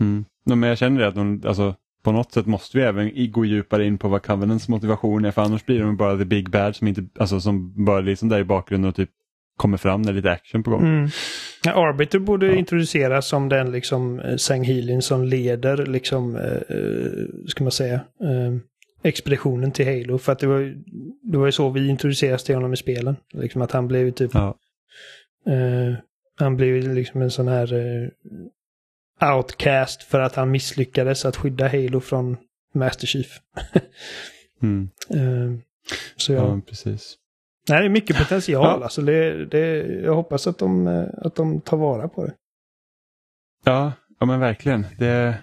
[0.00, 0.24] Mm.
[0.44, 1.74] Nej, Men jag känner det att de, alltså,
[2.04, 5.42] på något sätt måste vi även gå djupare in på vad Covenants motivation är för
[5.42, 8.44] annars blir de bara the big bad som, inte, alltså, som bara liksom där i
[8.44, 9.10] bakgrunden och typ
[9.56, 10.82] kommer fram när det är lite action på gång.
[10.82, 11.10] Mm.
[11.72, 12.52] Arbiter borde Ja.
[12.54, 18.56] introduceras som den liksom eh, Sang som leder liksom, eh, eh, ska man säga, eh,
[19.02, 20.18] expeditionen till Halo.
[20.18, 20.82] För att det var, ju-
[21.22, 23.16] det var ju så vi introducerades till honom i spelen.
[23.34, 24.54] Liksom att han blev typ, Ja.
[25.46, 25.94] eh,
[26.38, 28.08] han blev liksom en sån här eh,
[29.36, 32.36] outcast för att han misslyckades att skydda Halo från
[32.74, 33.40] Master Chief.
[34.62, 34.88] Mm.
[35.10, 35.58] eh,
[36.16, 36.38] så ja.
[36.48, 37.16] ja, precis.
[37.68, 38.64] Nej, det är mycket potential.
[38.64, 38.84] Ja.
[38.84, 42.32] Alltså det, det, jag hoppas att de, eh, att de tar vara på det.
[43.64, 44.86] Ja, ja men verkligen.
[44.98, 45.34] Det är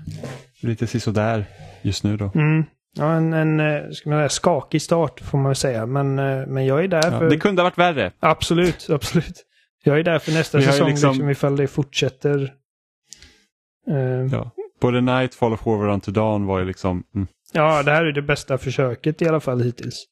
[0.61, 1.45] lite sisådär
[1.81, 2.31] just nu då.
[2.35, 2.63] Mm.
[2.97, 5.85] Ja, en, en eh, ska man säga, skakig start får man väl säga.
[5.85, 7.29] Men, eh, men jag är där Ja, för...
[7.29, 8.11] det kunde ha varit värre.
[8.19, 9.45] Absolut, absolut.
[9.83, 11.29] Jag är där för nästa Vi säsong liksom- liksom...
[11.29, 12.53] ifall det fortsätter.
[13.87, 14.27] Eh, ja.
[14.31, 14.51] Ja.
[14.81, 18.21] Både Night, Fall of War Unto Dawn var ju liksom, mm, det här är det
[18.21, 20.05] bästa försöket i alla fall hittills.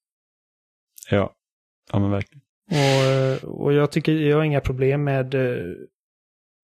[1.09, 1.33] ja.
[1.91, 2.41] Ja men verkligen.
[2.71, 5.35] Och, eh, och jag tycker jag har inga problem med...
[5.35, 5.73] eh,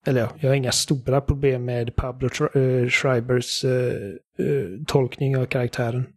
[0.08, 3.66] Eller ja, jag har inga stora problem med Pablo eh, Schreibers
[4.88, 6.08] tolkning av karaktären.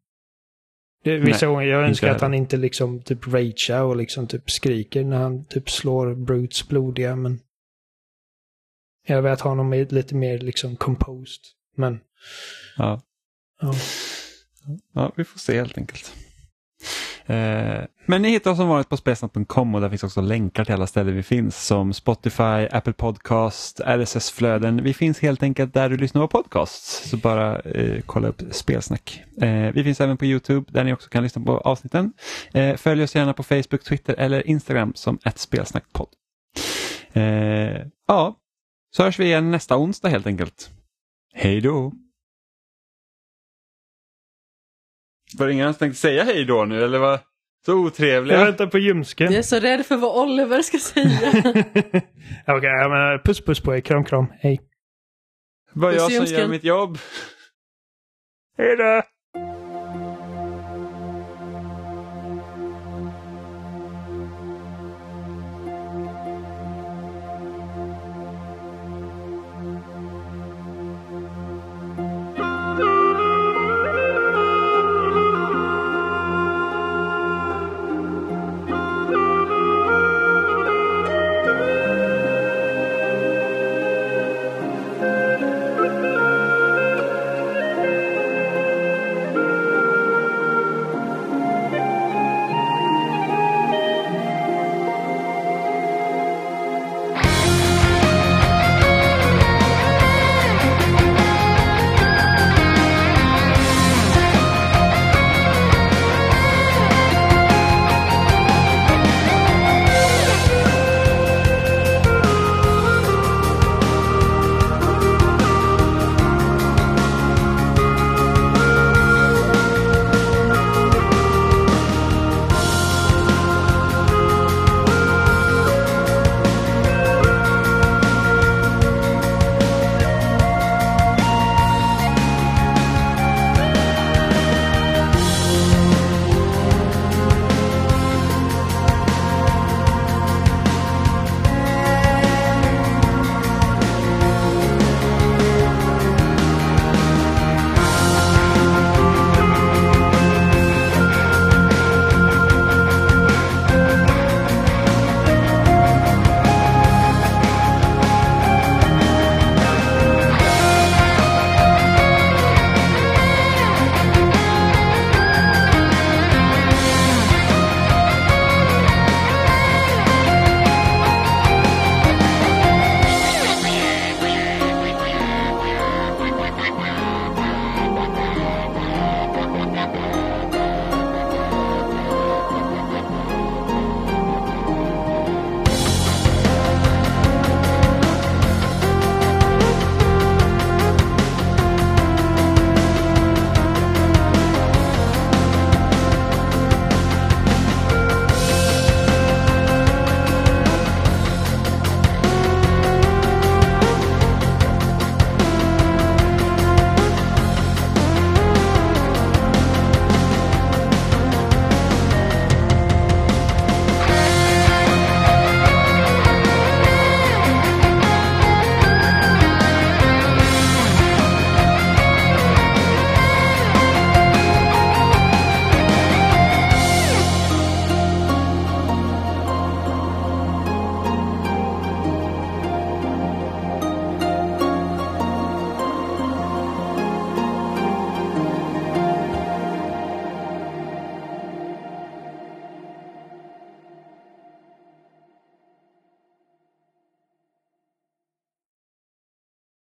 [1.04, 4.50] Det, vissa Nej, gånger jag önskar att han inte liksom typ ragear och liksom typ
[4.50, 7.40] skriker när han typ slår Brutes blodiga, men...
[9.06, 11.42] Jag ha honom med lite mer liksom composed.
[11.76, 12.00] Men...
[12.76, 13.02] Ja.
[13.60, 13.74] Ja.
[14.92, 16.12] Ja, vi får se helt enkelt.
[17.28, 20.74] Eh, men ni hittar oss som vanligt på spelsnack.com och där finns också länkar till
[20.74, 24.82] alla ställen vi finns som Spotify, Apple Podcast, RSS-flöden.
[24.82, 27.10] Vi finns helt enkelt där du lyssnar på podcasts.
[27.10, 29.22] Så bara eh, kolla upp spelsnack.
[29.40, 32.12] Eh, vi finns även på Youtube där ni också kan lyssna på avsnitten.
[32.54, 36.08] Eh, följ oss gärna på Facebook, Twitter eller Instagram som ett spelsnackpodd.
[37.12, 38.36] Eh, ja,
[38.96, 40.70] så hörs vi igen nästa onsdag helt enkelt.
[41.34, 41.92] Hej då!
[45.36, 47.20] Var det ingen som tänkte säga hej då nu eller vad?
[47.66, 48.38] Så otrevliga.
[48.38, 49.32] Jag väntar på ljumsken.
[49.32, 51.30] Jag är så rädd för vad Oliver ska säga.
[52.46, 53.80] Okej, jag menar, puss puss på er.
[53.80, 54.26] Kram kram.
[54.40, 54.60] Hej.
[55.72, 56.98] Bara jag som gör mitt jobb.
[58.58, 59.02] Hej då!